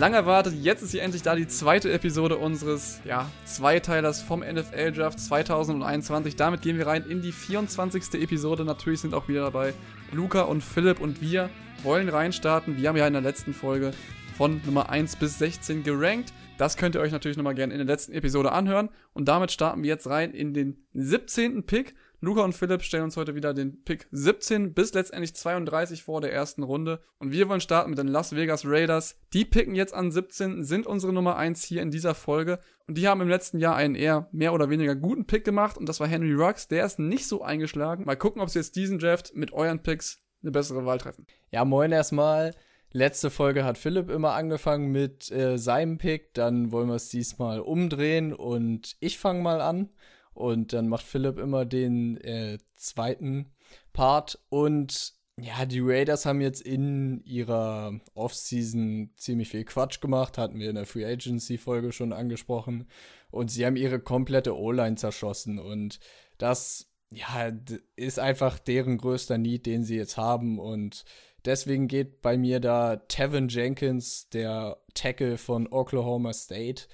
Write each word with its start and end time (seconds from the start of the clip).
Lang 0.00 0.14
erwartet, 0.14 0.54
jetzt 0.54 0.80
ist 0.80 0.92
hier 0.92 1.02
endlich 1.02 1.20
da 1.20 1.36
die 1.36 1.46
zweite 1.46 1.92
Episode 1.92 2.38
unseres, 2.38 3.02
ja, 3.04 3.30
Zweiteilers 3.44 4.22
vom 4.22 4.40
NFL 4.40 4.92
Draft 4.92 5.20
2021. 5.20 6.36
Damit 6.36 6.62
gehen 6.62 6.78
wir 6.78 6.86
rein 6.86 7.04
in 7.06 7.20
die 7.20 7.32
24. 7.32 8.14
Episode. 8.14 8.64
Natürlich 8.64 9.02
sind 9.02 9.12
auch 9.12 9.28
wieder 9.28 9.42
dabei 9.42 9.74
Luca 10.10 10.40
und 10.40 10.64
Philipp 10.64 11.00
und 11.00 11.20
wir 11.20 11.50
wollen 11.82 12.08
reinstarten. 12.08 12.78
Wir 12.78 12.88
haben 12.88 12.96
ja 12.96 13.06
in 13.06 13.12
der 13.12 13.20
letzten 13.20 13.52
Folge 13.52 13.90
von 14.38 14.62
Nummer 14.64 14.88
1 14.88 15.16
bis 15.16 15.38
16 15.38 15.82
gerankt. 15.82 16.32
Das 16.56 16.78
könnt 16.78 16.94
ihr 16.94 17.02
euch 17.02 17.12
natürlich 17.12 17.36
nochmal 17.36 17.54
gerne 17.54 17.74
in 17.74 17.78
der 17.80 17.86
letzten 17.86 18.12
Episode 18.12 18.52
anhören. 18.52 18.88
Und 19.12 19.28
damit 19.28 19.52
starten 19.52 19.82
wir 19.82 19.90
jetzt 19.90 20.08
rein 20.08 20.32
in 20.32 20.54
den 20.54 20.78
17. 20.94 21.64
Pick. 21.64 21.94
Luca 22.22 22.42
und 22.42 22.52
Philipp 22.52 22.82
stellen 22.82 23.04
uns 23.04 23.16
heute 23.16 23.34
wieder 23.34 23.54
den 23.54 23.82
Pick 23.82 24.06
17 24.12 24.74
bis 24.74 24.92
letztendlich 24.92 25.34
32 25.34 26.02
vor 26.02 26.20
der 26.20 26.32
ersten 26.32 26.62
Runde. 26.62 27.00
Und 27.18 27.32
wir 27.32 27.48
wollen 27.48 27.62
starten 27.62 27.88
mit 27.88 27.98
den 27.98 28.08
Las 28.08 28.36
Vegas 28.36 28.66
Raiders. 28.66 29.16
Die 29.32 29.46
picken 29.46 29.74
jetzt 29.74 29.94
an 29.94 30.12
17, 30.12 30.62
sind 30.62 30.86
unsere 30.86 31.14
Nummer 31.14 31.36
1 31.36 31.64
hier 31.64 31.80
in 31.80 31.90
dieser 31.90 32.14
Folge. 32.14 32.58
Und 32.86 32.98
die 32.98 33.08
haben 33.08 33.22
im 33.22 33.28
letzten 33.28 33.58
Jahr 33.58 33.74
einen 33.74 33.94
eher 33.94 34.28
mehr 34.32 34.52
oder 34.52 34.68
weniger 34.68 34.94
guten 34.96 35.26
Pick 35.26 35.46
gemacht. 35.46 35.78
Und 35.78 35.88
das 35.88 35.98
war 35.98 36.08
Henry 36.08 36.34
Rux. 36.34 36.68
Der 36.68 36.84
ist 36.84 36.98
nicht 36.98 37.26
so 37.26 37.40
eingeschlagen. 37.40 38.04
Mal 38.04 38.16
gucken, 38.16 38.42
ob 38.42 38.50
sie 38.50 38.58
jetzt 38.58 38.76
diesen 38.76 38.98
Draft 38.98 39.34
mit 39.34 39.54
euren 39.54 39.82
Picks 39.82 40.18
eine 40.42 40.50
bessere 40.50 40.84
Wahl 40.84 40.98
treffen. 40.98 41.26
Ja, 41.50 41.64
moin 41.64 41.90
erstmal. 41.90 42.54
Letzte 42.92 43.30
Folge 43.30 43.64
hat 43.64 43.78
Philipp 43.78 44.10
immer 44.10 44.32
angefangen 44.32 44.90
mit 44.90 45.30
äh, 45.30 45.56
seinem 45.56 45.96
Pick. 45.96 46.34
Dann 46.34 46.70
wollen 46.70 46.88
wir 46.88 46.96
es 46.96 47.08
diesmal 47.08 47.60
umdrehen 47.60 48.34
und 48.34 48.96
ich 49.00 49.18
fange 49.18 49.42
mal 49.42 49.62
an. 49.62 49.88
Und 50.34 50.72
dann 50.72 50.88
macht 50.88 51.04
Philipp 51.04 51.38
immer 51.38 51.64
den 51.64 52.16
äh, 52.18 52.58
zweiten 52.76 53.52
Part. 53.92 54.38
Und 54.48 55.14
ja, 55.42 55.64
die 55.64 55.80
Raiders 55.80 56.26
haben 56.26 56.40
jetzt 56.40 56.60
in 56.60 57.22
ihrer 57.24 57.98
Offseason 58.14 59.10
ziemlich 59.16 59.48
viel 59.48 59.64
Quatsch 59.64 60.00
gemacht, 60.00 60.38
hatten 60.38 60.58
wir 60.58 60.68
in 60.68 60.76
der 60.76 60.86
Free 60.86 61.04
Agency 61.04 61.56
Folge 61.58 61.92
schon 61.92 62.12
angesprochen. 62.12 62.88
Und 63.30 63.50
sie 63.50 63.64
haben 63.64 63.76
ihre 63.76 64.00
komplette 64.00 64.56
O-Line 64.56 64.96
zerschossen. 64.96 65.58
Und 65.58 66.00
das, 66.38 66.90
ja, 67.10 67.52
ist 67.96 68.18
einfach 68.18 68.58
deren 68.58 68.98
größter 68.98 69.38
Need, 69.38 69.66
den 69.66 69.84
sie 69.84 69.96
jetzt 69.96 70.16
haben. 70.16 70.58
Und 70.58 71.04
deswegen 71.44 71.88
geht 71.88 72.20
bei 72.22 72.36
mir 72.36 72.60
da 72.60 72.96
Tevin 72.96 73.48
Jenkins, 73.48 74.28
der 74.28 74.78
Tackle 74.94 75.38
von 75.38 75.68
Oklahoma 75.68 76.32
State, 76.32 76.84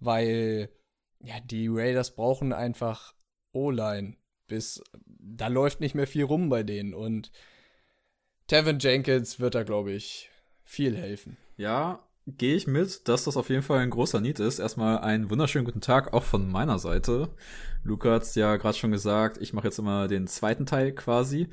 weil 0.00 0.68
ja, 1.24 1.40
die 1.40 1.68
Raiders 1.68 2.14
brauchen 2.14 2.52
einfach 2.52 3.14
O-Line. 3.52 4.16
Bis 4.46 4.82
da 5.06 5.48
läuft 5.48 5.80
nicht 5.80 5.94
mehr 5.94 6.06
viel 6.06 6.24
rum 6.24 6.48
bei 6.48 6.62
denen. 6.62 6.94
Und 6.94 7.32
Tevin 8.46 8.78
Jenkins 8.78 9.40
wird 9.40 9.54
da, 9.54 9.62
glaube 9.62 9.92
ich, 9.92 10.30
viel 10.64 10.96
helfen. 10.96 11.36
Ja, 11.56 12.06
gehe 12.26 12.56
ich 12.56 12.66
mit, 12.66 13.08
dass 13.08 13.24
das 13.24 13.36
auf 13.36 13.48
jeden 13.48 13.62
Fall 13.62 13.78
ein 13.78 13.90
großer 13.90 14.20
Need 14.20 14.38
ist. 14.40 14.58
Erstmal 14.58 14.98
einen 14.98 15.30
wunderschönen 15.30 15.64
guten 15.64 15.80
Tag 15.80 16.12
auch 16.12 16.24
von 16.24 16.50
meiner 16.50 16.78
Seite. 16.78 17.30
Luca 17.82 18.12
hat 18.12 18.22
es 18.22 18.34
ja 18.34 18.56
gerade 18.56 18.76
schon 18.76 18.90
gesagt, 18.90 19.38
ich 19.40 19.52
mache 19.52 19.68
jetzt 19.68 19.78
immer 19.78 20.08
den 20.08 20.26
zweiten 20.26 20.66
Teil 20.66 20.92
quasi. 20.92 21.48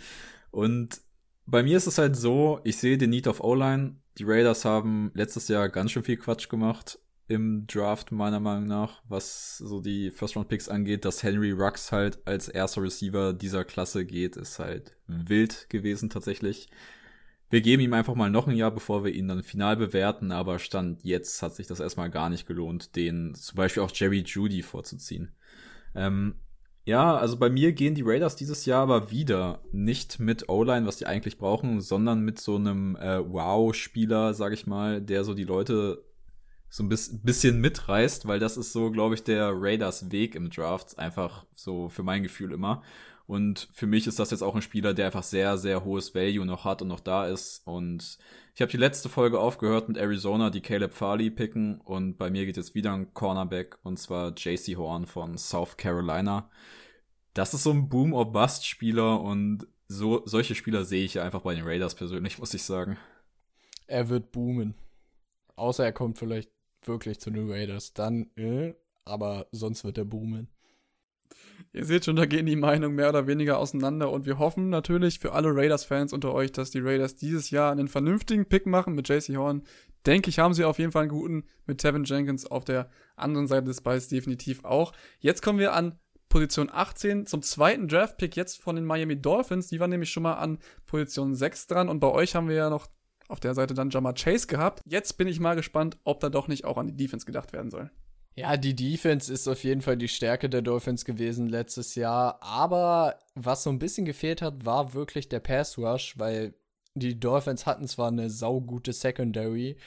Und 0.51 1.01
bei 1.45 1.63
mir 1.63 1.77
ist 1.77 1.87
es 1.87 1.97
halt 1.97 2.15
so, 2.15 2.59
ich 2.63 2.77
sehe 2.77 2.97
den 2.97 3.09
Need 3.09 3.27
auf 3.27 3.41
O-Line. 3.41 3.95
Die 4.17 4.25
Raiders 4.25 4.65
haben 4.65 5.11
letztes 5.13 5.47
Jahr 5.47 5.69
ganz 5.69 5.91
schön 5.91 6.03
viel 6.03 6.17
Quatsch 6.17 6.49
gemacht 6.49 6.99
im 7.31 7.65
Draft, 7.65 8.11
meiner 8.11 8.39
Meinung 8.39 8.65
nach, 8.65 9.01
was 9.07 9.57
so 9.57 9.79
die 9.79 10.11
First-Round-Picks 10.11 10.67
angeht, 10.67 11.05
dass 11.05 11.23
Henry 11.23 11.51
Rux 11.51 11.91
halt 11.91 12.19
als 12.25 12.49
erster 12.49 12.83
Receiver 12.83 13.33
dieser 13.33 13.63
Klasse 13.63 14.05
geht, 14.05 14.35
ist 14.35 14.59
halt 14.59 14.97
wild 15.07 15.69
gewesen 15.69 16.09
tatsächlich. 16.09 16.69
Wir 17.49 17.61
geben 17.61 17.81
ihm 17.81 17.93
einfach 17.93 18.15
mal 18.15 18.29
noch 18.29 18.47
ein 18.47 18.55
Jahr, 18.55 18.71
bevor 18.71 19.03
wir 19.03 19.13
ihn 19.13 19.27
dann 19.29 19.43
final 19.43 19.77
bewerten, 19.77 20.31
aber 20.31 20.59
Stand 20.59 21.03
jetzt 21.03 21.41
hat 21.41 21.55
sich 21.55 21.67
das 21.67 21.79
erstmal 21.79 22.09
gar 22.09 22.29
nicht 22.29 22.47
gelohnt, 22.47 22.95
den 22.95 23.33
zum 23.33 23.55
Beispiel 23.55 23.83
auch 23.83 23.91
Jerry 23.93 24.23
Judy 24.25 24.61
vorzuziehen. 24.61 25.33
Ähm, 25.95 26.35
ja, 26.83 27.15
also 27.15 27.37
bei 27.37 27.49
mir 27.49 27.71
gehen 27.73 27.95
die 27.95 28.03
Raiders 28.03 28.35
dieses 28.35 28.65
Jahr 28.65 28.83
aber 28.83 29.11
wieder 29.11 29.63
nicht 29.71 30.19
mit 30.19 30.49
O-Line, 30.49 30.85
was 30.85 30.97
die 30.97 31.05
eigentlich 31.05 31.37
brauchen, 31.37 31.79
sondern 31.79 32.21
mit 32.21 32.39
so 32.39 32.55
einem 32.55 32.95
äh, 32.97 33.19
Wow-Spieler, 33.19 34.33
sag 34.33 34.51
ich 34.51 34.67
mal, 34.67 35.01
der 35.01 35.23
so 35.23 35.33
die 35.33 35.43
Leute 35.43 36.03
so 36.71 36.83
ein 36.83 36.89
bisschen 36.89 37.59
mitreißt, 37.59 38.27
weil 38.27 38.39
das 38.39 38.55
ist 38.55 38.71
so, 38.71 38.91
glaube 38.91 39.15
ich, 39.15 39.23
der 39.23 39.51
Raiders 39.53 40.09
Weg 40.09 40.35
im 40.35 40.49
Draft, 40.49 40.97
einfach 40.97 41.45
so 41.53 41.89
für 41.89 42.01
mein 42.01 42.23
Gefühl 42.23 42.53
immer. 42.53 42.81
Und 43.27 43.67
für 43.73 43.87
mich 43.87 44.07
ist 44.07 44.19
das 44.19 44.31
jetzt 44.31 44.41
auch 44.41 44.55
ein 44.55 44.61
Spieler, 44.61 44.93
der 44.93 45.07
einfach 45.07 45.23
sehr, 45.23 45.57
sehr 45.57 45.83
hohes 45.83 46.15
Value 46.15 46.45
noch 46.45 46.63
hat 46.63 46.81
und 46.81 46.87
noch 46.87 47.01
da 47.01 47.27
ist. 47.27 47.61
Und 47.65 48.17
ich 48.55 48.61
habe 48.61 48.71
die 48.71 48.77
letzte 48.77 49.09
Folge 49.09 49.37
aufgehört 49.37 49.89
mit 49.89 49.97
Arizona, 49.97 50.49
die 50.49 50.61
Caleb 50.61 50.93
Farley 50.93 51.29
picken. 51.29 51.81
Und 51.81 52.17
bei 52.17 52.29
mir 52.29 52.45
geht 52.45 52.55
jetzt 52.55 52.73
wieder 52.73 52.93
ein 52.93 53.13
Cornerback, 53.13 53.77
und 53.83 53.99
zwar 53.99 54.33
JC 54.35 54.77
Horn 54.77 55.05
von 55.07 55.37
South 55.37 55.75
Carolina. 55.75 56.49
Das 57.33 57.53
ist 57.53 57.63
so 57.63 57.71
ein 57.71 57.89
Boom-or-Bust-Spieler 57.89 59.19
und 59.19 59.67
so, 59.89 60.21
solche 60.25 60.55
Spieler 60.55 60.85
sehe 60.85 61.03
ich 61.03 61.15
ja 61.15 61.23
einfach 61.23 61.41
bei 61.41 61.53
den 61.53 61.65
Raiders 61.65 61.95
persönlich, 61.95 62.37
muss 62.39 62.53
ich 62.53 62.63
sagen. 62.63 62.97
Er 63.87 64.07
wird 64.07 64.31
boomen. 64.31 64.73
Außer 65.57 65.83
er 65.83 65.91
kommt 65.91 66.17
vielleicht 66.17 66.49
wirklich 66.85 67.19
zu 67.19 67.31
den 67.31 67.49
Raiders, 67.49 67.93
dann, 67.93 68.29
äh, 68.35 68.73
aber 69.05 69.47
sonst 69.51 69.83
wird 69.83 69.97
er 69.97 70.05
boomen. 70.05 70.49
Ihr 71.73 71.85
seht 71.85 72.05
schon, 72.05 72.17
da 72.17 72.25
gehen 72.25 72.45
die 72.45 72.55
Meinungen 72.55 72.95
mehr 72.95 73.09
oder 73.09 73.27
weniger 73.27 73.57
auseinander 73.57 74.11
und 74.11 74.25
wir 74.25 74.39
hoffen 74.39 74.69
natürlich 74.69 75.19
für 75.19 75.31
alle 75.31 75.55
Raiders-Fans 75.55 76.11
unter 76.11 76.33
euch, 76.33 76.51
dass 76.51 76.71
die 76.71 76.79
Raiders 76.79 77.15
dieses 77.15 77.49
Jahr 77.49 77.71
einen 77.71 77.87
vernünftigen 77.87 78.45
Pick 78.45 78.65
machen 78.65 78.93
mit 78.93 79.07
JC 79.07 79.37
Horn. 79.37 79.63
Denke 80.05 80.29
ich, 80.29 80.39
haben 80.39 80.53
sie 80.53 80.65
auf 80.65 80.79
jeden 80.79 80.91
Fall 80.91 81.03
einen 81.03 81.11
guten 81.11 81.45
mit 81.67 81.77
Tevin 81.77 82.03
Jenkins 82.03 82.45
auf 82.45 82.65
der 82.65 82.89
anderen 83.15 83.47
Seite 83.47 83.65
des 83.65 83.81
Balls 83.81 84.07
definitiv 84.07 84.65
auch. 84.65 84.93
Jetzt 85.19 85.41
kommen 85.41 85.59
wir 85.59 85.73
an 85.73 85.99
Position 86.27 86.69
18 86.71 87.25
zum 87.25 87.41
zweiten 87.41 87.87
Draft-Pick 87.87 88.35
jetzt 88.35 88.61
von 88.61 88.75
den 88.75 88.85
Miami 88.85 89.21
Dolphins. 89.21 89.67
Die 89.67 89.79
waren 89.79 89.89
nämlich 89.91 90.11
schon 90.11 90.23
mal 90.23 90.35
an 90.35 90.59
Position 90.87 91.35
6 91.35 91.67
dran 91.67 91.89
und 91.89 91.99
bei 91.99 92.07
euch 92.07 92.35
haben 92.35 92.47
wir 92.47 92.55
ja 92.55 92.69
noch 92.69 92.87
auf 93.31 93.39
der 93.39 93.53
Seite 93.53 93.73
dann 93.73 93.89
Jamar 93.89 94.13
Chase 94.13 94.47
gehabt. 94.47 94.81
Jetzt 94.85 95.17
bin 95.17 95.27
ich 95.27 95.39
mal 95.39 95.55
gespannt, 95.55 95.97
ob 96.03 96.19
da 96.19 96.29
doch 96.29 96.47
nicht 96.47 96.65
auch 96.65 96.77
an 96.77 96.87
die 96.87 96.97
Defense 96.97 97.25
gedacht 97.25 97.53
werden 97.53 97.71
soll. 97.71 97.89
Ja, 98.33 98.55
die 98.55 98.75
Defense 98.75 99.31
ist 99.31 99.47
auf 99.47 99.63
jeden 99.63 99.81
Fall 99.81 99.97
die 99.97 100.07
Stärke 100.07 100.49
der 100.49 100.61
Dolphins 100.61 101.03
gewesen 101.03 101.47
letztes 101.47 101.95
Jahr. 101.95 102.41
Aber 102.41 103.19
was 103.35 103.63
so 103.63 103.69
ein 103.69 103.79
bisschen 103.79 104.05
gefehlt 104.05 104.41
hat, 104.41 104.65
war 104.65 104.93
wirklich 104.93 105.27
der 105.27 105.39
Pass 105.41 105.77
Rush, 105.77 106.17
weil 106.17 106.53
die 106.93 107.19
Dolphins 107.19 107.65
hatten 107.65 107.87
zwar 107.87 108.07
eine 108.07 108.29
saugute 108.29 108.93
Secondary 108.93 109.77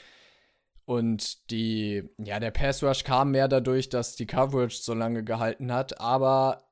und 0.86 1.50
die, 1.50 2.10
ja, 2.18 2.38
der 2.40 2.50
Pass 2.50 2.82
Rush 2.82 3.04
kam 3.04 3.30
mehr 3.30 3.48
dadurch, 3.48 3.88
dass 3.88 4.16
die 4.16 4.26
Coverage 4.26 4.82
so 4.82 4.92
lange 4.92 5.24
gehalten 5.24 5.72
hat, 5.72 6.00
aber 6.00 6.64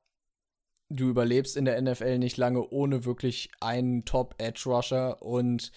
du 0.89 1.09
überlebst 1.09 1.57
in 1.57 1.65
der 1.65 1.81
NFL 1.81 2.19
nicht 2.19 2.37
lange 2.37 2.67
ohne 2.69 3.05
wirklich 3.05 3.49
einen 3.59 4.05
Top 4.05 4.35
Edge 4.37 4.63
Rusher 4.67 5.21
und 5.23 5.71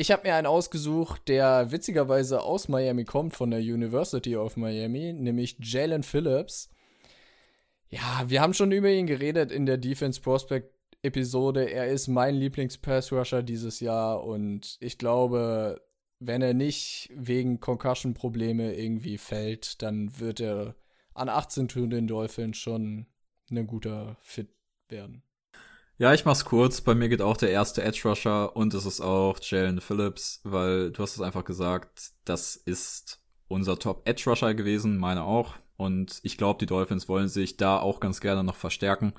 ich 0.00 0.10
habe 0.10 0.26
mir 0.26 0.34
einen 0.34 0.46
ausgesucht, 0.46 1.28
der 1.28 1.72
witzigerweise 1.72 2.40
aus 2.40 2.68
Miami 2.68 3.04
kommt, 3.04 3.36
von 3.36 3.50
der 3.50 3.60
University 3.60 4.34
of 4.34 4.56
Miami, 4.56 5.12
nämlich 5.12 5.58
Jalen 5.60 6.02
Phillips. 6.02 6.70
Ja, 7.90 8.24
wir 8.26 8.40
haben 8.40 8.54
schon 8.54 8.72
über 8.72 8.88
ihn 8.88 9.06
geredet 9.06 9.52
in 9.52 9.66
der 9.66 9.76
Defense 9.76 10.18
Prospect 10.18 10.74
Episode. 11.02 11.70
Er 11.70 11.88
ist 11.88 12.08
mein 12.08 12.34
Lieblings-Pass-Rusher 12.34 13.42
dieses 13.42 13.80
Jahr 13.80 14.24
und 14.24 14.78
ich 14.80 14.96
glaube, 14.96 15.82
wenn 16.18 16.40
er 16.40 16.54
nicht 16.54 17.10
wegen 17.14 17.60
Concussion-Probleme 17.60 18.72
irgendwie 18.74 19.18
fällt, 19.18 19.82
dann 19.82 20.18
wird 20.18 20.40
er 20.40 20.76
an 21.12 21.28
18 21.28 21.68
zu 21.68 21.86
den 21.86 22.06
Dolphins 22.06 22.56
schon 22.56 23.04
ein 23.50 23.66
guter 23.66 24.16
Fit 24.22 24.48
werden. 24.88 25.22
Ja, 26.00 26.14
ich 26.14 26.24
mach's 26.24 26.46
kurz. 26.46 26.80
Bei 26.80 26.94
mir 26.94 27.10
geht 27.10 27.20
auch 27.20 27.36
der 27.36 27.50
erste 27.50 27.82
Edge 27.82 28.00
Rusher 28.06 28.56
und 28.56 28.72
es 28.72 28.86
ist 28.86 29.02
auch 29.02 29.38
Jalen 29.42 29.82
Phillips, 29.82 30.40
weil 30.44 30.92
du 30.92 31.02
hast 31.02 31.16
es 31.16 31.20
einfach 31.20 31.44
gesagt, 31.44 32.12
das 32.24 32.56
ist 32.56 33.20
unser 33.48 33.78
Top 33.78 34.08
Edge 34.08 34.22
Rusher 34.30 34.54
gewesen, 34.54 34.96
meine 34.96 35.24
auch. 35.24 35.56
Und 35.76 36.20
ich 36.22 36.38
glaube, 36.38 36.58
die 36.58 36.64
Dolphins 36.64 37.06
wollen 37.06 37.28
sich 37.28 37.58
da 37.58 37.78
auch 37.78 38.00
ganz 38.00 38.22
gerne 38.22 38.42
noch 38.42 38.56
verstärken. 38.56 39.12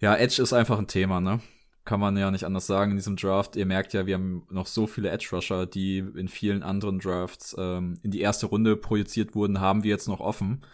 Ja, 0.00 0.16
Edge 0.16 0.42
ist 0.42 0.52
einfach 0.52 0.76
ein 0.76 0.88
Thema, 0.88 1.20
ne? 1.20 1.38
Kann 1.84 2.00
man 2.00 2.16
ja 2.16 2.32
nicht 2.32 2.46
anders 2.46 2.66
sagen 2.66 2.90
in 2.90 2.96
diesem 2.96 3.14
Draft. 3.14 3.54
Ihr 3.54 3.66
merkt 3.66 3.92
ja, 3.92 4.04
wir 4.04 4.16
haben 4.16 4.44
noch 4.50 4.66
so 4.66 4.88
viele 4.88 5.10
Edge 5.10 5.28
Rusher, 5.30 5.66
die 5.66 5.98
in 5.98 6.26
vielen 6.26 6.64
anderen 6.64 6.98
Drafts 6.98 7.54
ähm, 7.56 8.00
in 8.02 8.10
die 8.10 8.22
erste 8.22 8.46
Runde 8.46 8.74
projiziert 8.74 9.36
wurden, 9.36 9.60
haben 9.60 9.84
wir 9.84 9.90
jetzt 9.90 10.08
noch 10.08 10.18
offen. 10.18 10.64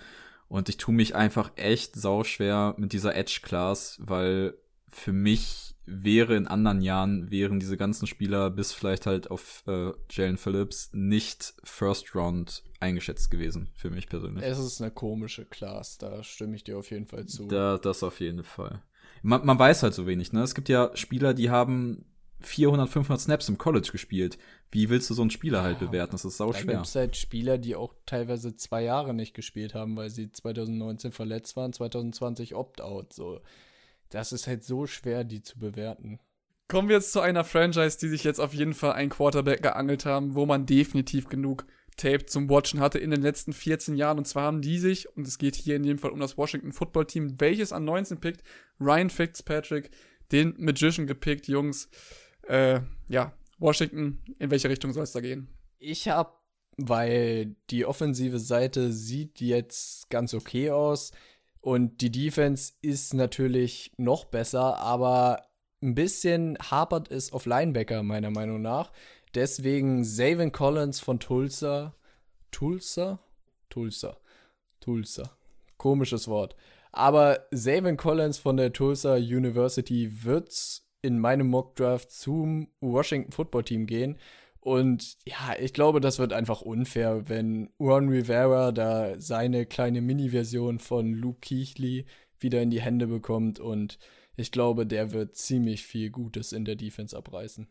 Und 0.48 0.70
ich 0.70 0.78
tue 0.78 0.94
mich 0.94 1.14
einfach 1.14 1.52
echt 1.56 1.96
sauschwer 1.96 2.74
mit 2.78 2.94
dieser 2.94 3.14
Edge 3.14 3.40
Class, 3.42 3.98
weil 4.00 4.54
für 4.90 5.12
mich 5.12 5.74
wäre 5.86 6.36
in 6.36 6.46
anderen 6.46 6.82
Jahren, 6.82 7.30
wären 7.30 7.60
diese 7.60 7.76
ganzen 7.76 8.06
Spieler 8.06 8.50
bis 8.50 8.72
vielleicht 8.72 9.06
halt 9.06 9.30
auf 9.30 9.64
äh, 9.66 9.92
Jalen 10.10 10.36
Phillips 10.36 10.90
nicht 10.92 11.54
First 11.64 12.14
Round 12.14 12.62
eingeschätzt 12.80 13.30
gewesen, 13.30 13.70
für 13.74 13.90
mich 13.90 14.08
persönlich. 14.08 14.44
Es 14.44 14.58
ist 14.58 14.80
eine 14.80 14.90
komische 14.90 15.46
Class, 15.46 15.98
da 15.98 16.22
stimme 16.22 16.56
ich 16.56 16.64
dir 16.64 16.78
auf 16.78 16.90
jeden 16.90 17.06
Fall 17.06 17.26
zu. 17.26 17.46
Da, 17.46 17.78
das 17.78 18.02
auf 18.02 18.20
jeden 18.20 18.44
Fall. 18.44 18.82
Man, 19.22 19.44
man 19.44 19.58
weiß 19.58 19.82
halt 19.82 19.94
so 19.94 20.06
wenig, 20.06 20.32
ne? 20.32 20.42
Es 20.42 20.54
gibt 20.54 20.68
ja 20.68 20.90
Spieler, 20.94 21.34
die 21.34 21.50
haben 21.50 22.04
400, 22.40 22.88
500 22.88 23.20
Snaps 23.20 23.48
im 23.48 23.58
College 23.58 23.88
gespielt. 23.90 24.38
Wie 24.70 24.90
willst 24.90 25.10
du 25.10 25.14
so 25.14 25.22
einen 25.22 25.30
Spieler 25.30 25.62
halt 25.62 25.80
bewerten? 25.80 26.12
Das 26.12 26.24
ist 26.24 26.36
sau 26.36 26.52
schwer. 26.52 26.66
Da 26.66 26.72
gibt 26.74 26.86
es 26.86 26.94
halt 26.94 27.16
Spieler, 27.16 27.58
die 27.58 27.74
auch 27.74 27.94
teilweise 28.06 28.54
zwei 28.54 28.84
Jahre 28.84 29.12
nicht 29.12 29.34
gespielt 29.34 29.74
haben, 29.74 29.96
weil 29.96 30.10
sie 30.10 30.30
2019 30.30 31.10
verletzt 31.10 31.56
waren, 31.56 31.72
2020 31.72 32.54
Opt-out. 32.54 33.12
So. 33.12 33.40
Das 34.10 34.32
ist 34.32 34.46
halt 34.46 34.64
so 34.64 34.86
schwer, 34.86 35.24
die 35.24 35.42
zu 35.42 35.58
bewerten. 35.58 36.18
Kommen 36.68 36.88
wir 36.88 36.96
jetzt 36.96 37.12
zu 37.12 37.20
einer 37.20 37.44
Franchise, 37.44 37.98
die 37.98 38.08
sich 38.08 38.24
jetzt 38.24 38.40
auf 38.40 38.52
jeden 38.52 38.74
Fall 38.74 38.92
einen 38.92 39.10
Quarterback 39.10 39.62
geangelt 39.62 40.04
haben, 40.04 40.34
wo 40.34 40.44
man 40.44 40.66
definitiv 40.66 41.28
genug 41.28 41.66
Tape 41.96 42.26
zum 42.26 42.48
Watchen 42.48 42.80
hatte 42.80 42.98
in 42.98 43.10
den 43.10 43.22
letzten 43.22 43.52
14 43.52 43.96
Jahren. 43.96 44.18
Und 44.18 44.26
zwar 44.26 44.44
haben 44.44 44.62
die 44.62 44.78
sich, 44.78 45.14
und 45.16 45.26
es 45.26 45.38
geht 45.38 45.56
hier 45.56 45.76
in 45.76 45.82
dem 45.82 45.98
Fall 45.98 46.10
um 46.10 46.20
das 46.20 46.36
Washington 46.36 46.72
Football 46.72 47.06
Team, 47.06 47.40
welches 47.40 47.72
an 47.72 47.84
19 47.84 48.20
pickt, 48.20 48.42
Ryan 48.80 49.10
Fitzpatrick, 49.10 49.90
den 50.30 50.54
Magician 50.58 51.06
gepickt, 51.06 51.48
Jungs. 51.48 51.88
Äh, 52.46 52.80
ja, 53.08 53.32
Washington, 53.58 54.22
in 54.38 54.50
welche 54.50 54.68
Richtung 54.68 54.92
soll 54.92 55.04
es 55.04 55.12
da 55.12 55.20
gehen? 55.20 55.48
Ich 55.78 56.08
habe, 56.08 56.32
weil 56.76 57.56
die 57.70 57.84
offensive 57.84 58.38
Seite 58.38 58.92
sieht 58.92 59.40
jetzt 59.40 60.08
ganz 60.10 60.34
okay 60.34 60.70
aus 60.70 61.12
und 61.60 62.00
die 62.00 62.10
Defense 62.10 62.72
ist 62.82 63.14
natürlich 63.14 63.92
noch 63.96 64.24
besser, 64.24 64.78
aber 64.78 65.42
ein 65.82 65.94
bisschen 65.94 66.58
hapert 66.58 67.10
es 67.10 67.32
auf 67.32 67.46
Linebacker, 67.46 68.02
meiner 68.02 68.30
Meinung 68.30 68.62
nach. 68.62 68.92
Deswegen 69.34 70.04
Zavin 70.04 70.52
Collins 70.52 71.00
von 71.00 71.20
Tulsa. 71.20 71.94
Tulsa? 72.50 73.20
Tulsa. 73.68 74.16
Tulsa. 74.80 75.36
Komisches 75.76 76.28
Wort. 76.28 76.56
Aber 76.92 77.46
Zavin 77.54 77.96
Collins 77.96 78.38
von 78.38 78.56
der 78.56 78.72
Tulsa 78.72 79.14
University 79.14 80.24
wird 80.24 80.82
in 81.02 81.18
meinem 81.18 81.48
Mockdraft 81.48 82.10
zum 82.10 82.68
Washington 82.80 83.32
Football 83.32 83.64
Team 83.64 83.86
gehen. 83.86 84.18
Und 84.60 85.16
ja, 85.24 85.54
ich 85.58 85.72
glaube, 85.72 86.00
das 86.00 86.18
wird 86.18 86.32
einfach 86.32 86.60
unfair, 86.60 87.28
wenn 87.28 87.70
Juan 87.78 88.08
Rivera 88.08 88.72
da 88.72 89.20
seine 89.20 89.66
kleine 89.66 90.00
Mini-Version 90.00 90.78
von 90.78 91.12
Luke 91.12 91.40
Keighley 91.40 92.06
wieder 92.40 92.60
in 92.60 92.70
die 92.70 92.80
Hände 92.80 93.06
bekommt. 93.06 93.60
Und 93.60 93.98
ich 94.36 94.52
glaube, 94.52 94.86
der 94.86 95.12
wird 95.12 95.36
ziemlich 95.36 95.84
viel 95.84 96.10
Gutes 96.10 96.52
in 96.52 96.64
der 96.64 96.76
Defense 96.76 97.16
abreißen. 97.16 97.68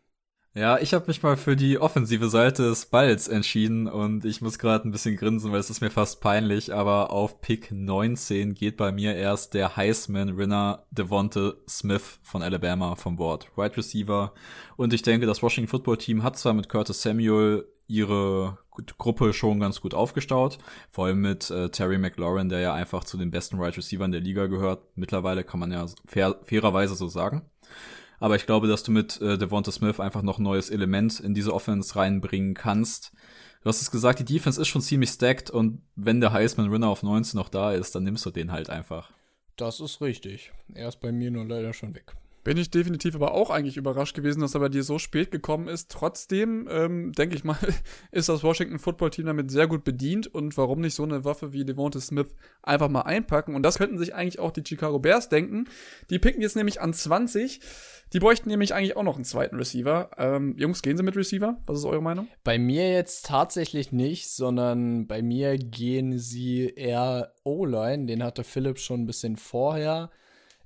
Ja, 0.54 0.80
ich 0.80 0.96
habe 0.96 1.06
mich 1.08 1.22
mal 1.22 1.38
für 1.38 1.56
die 1.56 1.78
offensive 1.78 2.30
Seite 2.30 2.64
des 2.64 2.88
Balls 2.88 3.28
entschieden 3.28 3.88
und 3.88 4.26
ich 4.26 4.42
muss 4.42 4.58
gerade 4.58 4.88
ein 4.88 4.92
bisschen 4.92 5.16
grinsen, 5.16 5.52
weil 5.52 5.60
es 5.60 5.70
ist 5.70 5.82
mir 5.82 5.92
fast 5.92 6.20
peinlich, 6.20 6.74
aber 6.74 7.12
auf 7.12 7.42
Pick 7.42 7.72
19 7.72 8.56
geht 8.56 8.76
bei 8.76 8.92
mir 8.92 9.16
erst 9.16 9.54
der 9.54 9.78
Heisman-Winner 9.78 10.88
Devonte 10.90 11.62
Smith 11.70 12.20
von 12.24 12.42
Alabama 12.42 12.96
vom 12.96 13.18
Board. 13.18 13.52
Wide 13.56 13.78
Receiver. 13.78 14.34
Und 14.78 14.94
ich 14.94 15.04
denke, 15.04 15.28
das 15.28 15.44
Washington 15.44 15.70
Football 15.70 15.98
Team 15.98 16.24
hat 16.24 16.40
zwar 16.40 16.54
mit 16.54 16.70
Curtis 16.70 17.04
Samuel 17.04 17.66
ihre 17.88 18.58
Gruppe 18.98 19.34
schon 19.34 19.60
ganz 19.60 19.82
gut 19.82 19.94
aufgestaut. 19.94 20.58
Vor 20.92 21.06
allem 21.06 21.22
mit 21.22 21.50
äh, 21.50 21.70
Terry 21.70 21.98
McLaurin, 21.98 22.50
der 22.50 22.60
ja 22.60 22.74
einfach 22.74 23.04
zu 23.04 23.18
den 23.18 23.32
besten 23.32 23.58
Wide 23.58 23.66
right 23.66 23.78
Receivern 23.78 24.12
der 24.12 24.22
Liga 24.22 24.48
gehört. 24.48 24.84
Mittlerweile 24.96 25.44
kann 25.44 25.60
man 25.60 25.72
ja 25.72 25.86
fair, 26.06 26.36
fairerweise 26.44 26.96
so 26.96 27.08
sagen. 27.08 27.44
Aber 28.20 28.36
ich 28.36 28.46
glaube, 28.46 28.68
dass 28.68 28.84
du 28.84 28.92
mit 28.92 29.22
äh, 29.22 29.38
Devonta 29.38 29.72
Smith 29.72 30.00
einfach 30.00 30.22
noch 30.22 30.40
ein 30.40 30.44
neues 30.44 30.70
Element 30.70 31.20
in 31.20 31.34
diese 31.34 31.54
Offense 31.54 31.96
reinbringen 31.96 32.54
kannst. 32.54 33.14
Du 33.64 33.70
hast 33.70 33.82
es 33.82 33.92
gesagt, 33.92 34.20
die 34.20 34.26
Defense 34.26 34.62
ist 34.62 34.68
schon 34.68 34.82
ziemlich 34.82 35.10
stacked 35.10 35.50
und 35.50 35.82
wenn 35.96 36.22
der 36.22 36.32
Heisman-Winner 36.32 36.88
auf 36.88 37.04
19 37.04 37.38
noch 37.38 37.50
da 37.50 37.74
ist, 37.74 37.94
dann 37.96 38.04
nimmst 38.04 38.26
du 38.26 38.32
den 38.32 38.52
halt 38.52 38.70
einfach. 38.70 39.12
Das 39.56 39.80
ist 39.80 40.02
richtig. 40.02 40.52
Er 40.74 40.88
ist 40.88 41.00
bei 41.00 41.12
mir 41.12 41.32
nur 41.32 41.46
leider 41.46 41.74
schon 41.74 41.96
weg. 41.96 42.16
Bin 42.48 42.56
ich 42.56 42.72
definitiv 42.72 43.14
aber 43.14 43.34
auch 43.34 43.50
eigentlich 43.50 43.76
überrascht 43.76 44.16
gewesen, 44.16 44.40
dass 44.40 44.54
er 44.54 44.62
bei 44.62 44.70
dir 44.70 44.82
so 44.82 45.00
spät 45.00 45.32
gekommen 45.32 45.68
ist. 45.68 45.92
Trotzdem, 45.92 46.66
ähm, 46.72 47.12
denke 47.12 47.36
ich 47.36 47.44
mal, 47.44 47.58
ist 48.14 48.30
das 48.30 48.42
Washington 48.42 48.80
Football 48.80 49.10
Team 49.10 49.26
damit 49.26 49.52
sehr 49.52 49.68
gut 49.68 49.84
bedient 49.84 50.28
und 50.28 50.56
warum 50.56 50.80
nicht 50.80 50.94
so 50.94 51.04
eine 51.04 51.26
Waffe 51.26 51.52
wie 51.52 51.66
Devonta 51.66 52.00
Smith 52.00 52.28
einfach 52.64 52.88
mal 52.88 53.02
einpacken? 53.02 53.54
Und 53.54 53.64
das 53.64 53.78
könnten 53.78 53.98
sich 53.98 54.16
eigentlich 54.16 54.40
auch 54.40 54.52
die 54.52 54.64
Chicago 54.66 54.98
Bears 54.98 55.28
denken. 55.28 55.66
Die 56.10 56.20
picken 56.20 56.42
jetzt 56.42 56.56
nämlich 56.56 56.80
an 56.80 56.94
20. 56.94 57.60
Die 58.14 58.20
bräuchten 58.20 58.48
nämlich 58.48 58.74
eigentlich 58.74 58.96
auch 58.96 59.04
noch 59.04 59.16
einen 59.16 59.26
zweiten 59.26 59.58
Receiver. 59.58 60.12
Ähm, 60.18 60.56
Jungs, 60.58 60.82
gehen 60.82 60.96
sie 60.96 61.04
mit 61.04 61.18
Receiver? 61.18 61.58
Was 61.66 61.80
ist 61.80 61.84
eure 61.84 62.02
Meinung? 62.02 62.30
Bei 62.46 62.58
mir 62.58 62.94
jetzt 62.94 63.26
tatsächlich 63.26 63.92
nicht, 63.92 64.30
sondern 64.30 65.06
bei 65.06 65.22
mir 65.22 65.58
gehen 65.58 66.18
sie 66.18 66.70
eher 66.70 67.34
O-Line. 67.44 68.06
Den 68.06 68.24
hatte 68.24 68.46
Philipp 68.46 68.80
schon 68.80 69.02
ein 69.02 69.06
bisschen 69.06 69.36
vorher. 69.36 70.12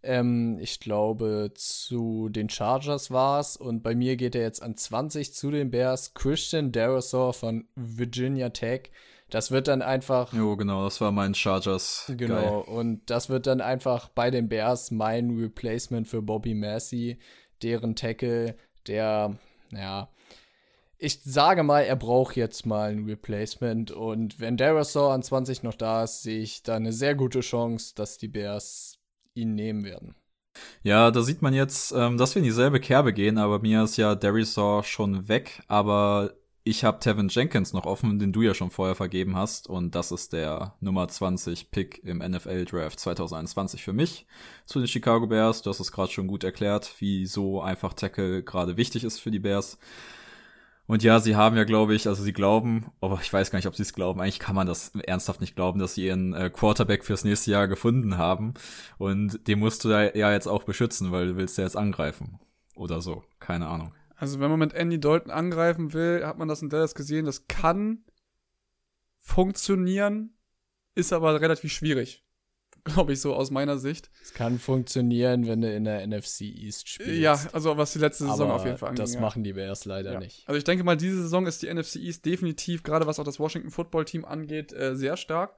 Ähm, 0.04 0.58
ich 0.60 0.80
glaube, 0.80 1.52
zu 1.56 2.30
den 2.30 2.50
Chargers 2.50 3.12
war 3.12 3.40
es. 3.40 3.58
Und 3.58 3.84
bei 3.84 3.96
mir 3.96 4.16
geht 4.18 4.36
er 4.36 4.42
jetzt 4.42 4.62
an 4.62 4.76
20 4.76 5.34
zu 5.34 5.52
den 5.52 5.72
Bears. 5.72 6.14
Christian 6.14 6.72
Darasaw 6.72 7.34
von 7.34 7.68
Virginia 7.76 8.50
Tech. 8.50 8.92
Das 9.30 9.50
wird 9.50 9.70
dann 9.70 9.82
einfach. 9.82 10.34
Jo, 10.34 10.58
genau, 10.58 10.84
das 10.84 11.00
war 11.00 11.12
mein 11.12 11.34
Chargers. 11.34 12.12
Genau, 12.18 12.64
Geil. 12.64 12.76
und 12.76 13.10
das 13.10 13.30
wird 13.30 13.48
dann 13.48 13.62
einfach 13.62 14.10
bei 14.10 14.30
den 14.30 14.50
Bears 14.50 14.92
mein 14.92 15.38
Replacement 15.40 16.08
für 16.08 16.22
Bobby 16.22 16.54
Massey, 16.54 17.18
deren 17.62 17.96
Tackle, 17.96 18.56
der, 18.88 19.38
ja, 19.72 20.10
ich 21.04 21.24
sage 21.24 21.64
mal, 21.64 21.82
er 21.82 21.96
braucht 21.96 22.36
jetzt 22.36 22.66
mal 22.68 22.92
ein 22.92 23.06
Replacement. 23.06 23.90
Und 23.90 24.40
wenn 24.40 24.56
Darasaw 24.56 25.12
an 25.12 25.24
20 25.24 25.64
noch 25.64 25.74
da 25.74 26.04
ist, 26.04 26.22
sehe 26.22 26.42
ich 26.42 26.62
da 26.62 26.76
eine 26.76 26.94
sehr 26.94 27.16
gute 27.16 27.40
Chance, 27.40 27.94
dass 27.96 28.20
die 28.20 28.28
Bears 28.28 28.91
ihn 29.34 29.56
nehmen 29.56 29.84
werden. 29.84 30.16
Ja, 30.84 31.12
da 31.12 31.22
sieht 31.22 31.42
man 31.42 31.54
jetzt, 31.54 31.94
ähm, 31.94 32.18
dass 32.18 32.36
wir 32.36 32.42
in 32.42 32.46
dieselbe 32.46 32.80
Kerbe 32.80 33.14
gehen, 33.14 33.38
aber 33.38 33.60
mir 33.60 33.84
ist 33.84 33.98
ja 33.98 34.16
Darisaw 34.16 34.84
schon 34.84 35.28
weg, 35.30 35.64
aber 35.68 36.34
ich 36.64 36.84
habe 36.84 37.00
Tevin 37.00 37.30
Jenkins 37.30 37.74
noch 37.74 37.86
offen, 37.86 38.20
den 38.20 38.34
du 38.34 38.44
ja 38.44 38.54
schon 38.54 38.70
vorher 38.70 38.96
vergeben 38.96 39.36
hast 39.36 39.68
und 39.68 39.96
das 39.96 40.12
ist 40.12 40.34
der 40.34 40.76
Nummer 40.80 41.08
20 41.08 41.72
Pick 41.72 42.04
im 42.04 42.20
NFL 42.20 42.66
Draft 42.66 43.00
2021 43.00 43.84
für 43.84 43.94
mich 43.94 44.28
zu 44.66 44.80
den 44.80 44.88
Chicago 44.88 45.26
Bears. 45.26 45.64
Du 45.64 45.72
hast 45.72 45.80
es 45.80 45.92
gerade 45.92 46.12
schon 46.12 46.28
gut 46.28 46.44
erklärt, 46.44 46.94
wieso 47.00 47.62
einfach 47.62 47.94
Tackle 47.94 48.44
gerade 48.44 48.78
wichtig 48.78 49.04
ist 49.04 49.20
für 49.20 49.32
die 49.32 49.40
Bears. 49.40 49.80
Und 50.92 51.04
ja, 51.04 51.22
sie 51.22 51.38
haben 51.38 51.56
ja, 51.56 51.64
glaube 51.64 51.96
ich, 51.96 52.06
also 52.10 52.22
sie 52.22 52.34
glauben, 52.34 52.92
aber 53.00 53.18
ich 53.22 53.32
weiß 53.32 53.50
gar 53.50 53.58
nicht, 53.58 53.68
ob 53.70 53.78
sie 53.78 53.84
es 53.84 53.94
glauben. 53.94 54.20
Eigentlich 54.20 54.40
kann 54.40 54.56
man 54.58 54.68
das 54.68 54.92
ernsthaft 55.06 55.40
nicht 55.40 55.56
glauben, 55.56 55.80
dass 55.80 55.96
sie 55.96 56.06
ihren 56.06 56.34
äh, 56.34 56.50
Quarterback 56.50 57.06
fürs 57.06 57.24
nächste 57.24 57.50
Jahr 57.50 57.70
gefunden 57.70 58.18
haben. 58.18 58.56
Und 58.98 59.48
den 59.48 59.60
musst 59.60 59.86
du 59.86 59.90
ja 59.92 60.32
jetzt 60.34 60.48
auch 60.48 60.64
beschützen, 60.64 61.14
weil 61.14 61.28
du 61.28 61.38
willst 61.38 61.58
ja 61.58 61.64
jetzt 61.64 61.78
angreifen. 61.78 62.42
Oder 62.76 63.00
so. 63.00 63.24
Keine 63.40 63.70
Ahnung. 63.70 63.94
Also 64.18 64.42
wenn 64.42 64.50
man 64.50 64.60
mit 64.60 64.74
Andy 64.74 65.00
Dalton 65.00 65.32
angreifen 65.32 65.94
will, 65.94 66.26
hat 66.26 66.38
man 66.38 66.50
das 66.50 66.62
in 66.62 66.68
Dallas 66.68 66.94
gesehen. 66.94 67.26
Das 67.26 67.48
kann 67.48 68.04
funktionieren, 69.18 70.34
ist 70.94 71.14
aber 71.14 71.40
relativ 71.40 71.72
schwierig. 71.72 72.26
glaube 72.86 73.14
ich, 73.14 73.22
so 73.22 73.34
aus 73.36 73.52
meiner 73.52 73.78
Sicht. 73.78 74.10
Es 74.22 74.34
kann 74.34 74.60
funktionieren, 74.60 75.48
wenn 75.48 75.62
du 75.62 75.74
in 75.74 75.84
der 75.84 76.06
NFC 76.06 76.42
East 76.42 76.90
spielst. 76.90 77.22
Ja, 77.22 77.40
also 77.54 77.78
was 77.78 77.94
die 77.94 78.00
letzte 78.00 78.26
Saison 78.26 78.50
Aber 78.50 78.56
auf 78.56 78.66
jeden 78.66 78.78
Fall 78.78 78.90
angeht. 78.90 79.04
Das 79.04 79.20
machen 79.20 79.44
die 79.44 79.54
Bears 79.54 79.86
leider 79.86 80.14
ja. 80.14 80.20
nicht. 80.20 80.48
Also 80.48 80.58
ich 80.58 80.64
denke 80.64 80.84
mal, 80.84 80.98
diese 80.98 81.22
Saison 81.22 81.46
ist 81.46 81.62
die 81.62 81.74
NFC 81.74 81.98
East 81.98 82.26
definitiv, 82.26 82.84
gerade 82.84 83.08
was 83.08 83.20
auch 83.20 83.24
das 83.24 83.40
Washington 83.40 83.72
Football 83.72 84.06
Team 84.06 84.26
angeht, 84.26 84.74
äh, 84.74 84.96
sehr 84.96 85.18
stark. 85.18 85.56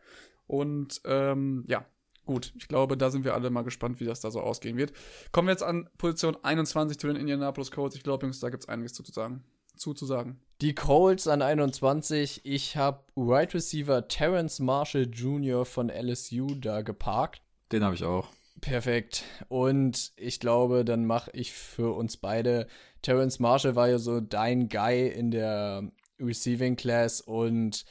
Und 0.48 1.02
ähm, 1.06 1.64
ja, 1.68 1.86
gut, 2.26 2.54
ich 2.58 2.68
glaube, 2.68 2.98
da 2.98 3.10
sind 3.10 3.24
wir 3.24 3.34
alle 3.34 3.50
mal 3.50 3.64
gespannt, 3.64 4.00
wie 4.00 4.06
das 4.06 4.20
da 4.22 4.30
so 4.30 4.42
ausgehen 4.42 4.78
wird. 4.78 4.94
Kommen 5.32 5.48
wir 5.48 5.54
jetzt 5.54 5.64
an 5.64 5.90
Position 5.98 6.38
21 6.44 7.00
zu 7.00 7.08
den 7.08 7.16
Indianapolis 7.16 7.72
Colts. 7.72 7.96
Ich 7.96 8.04
glaube, 8.04 8.26
Jungs, 8.26 8.40
da 8.40 8.50
gibt 8.50 8.64
es 8.64 8.70
einiges 8.70 8.94
zu 8.94 9.04
sagen 9.04 9.44
zuzusagen. 9.76 10.40
Die 10.62 10.76
Colts 10.76 11.28
an 11.28 11.42
21. 11.42 12.42
Ich 12.46 12.78
habe 12.78 13.04
Right 13.18 13.54
Receiver 13.54 14.08
Terrence 14.08 14.60
Marshall 14.60 15.10
Jr. 15.12 15.66
von 15.66 15.90
LSU 15.90 16.56
da 16.56 16.82
geparkt. 16.82 17.42
Den 17.72 17.84
habe 17.84 17.96
ich 17.96 18.04
auch. 18.04 18.30
Perfekt. 18.62 19.26
Und 19.50 20.14
ich 20.16 20.40
glaube, 20.40 20.86
dann 20.86 21.06
mache 21.06 21.32
ich 21.34 21.52
für 21.52 21.94
uns 21.96 22.16
beide. 22.16 22.68
Terrence 23.02 23.40
Marshall 23.40 23.76
war 23.76 23.90
ja 23.90 23.98
so 23.98 24.22
dein 24.22 24.70
Guy 24.70 25.10
in 25.10 25.32
der 25.32 25.92
Receiving 26.20 26.78
Class 26.78 27.20
und 27.20 27.84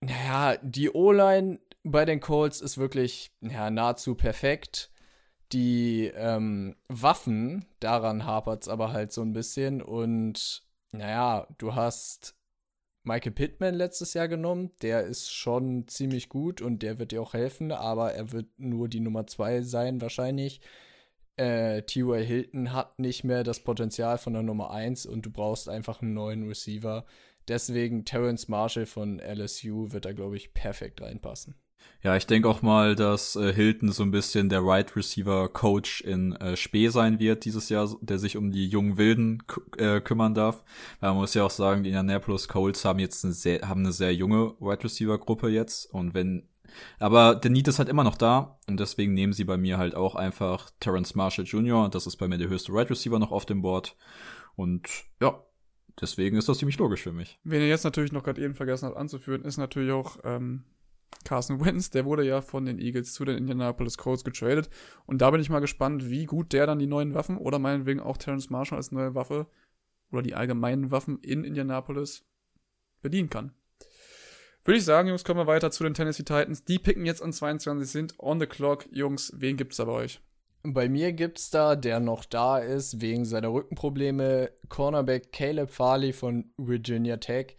naja, 0.00 0.56
die 0.62 0.90
O-Line 0.90 1.60
bei 1.82 2.04
den 2.04 2.20
Colts 2.20 2.60
ist 2.60 2.78
wirklich 2.78 3.32
ja, 3.42 3.70
nahezu 3.70 4.14
perfekt 4.14 4.90
die 5.52 6.10
ähm, 6.14 6.76
Waffen, 6.88 7.64
daran 7.80 8.24
hapert 8.24 8.62
es 8.62 8.68
aber 8.68 8.92
halt 8.92 9.12
so 9.12 9.22
ein 9.22 9.32
bisschen. 9.32 9.82
Und 9.82 10.62
naja, 10.92 11.46
du 11.58 11.74
hast 11.74 12.36
Michael 13.04 13.32
Pittman 13.32 13.74
letztes 13.74 14.14
Jahr 14.14 14.28
genommen. 14.28 14.70
Der 14.82 15.04
ist 15.04 15.32
schon 15.32 15.86
ziemlich 15.88 16.28
gut 16.28 16.60
und 16.60 16.82
der 16.82 16.98
wird 16.98 17.12
dir 17.12 17.22
auch 17.22 17.34
helfen, 17.34 17.70
aber 17.70 18.12
er 18.14 18.32
wird 18.32 18.46
nur 18.58 18.88
die 18.88 19.00
Nummer 19.00 19.26
zwei 19.26 19.62
sein 19.62 20.00
wahrscheinlich. 20.00 20.60
Äh, 21.36 21.82
T.Y. 21.82 22.22
Hilton 22.22 22.72
hat 22.72 22.98
nicht 22.98 23.24
mehr 23.24 23.42
das 23.44 23.60
Potenzial 23.60 24.18
von 24.18 24.32
der 24.32 24.42
Nummer 24.42 24.70
1 24.70 25.06
und 25.06 25.26
du 25.26 25.30
brauchst 25.30 25.68
einfach 25.68 26.00
einen 26.00 26.14
neuen 26.14 26.46
Receiver. 26.48 27.04
Deswegen 27.48 28.04
Terrence 28.04 28.48
Marshall 28.48 28.86
von 28.86 29.18
LSU 29.20 29.92
wird 29.92 30.06
da, 30.06 30.12
glaube 30.12 30.36
ich, 30.36 30.54
perfekt 30.54 31.02
reinpassen. 31.02 31.56
Ja, 32.04 32.16
ich 32.16 32.26
denke 32.26 32.50
auch 32.50 32.60
mal, 32.60 32.96
dass 32.96 33.34
äh, 33.34 33.50
Hilton 33.54 33.90
so 33.90 34.02
ein 34.02 34.10
bisschen 34.10 34.50
der 34.50 34.62
Right 34.62 34.94
Receiver 34.94 35.48
Coach 35.48 36.02
in 36.02 36.32
äh, 36.36 36.54
Spee 36.54 36.88
sein 36.88 37.18
wird 37.18 37.46
dieses 37.46 37.70
Jahr, 37.70 37.96
der 38.02 38.18
sich 38.18 38.36
um 38.36 38.50
die 38.50 38.68
jungen 38.68 38.98
Wilden 38.98 39.42
äh, 39.78 40.02
kümmern 40.02 40.34
darf. 40.34 40.64
Weil 41.00 41.10
man 41.10 41.20
muss 41.20 41.32
ja 41.32 41.44
auch 41.44 41.50
sagen, 41.50 41.82
die 41.82 41.88
Indianapolis 41.88 42.46
Colts 42.46 42.84
haben 42.84 42.98
jetzt 42.98 43.24
eine 43.24 43.32
sehr, 43.32 43.66
haben 43.66 43.80
eine 43.80 43.92
sehr 43.92 44.14
junge 44.14 44.52
Right 44.60 44.84
Receiver 44.84 45.16
Gruppe 45.18 45.48
jetzt 45.48 45.86
und 45.86 46.12
wenn 46.12 46.46
aber 46.98 47.36
der 47.36 47.50
Need 47.50 47.68
ist 47.68 47.78
halt 47.78 47.88
immer 47.88 48.04
noch 48.04 48.16
da 48.16 48.58
und 48.66 48.80
deswegen 48.80 49.14
nehmen 49.14 49.32
sie 49.32 49.44
bei 49.44 49.56
mir 49.56 49.78
halt 49.78 49.94
auch 49.94 50.14
einfach 50.14 50.70
Terrence 50.80 51.14
Marshall 51.14 51.44
Jr. 51.44 51.88
Das 51.88 52.06
ist 52.06 52.16
bei 52.16 52.28
mir 52.28 52.36
der 52.36 52.48
höchste 52.48 52.72
Right 52.72 52.90
Receiver 52.90 53.18
noch 53.18 53.32
auf 53.32 53.46
dem 53.46 53.62
Board 53.62 53.96
und 54.56 54.88
ja, 55.20 55.42
deswegen 56.00 56.36
ist 56.36 56.48
das 56.48 56.58
ziemlich 56.58 56.78
logisch 56.78 57.02
für 57.02 57.12
mich. 57.12 57.38
Wen 57.44 57.60
ihr 57.60 57.68
jetzt 57.68 57.84
natürlich 57.84 58.12
noch 58.12 58.24
gerade 58.24 58.42
eben 58.42 58.54
vergessen 58.54 58.86
habt 58.86 58.96
anzuführen, 58.96 59.42
ist 59.42 59.56
natürlich 59.56 59.92
auch 59.92 60.18
ähm, 60.24 60.64
Carson 61.24 61.64
Wentz, 61.64 61.90
der 61.90 62.04
wurde 62.04 62.24
ja 62.24 62.40
von 62.40 62.66
den 62.66 62.78
Eagles 62.78 63.14
zu 63.14 63.24
den 63.24 63.38
Indianapolis 63.38 63.98
Colts 63.98 64.24
getradet. 64.24 64.68
Und 65.06 65.20
da 65.20 65.30
bin 65.30 65.40
ich 65.40 65.50
mal 65.50 65.60
gespannt, 65.60 66.10
wie 66.10 66.26
gut 66.26 66.52
der 66.52 66.66
dann 66.66 66.78
die 66.78 66.86
neuen 66.86 67.14
Waffen 67.14 67.38
oder 67.38 67.58
meinetwegen 67.58 68.00
auch 68.00 68.16
Terrence 68.16 68.50
Marshall 68.50 68.78
als 68.78 68.92
neue 68.92 69.14
Waffe 69.14 69.46
oder 70.10 70.22
die 70.22 70.34
allgemeinen 70.34 70.90
Waffen 70.90 71.18
in 71.20 71.44
Indianapolis 71.44 72.24
bedienen 73.02 73.30
kann. 73.30 73.52
Würde 74.64 74.78
ich 74.78 74.84
sagen, 74.84 75.08
Jungs, 75.08 75.24
kommen 75.24 75.40
wir 75.40 75.46
weiter 75.46 75.70
zu 75.70 75.84
den 75.84 75.92
Tennessee 75.92 76.22
Titans. 76.22 76.64
Die 76.64 76.78
picken 76.78 77.04
jetzt 77.04 77.22
an 77.22 77.34
22, 77.34 77.88
sind 77.88 78.14
on 78.18 78.40
the 78.40 78.46
clock. 78.46 78.86
Jungs, 78.90 79.30
wen 79.36 79.58
gibt's 79.58 79.76
da 79.76 79.84
bei 79.84 79.92
euch? 79.92 80.20
Bei 80.62 80.88
mir 80.88 81.12
gibt's 81.12 81.50
da, 81.50 81.76
der 81.76 82.00
noch 82.00 82.24
da 82.24 82.58
ist, 82.58 83.02
wegen 83.02 83.26
seiner 83.26 83.52
Rückenprobleme, 83.52 84.50
Cornerback 84.70 85.32
Caleb 85.32 85.70
Farley 85.70 86.14
von 86.14 86.50
Virginia 86.56 87.18
Tech. 87.18 87.58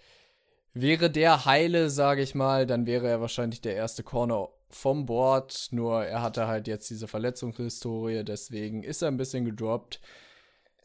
Wäre 0.77 1.09
der 1.09 1.45
heile, 1.45 1.89
sage 1.89 2.21
ich 2.21 2.35
mal, 2.35 2.67
dann 2.67 2.85
wäre 2.85 3.07
er 3.07 3.21
wahrscheinlich 3.21 3.61
der 3.61 3.75
erste 3.75 4.03
Corner 4.03 4.49
vom 4.69 5.05
Board. 5.05 5.69
Nur 5.71 6.03
er 6.03 6.21
hatte 6.21 6.47
halt 6.47 6.67
jetzt 6.67 6.89
diese 6.89 7.07
Verletzungshistorie, 7.07 8.25
deswegen 8.25 8.83
ist 8.83 9.01
er 9.01 9.07
ein 9.07 9.15
bisschen 9.15 9.45
gedroppt. 9.45 10.01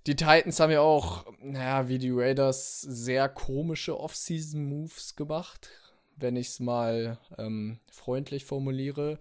Die 0.06 0.14
Titans 0.14 0.60
haben 0.60 0.70
ja 0.70 0.80
auch, 0.80 1.26
naja, 1.42 1.88
wie 1.88 1.98
die 1.98 2.12
Raiders, 2.12 2.80
sehr 2.82 3.28
komische 3.28 3.98
Off-Season-Moves 3.98 5.16
gemacht, 5.16 5.70
wenn 6.14 6.36
ich 6.36 6.50
es 6.50 6.60
mal 6.60 7.18
ähm, 7.36 7.80
freundlich 7.90 8.44
formuliere. 8.44 9.18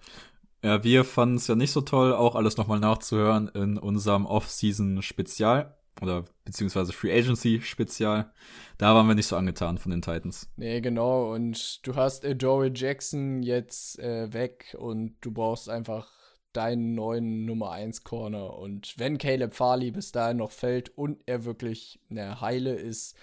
Ja, 0.61 0.83
wir 0.83 1.03
fanden 1.03 1.37
es 1.37 1.47
ja 1.47 1.55
nicht 1.55 1.71
so 1.71 1.81
toll, 1.81 2.13
auch 2.13 2.35
alles 2.35 2.57
nochmal 2.57 2.79
nachzuhören 2.79 3.47
in 3.47 3.79
unserem 3.79 4.27
Off-Season-Spezial 4.27 5.75
oder 6.01 6.25
beziehungsweise 6.45 6.93
Free 6.93 7.11
Agency 7.11 7.61
Spezial. 7.61 8.31
Da 8.77 8.95
waren 8.95 9.07
wir 9.07 9.15
nicht 9.15 9.27
so 9.27 9.35
angetan 9.35 9.77
von 9.77 9.91
den 9.91 10.01
Titans. 10.01 10.49
Nee, 10.55 10.81
genau. 10.81 11.33
Und 11.33 11.85
du 11.85 11.95
hast 11.95 12.25
Adore 12.25 12.71
Jackson 12.73 13.43
jetzt 13.43 13.99
äh, 13.99 14.31
weg 14.33 14.75
und 14.79 15.17
du 15.21 15.31
brauchst 15.31 15.69
einfach 15.69 16.11
deinen 16.53 16.95
neuen 16.95 17.45
Nummer 17.45 17.71
1 17.71 18.03
Corner. 18.03 18.57
Und 18.57 18.97
wenn 18.97 19.17
Caleb 19.17 19.53
Farley 19.53 19.91
bis 19.91 20.11
dahin 20.11 20.37
noch 20.37 20.51
fällt 20.51 20.89
und 20.97 21.21
er 21.25 21.45
wirklich 21.45 21.99
eine 22.09 22.41
Heile 22.41 22.73
ist, 22.73 23.15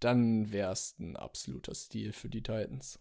dann 0.00 0.52
wäre 0.52 0.72
es 0.72 0.98
ein 0.98 1.16
absoluter 1.16 1.74
Stil 1.74 2.12
für 2.12 2.28
die 2.28 2.42
Titans. 2.42 2.98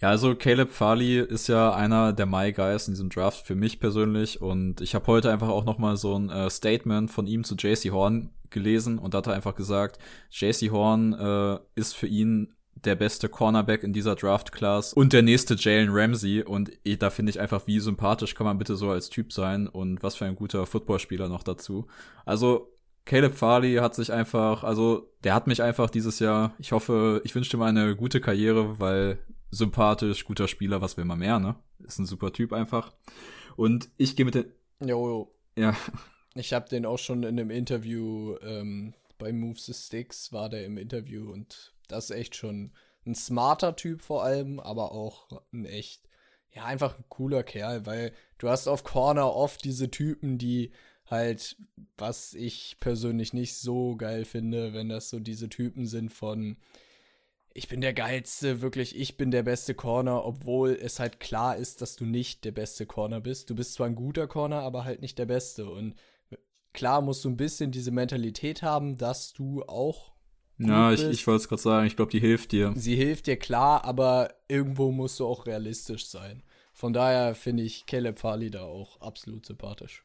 Ja, 0.00 0.10
also 0.10 0.36
Caleb 0.36 0.70
Farley 0.70 1.18
ist 1.18 1.48
ja 1.48 1.72
einer 1.74 2.12
der 2.12 2.26
My 2.26 2.52
Guys 2.52 2.86
in 2.86 2.94
diesem 2.94 3.10
Draft 3.10 3.44
für 3.44 3.56
mich 3.56 3.80
persönlich 3.80 4.40
und 4.40 4.80
ich 4.80 4.94
habe 4.94 5.06
heute 5.08 5.32
einfach 5.32 5.48
auch 5.48 5.64
noch 5.64 5.78
mal 5.78 5.96
so 5.96 6.16
ein 6.16 6.30
äh, 6.30 6.48
Statement 6.50 7.10
von 7.10 7.26
ihm 7.26 7.42
zu 7.42 7.56
JC 7.56 7.90
Horn 7.90 8.30
gelesen 8.50 8.98
und 8.98 9.14
da 9.14 9.18
hat 9.18 9.26
er 9.26 9.34
einfach 9.34 9.56
gesagt, 9.56 9.98
JC 10.30 10.70
Horn 10.70 11.14
äh, 11.14 11.58
ist 11.74 11.96
für 11.96 12.06
ihn 12.06 12.54
der 12.84 12.94
beste 12.94 13.28
Cornerback 13.28 13.82
in 13.82 13.92
dieser 13.92 14.14
Draft-Class 14.14 14.92
und 14.92 15.12
der 15.12 15.22
nächste 15.22 15.54
Jalen 15.54 15.90
Ramsey. 15.90 16.42
Und 16.42 16.70
da 16.98 17.10
finde 17.10 17.30
ich 17.30 17.40
einfach, 17.40 17.66
wie 17.66 17.80
sympathisch 17.80 18.34
kann 18.34 18.46
man 18.46 18.58
bitte 18.58 18.76
so 18.76 18.90
als 18.90 19.08
Typ 19.10 19.32
sein 19.32 19.66
und 19.66 20.02
was 20.02 20.16
für 20.16 20.26
ein 20.26 20.36
guter 20.36 20.66
Footballspieler 20.66 21.28
noch 21.28 21.42
dazu. 21.42 21.86
Also, 22.24 22.72
Caleb 23.04 23.34
Farley 23.34 23.76
hat 23.76 23.94
sich 23.94 24.12
einfach, 24.12 24.64
also, 24.64 25.10
der 25.24 25.34
hat 25.34 25.46
mich 25.46 25.62
einfach 25.62 25.90
dieses 25.90 26.18
Jahr, 26.18 26.54
ich 26.58 26.72
hoffe, 26.72 27.20
ich 27.24 27.34
wünsche 27.34 27.56
ihm 27.56 27.62
eine 27.62 27.96
gute 27.96 28.20
Karriere, 28.20 28.78
weil 28.78 29.18
sympathisch, 29.50 30.24
guter 30.24 30.48
Spieler, 30.48 30.80
was 30.80 30.96
will 30.96 31.04
man 31.04 31.18
mehr, 31.18 31.38
ne? 31.38 31.56
Ist 31.80 31.98
ein 31.98 32.06
super 32.06 32.32
Typ 32.32 32.52
einfach. 32.52 32.92
Und 33.56 33.90
ich 33.96 34.16
gehe 34.16 34.24
mit 34.24 34.34
den. 34.34 34.52
Jo, 34.84 35.08
jo. 35.08 35.34
Ja. 35.56 35.76
Ich 36.34 36.52
habe 36.52 36.68
den 36.68 36.86
auch 36.86 36.98
schon 36.98 37.22
in 37.22 37.38
einem 37.38 37.50
Interview 37.50 38.36
ähm, 38.42 38.94
bei 39.18 39.32
Moves 39.32 39.66
the 39.66 39.74
Sticks 39.74 40.32
war 40.32 40.48
der 40.48 40.64
im 40.64 40.78
Interview 40.78 41.30
und 41.32 41.74
das 41.88 42.10
ist 42.10 42.16
echt 42.16 42.36
schon 42.36 42.72
ein 43.06 43.14
smarter 43.14 43.74
Typ 43.76 44.02
vor 44.02 44.22
allem, 44.22 44.60
aber 44.60 44.92
auch 44.92 45.42
ein 45.52 45.64
echt, 45.64 46.08
ja, 46.52 46.64
einfach 46.64 46.98
ein 46.98 47.04
cooler 47.08 47.42
Kerl, 47.42 47.86
weil 47.86 48.12
du 48.38 48.48
hast 48.48 48.68
auf 48.68 48.84
Corner 48.84 49.34
oft 49.34 49.64
diese 49.64 49.90
Typen, 49.90 50.38
die 50.38 50.72
halt, 51.06 51.56
was 51.96 52.34
ich 52.34 52.76
persönlich 52.80 53.32
nicht 53.32 53.56
so 53.56 53.96
geil 53.96 54.24
finde, 54.24 54.74
wenn 54.74 54.88
das 54.88 55.08
so 55.08 55.18
diese 55.18 55.48
Typen 55.48 55.86
sind 55.86 56.12
von, 56.12 56.58
ich 57.54 57.68
bin 57.68 57.80
der 57.80 57.92
geilste, 57.92 58.60
wirklich, 58.60 58.96
ich 58.98 59.16
bin 59.16 59.30
der 59.30 59.42
beste 59.42 59.74
Corner, 59.74 60.24
obwohl 60.24 60.70
es 60.70 61.00
halt 61.00 61.20
klar 61.20 61.56
ist, 61.56 61.82
dass 61.82 61.96
du 61.96 62.04
nicht 62.04 62.44
der 62.44 62.52
beste 62.52 62.86
Corner 62.86 63.20
bist. 63.20 63.50
Du 63.50 63.54
bist 63.54 63.74
zwar 63.74 63.86
ein 63.86 63.94
guter 63.94 64.26
Corner, 64.26 64.60
aber 64.60 64.84
halt 64.84 65.00
nicht 65.00 65.18
der 65.18 65.26
beste. 65.26 65.68
Und 65.68 65.94
klar 66.72 67.00
musst 67.00 67.24
du 67.24 67.30
ein 67.30 67.36
bisschen 67.36 67.70
diese 67.70 67.90
Mentalität 67.90 68.62
haben, 68.62 68.96
dass 68.96 69.32
du 69.32 69.62
auch. 69.64 70.12
Ja, 70.58 70.92
ich, 70.92 71.04
ich 71.04 71.26
wollte 71.26 71.42
es 71.42 71.48
gerade 71.48 71.62
sagen, 71.62 71.86
ich 71.86 71.96
glaube, 71.96 72.10
die 72.10 72.20
hilft 72.20 72.52
dir. 72.52 72.72
Sie 72.76 72.96
hilft 72.96 73.26
dir, 73.26 73.36
klar, 73.36 73.84
aber 73.84 74.34
irgendwo 74.48 74.90
musst 74.90 75.20
du 75.20 75.26
auch 75.26 75.46
realistisch 75.46 76.06
sein. 76.06 76.42
Von 76.72 76.92
daher 76.92 77.34
finde 77.34 77.64
ich 77.64 77.86
Caleb 77.86 78.18
Farley 78.18 78.50
da 78.50 78.62
auch 78.62 79.00
absolut 79.00 79.46
sympathisch. 79.46 80.04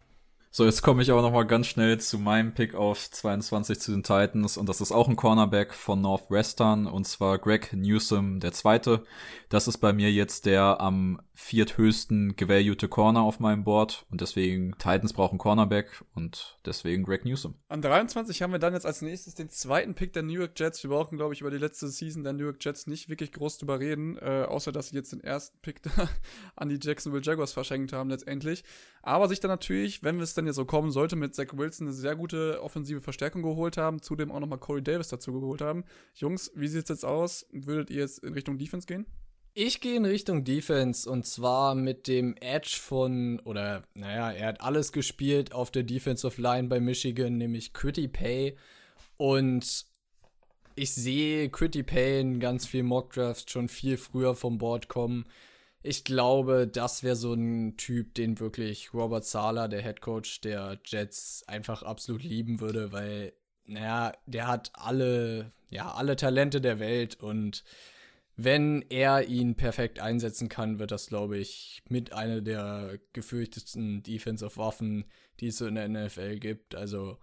So, 0.55 0.65
jetzt 0.65 0.83
komme 0.83 1.01
ich 1.01 1.09
aber 1.09 1.23
noch 1.23 1.31
mal 1.31 1.47
ganz 1.47 1.65
schnell 1.65 1.99
zu 1.99 2.19
meinem 2.19 2.53
Pick 2.53 2.75
auf 2.75 3.09
22 3.09 3.79
zu 3.79 3.91
den 3.91 4.03
Titans 4.03 4.55
und 4.55 4.69
das 4.69 4.81
ist 4.81 4.91
auch 4.91 5.07
ein 5.07 5.15
Cornerback 5.15 5.73
von 5.73 5.99
Northwestern 5.99 6.85
und 6.85 7.07
zwar 7.07 7.39
Greg 7.39 7.73
Newsom, 7.73 8.39
der 8.39 8.51
zweite. 8.51 9.03
Das 9.49 9.67
ist 9.67 9.79
bei 9.79 9.93
mir 9.93 10.11
jetzt 10.11 10.45
der 10.45 10.79
am 10.79 11.19
vierthöchsten 11.35 12.35
gevaluete 12.35 12.87
Corner 12.87 13.21
auf 13.21 13.39
meinem 13.39 13.63
Board 13.63 14.05
und 14.11 14.21
deswegen 14.21 14.73
Titans 14.73 15.13
brauchen 15.13 15.39
Cornerback 15.39 16.03
und 16.13 16.59
deswegen 16.65 17.03
Greg 17.03 17.25
Newsom. 17.25 17.55
An 17.69 17.81
23 17.81 18.41
haben 18.41 18.51
wir 18.51 18.59
dann 18.59 18.73
jetzt 18.73 18.85
als 18.85 19.01
nächstes 19.01 19.33
den 19.33 19.49
zweiten 19.49 19.95
Pick 19.95 20.13
der 20.13 20.21
New 20.21 20.39
York 20.39 20.51
Jets. 20.55 20.83
Wir 20.83 20.91
brauchen, 20.91 21.17
glaube 21.17 21.33
ich, 21.33 21.41
über 21.41 21.49
die 21.49 21.57
letzte 21.57 21.87
Season 21.87 22.23
der 22.23 22.33
New 22.33 22.43
York 22.45 22.57
Jets 22.63 22.85
nicht 22.85 23.09
wirklich 23.09 23.31
groß 23.31 23.57
drüber 23.57 23.79
reden, 23.79 24.17
äh, 24.17 24.45
außer 24.47 24.71
dass 24.71 24.89
sie 24.89 24.95
jetzt 24.95 25.11
den 25.11 25.21
ersten 25.21 25.57
Pick 25.61 25.81
an 26.55 26.69
die 26.69 26.79
Jacksonville 26.79 27.23
Jaguars 27.23 27.51
verschenkt 27.51 27.93
haben 27.93 28.11
letztendlich. 28.11 28.63
Aber 29.01 29.27
sich 29.27 29.39
dann 29.39 29.49
natürlich, 29.49 30.03
wenn 30.03 30.19
es 30.19 30.35
dann 30.35 30.45
jetzt 30.45 30.55
so 30.55 30.65
kommen 30.65 30.91
sollte, 30.91 31.15
mit 31.15 31.33
Zach 31.33 31.47
Wilson 31.53 31.87
eine 31.87 31.95
sehr 31.95 32.15
gute 32.15 32.61
offensive 32.61 33.01
Verstärkung 33.01 33.41
geholt 33.41 33.77
haben, 33.77 34.01
zudem 34.01 34.31
auch 34.31 34.39
nochmal 34.39 34.59
Corey 34.59 34.83
Davis 34.83 35.07
dazu 35.07 35.33
geholt 35.33 35.61
haben. 35.61 35.83
Jungs, 36.13 36.51
wie 36.55 36.67
sieht 36.67 36.83
es 36.83 36.89
jetzt 36.89 37.05
aus? 37.05 37.47
Würdet 37.51 37.89
ihr 37.89 38.01
jetzt 38.01 38.19
in 38.19 38.33
Richtung 38.33 38.59
Defense 38.59 38.85
gehen? 38.85 39.07
Ich 39.55 39.81
gehe 39.81 39.97
in 39.97 40.05
Richtung 40.05 40.43
Defense 40.43 41.07
und 41.07 41.27
zwar 41.27 41.75
mit 41.75 42.07
dem 42.07 42.35
Edge 42.37 42.75
von, 42.81 43.39
oder 43.41 43.83
naja, 43.93 44.31
er 44.31 44.47
hat 44.47 44.61
alles 44.61 44.91
gespielt 44.91 45.53
auf 45.53 45.69
der 45.69 45.83
Defensive 45.83 46.41
Line 46.41 46.69
bei 46.69 46.79
Michigan, 46.79 47.37
nämlich 47.37 47.71
Critty 47.71 48.07
Pay. 48.07 48.57
Und 49.17 49.85
ich 50.73 50.95
sehe 50.95 51.49
Critty 51.49 51.83
Pay 51.83 52.21
in 52.21 52.39
ganz 52.39 52.65
vielen 52.65 52.87
Mockdrafts 52.87 53.51
schon 53.51 53.69
viel 53.69 53.97
früher 53.97 54.33
vom 54.33 54.57
Board 54.57 54.87
kommen. 54.87 55.25
Ich 55.83 56.03
glaube, 56.03 56.67
das 56.67 57.03
wäre 57.03 57.15
so 57.15 57.33
ein 57.33 57.77
Typ, 57.77 58.15
den 58.15 58.39
wirklich 58.39 58.91
Robert 58.91 59.25
Sala, 59.25 59.67
der 59.67 59.83
Head 59.83 60.01
Coach 60.01 60.41
der 60.41 60.79
Jets, 60.83 61.43
einfach 61.45 61.83
absolut 61.83 62.23
lieben 62.23 62.59
würde, 62.59 62.91
weil, 62.91 63.33
naja, 63.65 64.13
der 64.25 64.47
hat 64.47 64.71
alle, 64.73 65.51
ja, 65.69 65.91
alle 65.91 66.15
Talente 66.15 66.59
der 66.59 66.79
Welt 66.79 67.21
und 67.21 67.63
wenn 68.35 68.83
er 68.89 69.27
ihn 69.27 69.55
perfekt 69.55 69.99
einsetzen 69.99 70.49
kann, 70.49 70.79
wird 70.79 70.91
das, 70.91 71.07
glaube 71.07 71.37
ich, 71.37 71.83
mit 71.87 72.13
einer 72.13 72.41
der 72.41 72.99
gefürchtetsten 73.13 74.01
Defensive-Waffen, 74.01 75.05
die 75.39 75.47
es 75.47 75.57
so 75.57 75.67
in 75.67 75.75
der 75.75 75.87
NFL 75.87 76.39
gibt. 76.39 76.73
Also, 76.73 77.19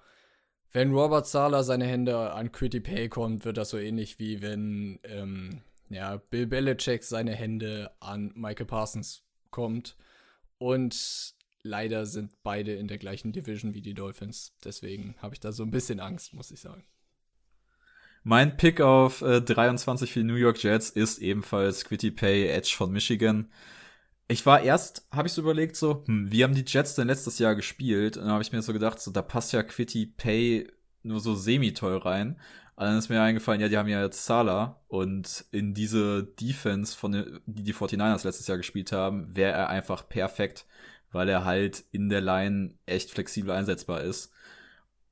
wenn 0.73 0.93
Robert 0.93 1.27
Sala 1.27 1.65
seine 1.65 1.87
Hände 1.87 2.33
an 2.33 2.53
Quitty 2.53 2.81
Pay 2.81 3.09
kommt, 3.09 3.45
wird 3.45 3.57
das 3.57 3.71
so 3.71 3.79
ähnlich 3.79 4.21
wie 4.21 4.41
wenn 4.41 5.01
ähm, 5.03 5.63
ja, 5.89 6.17
Bill 6.17 6.47
Belichick 6.47 7.03
seine 7.03 7.35
Hände 7.35 7.91
an 7.99 8.33
Michael 8.37 8.67
Parsons 8.67 9.25
kommt. 9.51 9.97
Und 10.59 11.35
leider 11.63 12.07
sind 12.07 12.43
beide 12.43 12.75
in 12.75 12.87
der 12.87 12.99
gleichen 12.99 13.33
Division 13.33 13.75
wie 13.75 13.83
die 13.83 13.95
Dolphins. 13.95 14.55
Deswegen 14.65 15.17
habe 15.19 15.35
ich 15.35 15.41
da 15.41 15.51
so 15.51 15.65
ein 15.65 15.73
bisschen 15.73 15.99
Angst, 15.99 16.33
muss 16.33 16.53
ich 16.53 16.61
sagen. 16.61 16.85
Mein 18.23 18.57
Pick 18.57 18.81
auf 18.83 19.23
äh, 19.23 19.41
23 19.41 20.13
für 20.13 20.21
die 20.21 20.27
New 20.27 20.35
York 20.35 20.63
Jets 20.63 20.91
ist 20.91 21.19
ebenfalls 21.19 21.85
Quitty 21.87 22.11
Pay 22.11 22.49
Edge 22.49 22.75
von 22.77 22.93
Michigan. 22.93 23.51
Ich 24.29 24.45
war 24.45 24.63
erst, 24.63 25.07
habe 25.11 25.27
ich 25.27 25.33
so 25.33 25.41
überlegt, 25.41 25.75
so, 25.75 26.05
hm, 26.07 26.31
wie 26.31 26.45
haben 26.45 26.55
die 26.55 26.65
Jets 26.67 26.95
denn 26.95 27.09
letztes 27.09 27.39
Jahr 27.39 27.55
gespielt? 27.55 28.17
Und 28.17 28.25
dann 28.25 28.33
habe 28.33 28.43
ich 28.43 28.53
mir 28.53 28.61
so 28.63 28.75
gedacht, 28.75 29.01
so, 29.01 29.11
da 29.11 29.23
passt 29.23 29.53
ja 29.53 29.63
Quitty 29.63 30.07
Pay 30.07 30.71
nur 31.03 31.21
so 31.21 31.35
semi-toll 31.35 31.97
rein. 31.97 32.39
Und 32.77 32.87
dann 32.87 32.99
ist 32.99 33.09
mir 33.09 33.23
eingefallen, 33.23 33.61
ja, 33.61 33.69
die 33.69 33.79
haben 33.79 33.89
ja 33.89 34.03
jetzt 34.03 34.25
Salah 34.25 34.81
und 34.89 35.45
in 35.51 35.75
diese 35.75 36.25
Defense, 36.25 36.97
von 36.97 37.13
die 37.47 37.63
die 37.63 37.75
49ers 37.75 38.25
letztes 38.25 38.47
Jahr 38.47 38.59
gespielt 38.59 38.93
haben, 38.93 39.35
wäre 39.35 39.53
er 39.53 39.69
einfach 39.71 40.09
perfekt, 40.09 40.67
weil 41.11 41.29
er 41.29 41.45
halt 41.45 41.85
in 41.91 42.09
der 42.09 42.21
Line 42.21 42.75
echt 42.87 43.11
flexibel 43.11 43.51
einsetzbar 43.51 44.03
ist. 44.03 44.33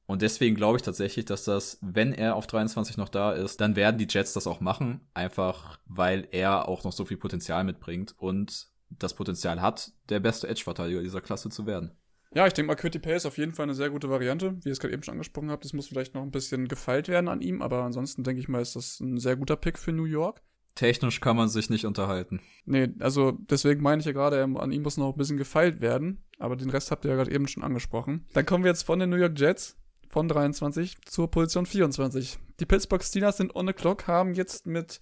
Und 0.09 0.23
deswegen 0.23 0.57
glaube 0.57 0.79
ich 0.79 0.83
tatsächlich, 0.83 1.27
dass 1.27 1.45
das, 1.45 1.79
wenn 1.83 2.15
er 2.15 2.35
auf 2.35 2.47
23 2.47 2.97
noch 2.97 3.11
da 3.11 3.33
ist, 3.33 3.61
dann 3.61 3.77
werden 3.77 3.99
die 3.99 4.07
Jets 4.09 4.33
das 4.33 4.47
auch 4.47 4.63
machen, 4.63 5.03
einfach 5.13 5.79
weil 5.85 6.27
er 6.31 6.67
auch 6.67 6.83
noch 6.83 6.93
so 6.93 7.05
viel 7.05 7.19
Potenzial 7.19 7.63
mitbringt 7.63 8.15
und 8.17 8.69
das 8.89 9.13
Potenzial 9.13 9.61
hat, 9.61 9.93
der 10.09 10.21
beste 10.21 10.49
Edge-Verteidiger 10.49 11.03
dieser 11.03 11.21
Klasse 11.21 11.51
zu 11.51 11.67
werden. 11.67 11.93
Ja, 12.35 12.47
ich 12.47 12.55
denke 12.55 12.69
mal, 12.69 12.75
Quitty 12.75 12.99
Pay 12.99 13.17
ist 13.17 13.27
auf 13.27 13.37
jeden 13.37 13.53
Fall 13.53 13.65
eine 13.65 13.75
sehr 13.75 13.91
gute 13.91 14.09
Variante. 14.09 14.57
Wie 14.63 14.71
ihr 14.71 14.73
es 14.73 14.81
gerade 14.81 14.95
eben 14.95 15.03
schon 15.03 15.13
angesprochen 15.13 15.51
habt, 15.51 15.67
das 15.67 15.75
muss 15.75 15.89
vielleicht 15.89 16.15
noch 16.15 16.23
ein 16.23 16.31
bisschen 16.31 16.69
gefeilt 16.69 17.09
werden 17.09 17.29
an 17.29 17.43
ihm, 17.43 17.61
aber 17.61 17.83
ansonsten 17.83 18.25
denke 18.25 18.41
ich 18.41 18.49
mal, 18.49 18.63
ist 18.63 18.77
das 18.77 19.01
ein 19.01 19.19
sehr 19.19 19.37
guter 19.37 19.57
Pick 19.57 19.79
für 19.79 19.93
New 19.93 20.05
York. 20.05 20.41
Technisch 20.75 21.21
kann 21.21 21.37
man 21.37 21.51
sich 21.51 21.69
nicht 21.69 21.85
unterhalten. 21.85 22.41
Nee, 22.65 22.89
also 23.01 23.33
deswegen 23.33 23.83
meine 23.83 24.01
ich 24.01 24.07
ja 24.07 24.13
gerade, 24.13 24.43
an 24.43 24.73
ihm 24.73 24.83
muss 24.83 24.97
noch 24.97 25.13
ein 25.13 25.19
bisschen 25.19 25.37
gefeilt 25.37 25.83
werden, 25.83 26.25
aber 26.39 26.57
den 26.57 26.71
Rest 26.71 26.91
habt 26.91 27.05
ihr 27.05 27.11
ja 27.11 27.17
gerade 27.17 27.31
eben 27.31 27.47
schon 27.47 27.63
angesprochen. 27.63 28.25
Dann 28.33 28.47
kommen 28.47 28.65
wir 28.65 28.71
jetzt 28.71 28.85
von 28.85 28.99
den 28.99 29.11
New 29.11 29.17
York 29.17 29.39
Jets 29.39 29.77
von 30.09 30.29
23 30.29 30.97
zur 31.05 31.31
Position 31.31 31.67
24. 31.67 32.39
Die 32.61 32.67
Pittsburgh 32.67 33.03
Steelers 33.03 33.37
sind 33.37 33.55
on 33.55 33.67
the 33.67 33.73
clock, 33.73 34.07
haben 34.07 34.35
jetzt 34.35 34.67
mit 34.67 35.01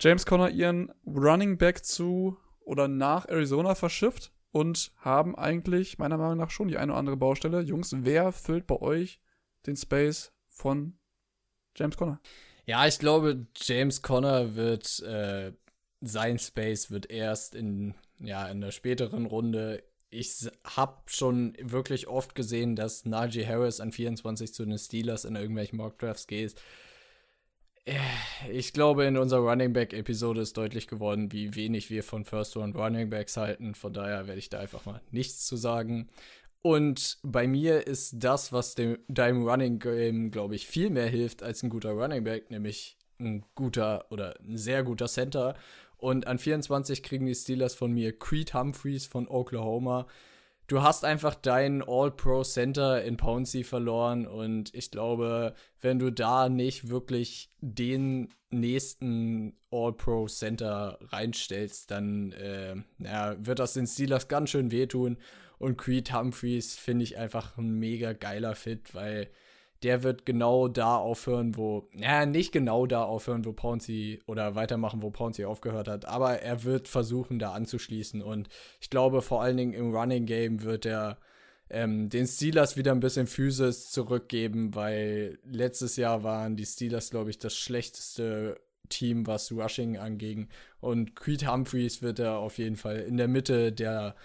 James 0.00 0.26
Conner 0.26 0.50
ihren 0.50 0.92
Running 1.06 1.58
Back 1.58 1.84
zu 1.84 2.36
oder 2.60 2.88
nach 2.88 3.28
Arizona 3.28 3.74
verschifft 3.74 4.32
und 4.50 4.92
haben 4.96 5.36
eigentlich 5.36 5.98
meiner 5.98 6.18
Meinung 6.18 6.38
nach 6.38 6.50
schon 6.50 6.68
die 6.68 6.76
eine 6.76 6.92
oder 6.92 6.98
andere 6.98 7.16
Baustelle. 7.16 7.60
Jungs, 7.60 7.94
wer 7.96 8.32
füllt 8.32 8.66
bei 8.66 8.80
euch 8.80 9.20
den 9.66 9.76
Space 9.76 10.32
von 10.48 10.98
James 11.76 11.96
Conner? 11.96 12.20
Ja, 12.66 12.86
ich 12.86 12.98
glaube, 12.98 13.46
James 13.56 14.02
Conner 14.02 14.54
wird 14.54 15.00
äh, 15.00 15.52
sein 16.00 16.38
Space 16.38 16.90
wird 16.90 17.10
erst 17.10 17.54
in 17.54 17.94
ja 18.18 18.48
in 18.48 18.60
der 18.60 18.72
späteren 18.72 19.26
Runde 19.26 19.82
ich 20.10 20.48
habe 20.64 20.96
schon 21.06 21.54
wirklich 21.60 22.08
oft 22.08 22.34
gesehen, 22.34 22.76
dass 22.76 23.04
Najee 23.04 23.46
Harris 23.46 23.80
an 23.80 23.92
24 23.92 24.54
zu 24.54 24.64
den 24.64 24.78
Steelers 24.78 25.24
in 25.24 25.36
irgendwelchen 25.36 25.78
Mockdrafts 25.78 26.26
geht. 26.26 26.54
Äh, 27.84 27.98
ich 28.50 28.72
glaube, 28.72 29.04
in 29.04 29.16
unserer 29.16 29.40
Running 29.40 29.72
Back 29.72 29.92
Episode 29.92 30.42
ist 30.42 30.56
deutlich 30.56 30.86
geworden, 30.86 31.32
wie 31.32 31.54
wenig 31.54 31.90
wir 31.90 32.02
von 32.02 32.24
First 32.24 32.56
Round 32.56 32.76
Running 32.76 33.10
Backs 33.10 33.36
halten. 33.36 33.74
Von 33.74 33.92
daher 33.92 34.26
werde 34.26 34.38
ich 34.38 34.50
da 34.50 34.60
einfach 34.60 34.84
mal 34.86 35.00
nichts 35.10 35.46
zu 35.46 35.56
sagen. 35.56 36.08
Und 36.60 37.18
bei 37.22 37.46
mir 37.46 37.86
ist 37.86 38.14
das, 38.18 38.52
was 38.52 38.74
dem, 38.74 38.98
deinem 39.08 39.46
Running 39.46 39.78
Game, 39.78 40.30
glaube 40.30 40.54
ich, 40.54 40.66
viel 40.66 40.90
mehr 40.90 41.06
hilft 41.06 41.42
als 41.42 41.62
ein 41.62 41.70
guter 41.70 41.92
Running 41.92 42.24
Back, 42.24 42.50
nämlich 42.50 42.98
ein 43.20 43.44
guter 43.54 44.06
oder 44.10 44.38
ein 44.40 44.56
sehr 44.56 44.82
guter 44.82 45.06
Center. 45.06 45.54
Und 45.98 46.26
an 46.26 46.38
24 46.38 47.02
kriegen 47.02 47.26
die 47.26 47.34
Steelers 47.34 47.74
von 47.74 47.92
mir 47.92 48.16
Creed 48.16 48.54
Humphreys 48.54 49.06
von 49.06 49.28
Oklahoma. 49.28 50.06
Du 50.68 50.82
hast 50.82 51.04
einfach 51.04 51.34
deinen 51.34 51.82
All-Pro-Center 51.82 53.02
in 53.02 53.16
Pouncy 53.16 53.64
verloren 53.64 54.26
und 54.26 54.74
ich 54.74 54.90
glaube, 54.90 55.54
wenn 55.80 55.98
du 55.98 56.12
da 56.12 56.50
nicht 56.50 56.90
wirklich 56.90 57.50
den 57.60 58.28
nächsten 58.50 59.56
All-Pro-Center 59.70 60.98
reinstellst, 61.00 61.90
dann 61.90 62.32
äh, 62.32 62.76
ja, 62.98 63.34
wird 63.44 63.58
das 63.58 63.72
den 63.72 63.86
Steelers 63.86 64.28
ganz 64.28 64.50
schön 64.50 64.70
wehtun. 64.70 65.16
Und 65.58 65.78
Creed 65.78 66.12
Humphreys 66.12 66.76
finde 66.76 67.04
ich 67.04 67.16
einfach 67.16 67.56
ein 67.56 67.78
mega 67.78 68.12
geiler 68.12 68.54
Fit, 68.54 68.94
weil 68.94 69.30
der 69.82 70.02
wird 70.02 70.26
genau 70.26 70.68
da 70.68 70.96
aufhören, 70.96 71.56
wo, 71.56 71.88
naja, 71.92 72.26
nicht 72.26 72.52
genau 72.52 72.86
da 72.86 73.04
aufhören, 73.04 73.44
wo 73.44 73.52
Pouncy 73.52 74.20
oder 74.26 74.54
weitermachen, 74.54 75.02
wo 75.02 75.10
Pouncy 75.10 75.44
aufgehört 75.44 75.88
hat, 75.88 76.04
aber 76.04 76.40
er 76.40 76.64
wird 76.64 76.88
versuchen, 76.88 77.38
da 77.38 77.52
anzuschließen. 77.52 78.22
Und 78.22 78.48
ich 78.80 78.90
glaube, 78.90 79.22
vor 79.22 79.42
allen 79.42 79.56
Dingen 79.56 79.74
im 79.74 79.94
Running 79.94 80.26
Game 80.26 80.62
wird 80.62 80.84
er 80.84 81.18
ähm, 81.70 82.08
den 82.08 82.26
Steelers 82.26 82.76
wieder 82.76 82.92
ein 82.92 83.00
bisschen 83.00 83.26
Physis 83.26 83.90
zurückgeben, 83.90 84.74
weil 84.74 85.38
letztes 85.44 85.96
Jahr 85.96 86.24
waren 86.24 86.56
die 86.56 86.66
Steelers, 86.66 87.10
glaube 87.10 87.30
ich, 87.30 87.38
das 87.38 87.56
schlechteste 87.56 88.60
Team, 88.88 89.26
was 89.26 89.52
Rushing 89.52 89.98
anging. 89.98 90.48
Und 90.80 91.14
Creed 91.14 91.48
Humphreys 91.48 92.02
wird 92.02 92.18
er 92.18 92.38
auf 92.38 92.58
jeden 92.58 92.76
Fall 92.76 93.00
in 93.00 93.16
der 93.16 93.28
Mitte 93.28 93.72
der, 93.72 94.16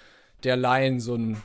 der 0.43 0.57
Line 0.57 0.99
so 0.99 1.15
ein 1.15 1.41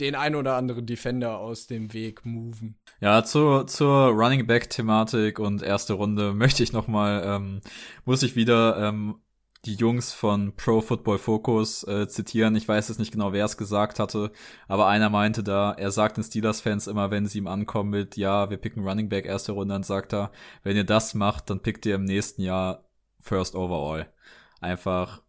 den 0.00 0.14
ein 0.14 0.34
oder 0.34 0.54
anderen 0.54 0.86
Defender 0.86 1.38
aus 1.38 1.66
dem 1.66 1.92
Weg 1.92 2.24
moven. 2.24 2.78
Ja, 3.00 3.24
zur, 3.24 3.66
zur 3.66 4.08
Running 4.08 4.46
Back 4.46 4.70
Thematik 4.70 5.38
und 5.38 5.62
erste 5.62 5.94
Runde 5.94 6.32
möchte 6.34 6.62
ich 6.62 6.72
noch 6.72 6.88
mal, 6.88 7.22
ähm, 7.24 7.60
muss 8.04 8.22
ich 8.22 8.36
wieder 8.36 8.76
ähm, 8.76 9.20
die 9.64 9.74
Jungs 9.74 10.12
von 10.12 10.54
Pro 10.56 10.80
Football 10.80 11.18
Focus 11.18 11.84
äh, 11.84 12.08
zitieren. 12.08 12.54
Ich 12.54 12.68
weiß 12.68 12.88
jetzt 12.88 12.98
nicht 12.98 13.12
genau, 13.12 13.32
wer 13.32 13.44
es 13.44 13.56
gesagt 13.56 13.98
hatte, 13.98 14.30
aber 14.68 14.86
einer 14.86 15.10
meinte 15.10 15.42
da, 15.42 15.72
er 15.72 15.90
sagt 15.90 16.16
den 16.16 16.24
Steelers-Fans 16.24 16.86
immer, 16.86 17.10
wenn 17.10 17.26
sie 17.26 17.38
ihm 17.38 17.48
ankommen 17.48 17.90
mit, 17.90 18.16
ja, 18.16 18.50
wir 18.50 18.56
picken 18.56 18.86
Running 18.86 19.08
Back 19.08 19.26
erste 19.26 19.52
Runde, 19.52 19.74
dann 19.74 19.82
sagt 19.82 20.14
er, 20.14 20.30
wenn 20.62 20.76
ihr 20.76 20.84
das 20.84 21.14
macht, 21.14 21.50
dann 21.50 21.60
pickt 21.60 21.86
ihr 21.86 21.96
im 21.96 22.04
nächsten 22.04 22.42
Jahr 22.42 22.88
First 23.20 23.56
Overall. 23.56 24.12
Einfach, 24.60 25.22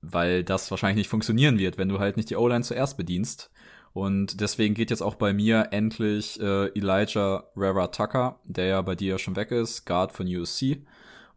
weil 0.00 0.44
das 0.44 0.70
wahrscheinlich 0.70 0.96
nicht 0.96 1.08
funktionieren 1.08 1.58
wird, 1.58 1.78
wenn 1.78 1.88
du 1.88 1.98
halt 1.98 2.16
nicht 2.16 2.30
die 2.30 2.36
O-Line 2.36 2.64
zuerst 2.64 2.96
bedienst. 2.96 3.50
Und 3.96 4.42
deswegen 4.42 4.74
geht 4.74 4.90
jetzt 4.90 5.00
auch 5.00 5.14
bei 5.14 5.32
mir 5.32 5.68
endlich 5.70 6.38
äh, 6.38 6.66
Elijah 6.78 7.44
Rara 7.56 7.86
Tucker, 7.86 8.38
der 8.44 8.66
ja 8.66 8.82
bei 8.82 8.94
dir 8.94 9.12
ja 9.12 9.18
schon 9.18 9.36
weg 9.36 9.50
ist, 9.50 9.86
Guard 9.86 10.12
von 10.12 10.26
USC. 10.26 10.84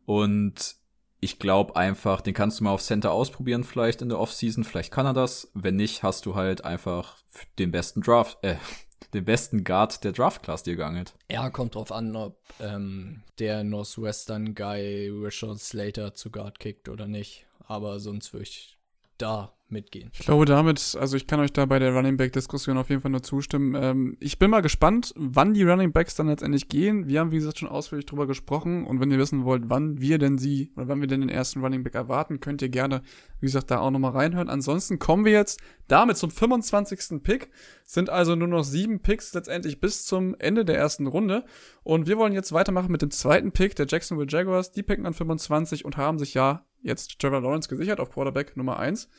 Und 0.06 0.76
ich 1.22 1.40
glaube 1.40 1.78
einfach, 1.78 2.20
den 2.20 2.34
kannst 2.34 2.60
du 2.60 2.66
mal 2.66 2.72
auf 2.72 2.82
Center 2.82 3.14
ausprobieren, 3.14 3.64
vielleicht 3.64 4.02
in 4.02 4.10
der 4.10 4.20
Offseason. 4.20 4.66
Vielleicht 4.66 4.92
kann 4.92 5.06
er 5.06 5.14
das. 5.14 5.50
Wenn 5.54 5.78
nicht, 5.78 6.04
hast 6.04 6.26
du 6.26 6.36
halt 6.36 6.66
einfach 6.66 7.16
den 7.58 7.72
besten 7.72 8.02
Draft, 8.02 8.38
äh, 8.42 8.58
den 9.14 9.24
besten 9.24 9.64
Guard 9.64 10.04
der 10.04 10.12
Draft-Class 10.12 10.64
dir 10.64 10.76
geangelt. 10.76 11.14
Ja, 11.32 11.50
kommt 11.52 11.76
drauf 11.76 11.94
an, 11.94 12.14
ob 12.18 12.42
ähm, 12.60 13.24
der 13.40 13.64
Northwestern 13.64 14.54
Guy 14.54 15.08
Richard 15.08 15.60
Slater 15.60 16.14
zu 16.14 16.30
Guard 16.30 16.60
kickt 16.60 16.90
oder 16.90 17.08
nicht. 17.08 17.46
Aber 17.70 18.02
sonst 18.02 18.34
würde 18.34 18.44
ich 18.44 18.79
da 19.22 19.54
mitgehen. 19.72 20.10
Ich 20.14 20.20
glaube 20.20 20.46
damit, 20.46 20.98
also 21.00 21.16
ich 21.16 21.28
kann 21.28 21.40
euch 21.40 21.54
da 21.54 21.66
bei 21.66 21.80
der 21.80 21.94
Running 21.94 22.18
Back 22.18 22.34
Diskussion 22.34 22.78
auf 22.78 22.90
jeden 22.90 23.02
Fall 23.02 23.12
nur 23.12 23.24
zustimmen. 23.24 23.76
Ähm, 23.76 24.18
ich 24.20 24.40
bin 24.40 24.50
mal 24.50 24.62
gespannt, 24.62 25.14
wann 25.16 25.54
die 25.54 25.64
Running 25.64 25.92
Backs 25.92 26.16
dann 26.16 26.28
letztendlich 26.28 26.70
gehen. 26.70 27.08
Wir 27.08 27.20
haben, 27.20 27.32
wie 27.32 27.38
gesagt, 27.38 27.60
schon 27.60 27.70
ausführlich 27.70 28.06
drüber 28.06 28.28
gesprochen 28.28 28.86
und 28.86 29.00
wenn 29.00 29.12
ihr 29.12 29.18
wissen 29.18 29.46
wollt, 29.46 29.64
wann 29.68 30.00
wir 30.02 30.18
denn 30.18 30.38
sie 30.38 30.72
oder 30.76 30.88
wann 30.88 31.02
wir 31.02 31.08
denn 31.08 31.22
den 31.22 31.30
ersten 31.30 31.62
Running 31.62 31.84
Back 31.84 31.96
erwarten, 31.96 32.40
könnt 32.40 32.62
ihr 32.62 32.70
gerne, 32.70 33.02
wie 33.40 33.46
gesagt, 33.46 33.72
da 33.72 33.80
auch 33.80 33.92
nochmal 33.92 34.12
reinhören. 34.12 34.50
Ansonsten 34.50 35.00
kommen 35.00 35.26
wir 35.26 35.34
jetzt 35.34 35.60
damit 35.88 36.18
zum 36.18 36.32
25. 36.32 37.22
Pick. 37.24 37.50
Sind 37.84 38.10
also 38.10 38.36
nur 38.36 38.48
noch 38.48 38.64
sieben 38.64 39.02
Picks 39.02 39.34
letztendlich 39.34 39.80
bis 39.80 40.06
zum 40.06 40.36
Ende 40.40 40.66
der 40.66 40.78
ersten 40.78 41.08
Runde. 41.08 41.46
Und 41.84 42.08
wir 42.08 42.18
wollen 42.18 42.34
jetzt 42.34 42.52
weitermachen 42.52 42.92
mit 42.92 43.02
dem 43.02 43.12
zweiten 43.12 43.52
Pick 43.52 43.76
der 43.76 43.88
Jacksonville 43.88 44.30
Jaguars. 44.30 44.72
Die 44.72 44.84
picken 44.84 45.06
an 45.06 45.14
25 45.14 45.86
und 45.86 45.98
haben 45.98 46.20
sich 46.20 46.34
ja 46.34 46.66
jetzt 46.82 47.20
Trevor 47.20 47.42
Lawrence 47.42 47.70
gesichert 47.70 48.00
auf 48.00 48.12
Quarterback 48.12 48.58
Nummer 48.58 48.80
1 48.80 49.10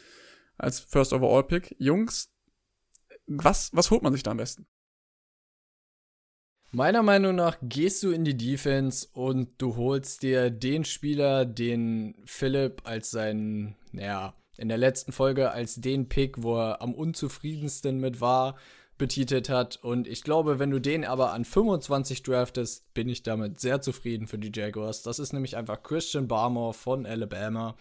als 0.59 0.81
First 0.81 1.13
Overall 1.13 1.45
Pick. 1.45 1.75
Jungs, 1.79 2.33
was, 3.27 3.71
was 3.75 3.91
holt 3.91 4.03
man 4.03 4.13
sich 4.13 4.23
da 4.23 4.33
am 4.33 4.37
besten? 4.37 4.67
Meiner 6.73 7.03
Meinung 7.03 7.35
nach 7.35 7.59
gehst 7.63 8.03
du 8.05 8.13
in 8.13 8.25
die 8.25 8.37
Defense 8.37 9.09
und 9.13 9.61
du 9.61 9.75
holst 9.75 10.23
dir 10.23 10.51
den 10.51 10.85
Spieler, 10.85 11.45
den 11.45 12.15
Philipp 12.25 12.83
als 12.85 13.11
seinen, 13.11 13.77
naja, 13.91 14.35
in 14.57 14.69
der 14.69 14.79
letzten 14.79 15.11
Folge 15.11 15.51
als 15.51 15.77
den 15.77 16.09
Pick, 16.09 16.43
wo 16.43 16.59
er 16.59 16.81
am 16.81 16.95
unzufriedensten 16.95 17.99
mit 17.99 18.21
war, 18.21 18.57
betitelt 19.01 19.49
hat. 19.49 19.81
Und 19.83 20.07
ich 20.07 20.23
glaube, 20.23 20.61
wenn 20.61 20.71
du 20.71 20.79
den 20.79 21.05
aber 21.05 21.33
an 21.33 21.45
25 21.45 22.23
draftest, 22.23 22.95
bin 22.95 23.09
ich 23.09 23.25
damit 23.25 23.59
sehr 23.59 23.81
zufrieden 23.81 24.29
für 24.29 24.39
die 24.39 24.53
Jaguars. 24.55 25.03
Das 25.03 25.19
ist 25.19 25.33
nämlich 25.33 25.57
einfach 25.57 25.83
Christian 25.83 26.29
Barmore 26.29 26.75
von 26.75 27.07
Alabama. 27.07 27.75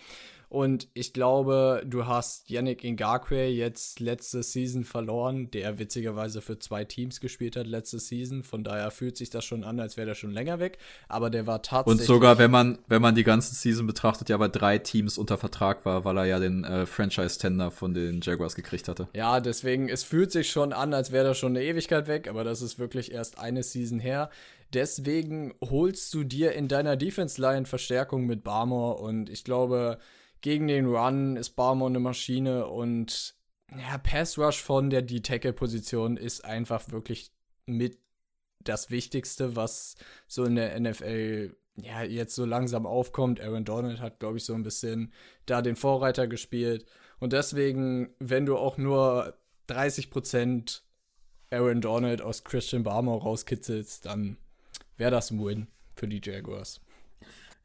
Und 0.50 0.88
ich 0.96 1.14
glaube, 1.14 1.84
du 1.86 2.08
hast 2.08 2.50
Yannick 2.50 2.84
Ngakwe 2.84 3.46
jetzt 3.46 4.00
letzte 4.00 4.42
Season 4.42 4.84
verloren, 4.84 5.52
der 5.52 5.78
witzigerweise 5.78 6.42
für 6.42 6.58
zwei 6.58 6.86
Teams 6.86 7.20
gespielt 7.20 7.56
hat 7.56 7.68
letzte 7.68 8.00
Season. 8.00 8.42
Von 8.42 8.64
daher 8.64 8.90
fühlt 8.90 9.16
sich 9.16 9.30
das 9.30 9.46
schon 9.46 9.64
an, 9.64 9.80
als 9.80 9.96
wäre 9.96 10.10
er 10.10 10.16
schon 10.16 10.32
länger 10.32 10.60
weg. 10.60 10.80
Aber 11.08 11.30
der 11.30 11.46
war 11.46 11.62
tatsächlich. 11.62 12.02
Und 12.02 12.06
sogar, 12.06 12.40
wenn 12.40 12.50
man, 12.50 12.80
wenn 12.88 13.00
man 13.00 13.14
die 13.14 13.24
ganze 13.24 13.54
Season 13.54 13.86
betrachtet, 13.86 14.30
ja 14.30 14.38
bei 14.38 14.48
drei 14.48 14.80
Teams 14.80 15.20
unter 15.20 15.38
Vertrag 15.38 15.86
war, 15.86 16.04
weil 16.04 16.18
er 16.18 16.26
ja 16.26 16.40
den 16.40 16.64
äh, 16.64 16.88
Franchise-Tender 16.88 17.70
von 17.70 17.94
den 17.94 18.22
Jaguars 18.22 18.56
gekriegt 18.56 18.88
hatte. 18.88 19.08
Ja, 19.14 19.42
deswegen, 19.42 19.88
es 19.88 20.04
fühlt 20.04 20.32
sich 20.32 20.50
schon 20.50 20.74
an, 20.74 20.96
als 20.96 21.12
wäre 21.12 21.28
er 21.28 21.36
schon 21.36 21.56
eine 21.56 21.64
Ewigkeit 21.64 22.08
weg, 22.08 22.28
aber 22.28 22.44
das 22.44 22.64
ist 22.64 22.80
wirklich 22.80 23.12
erst 23.12 23.38
eine 23.38 23.62
Season 23.62 24.00
her. 24.00 24.32
Deswegen 24.74 25.54
holst 25.62 26.14
du 26.14 26.24
dir 26.24 26.54
in 26.54 26.68
deiner 26.68 26.96
Defense-Line 26.96 27.66
Verstärkung 27.66 28.26
mit 28.26 28.44
Barmore 28.44 29.02
und 29.02 29.30
ich 29.30 29.44
glaube, 29.44 30.00
gegen 30.42 30.68
den 30.68 30.86
Run 30.86 31.36
ist 31.36 31.52
Barmore 31.52 31.90
eine 31.90 32.00
Maschine 32.00 32.68
und 32.68 33.36
ja, 33.78 33.98
Pass 33.98 34.38
Rush 34.38 34.62
von 34.62 34.90
der 34.90 35.02
D-Tackle-Position 35.02 36.18
ist 36.18 36.44
einfach 36.44 36.90
wirklich 36.92 37.32
mit 37.66 38.00
das 38.64 38.90
Wichtigste, 38.90 39.56
was 39.56 39.96
so 40.28 40.44
in 40.44 40.56
der 40.56 40.80
NFL 40.80 41.56
ja 41.76 42.04
jetzt 42.04 42.36
so 42.36 42.46
langsam 42.46 42.86
aufkommt. 42.86 43.40
Aaron 43.40 43.66
Donald 43.66 44.00
hat, 44.00 44.20
glaube 44.20 44.38
ich, 44.38 44.44
so 44.44 44.54
ein 44.54 44.64
bisschen 44.64 45.14
da 45.46 45.62
den 45.62 45.76
Vorreiter 45.76 46.28
gespielt. 46.28 46.86
Und 47.20 47.34
deswegen, 47.34 48.14
wenn 48.20 48.46
du 48.46 48.58
auch 48.58 48.78
nur 48.78 49.38
30% 49.70 50.82
Aaron 51.52 51.82
Donald 51.82 52.22
aus 52.22 52.44
Christian 52.44 52.84
Barmore 52.84 53.24
rauskitzelst, 53.24 54.06
dann 54.06 54.38
wäre 54.98 55.12
das 55.12 55.32
ein 55.32 55.44
Win 55.44 55.68
für 55.96 56.08
die 56.08 56.22
Jaguars. 56.24 56.82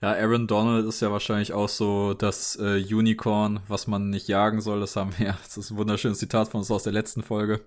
Ja, 0.04 0.12
Aaron 0.12 0.46
Donald 0.46 0.84
ist 0.84 1.00
ja 1.00 1.10
wahrscheinlich 1.10 1.54
auch 1.54 1.70
so 1.70 2.12
das 2.12 2.56
äh, 2.56 2.84
Unicorn, 2.94 3.60
was 3.68 3.86
man 3.86 4.10
nicht 4.10 4.28
jagen 4.28 4.60
soll. 4.60 4.80
Das 4.80 4.96
haben 4.96 5.14
wir 5.16 5.38
das 5.44 5.56
ist 5.56 5.70
ein 5.70 5.78
wunderschönes 5.78 6.18
Zitat 6.18 6.48
von 6.48 6.58
uns 6.58 6.70
aus 6.70 6.82
der 6.82 6.92
letzten 6.92 7.22
Folge. 7.22 7.62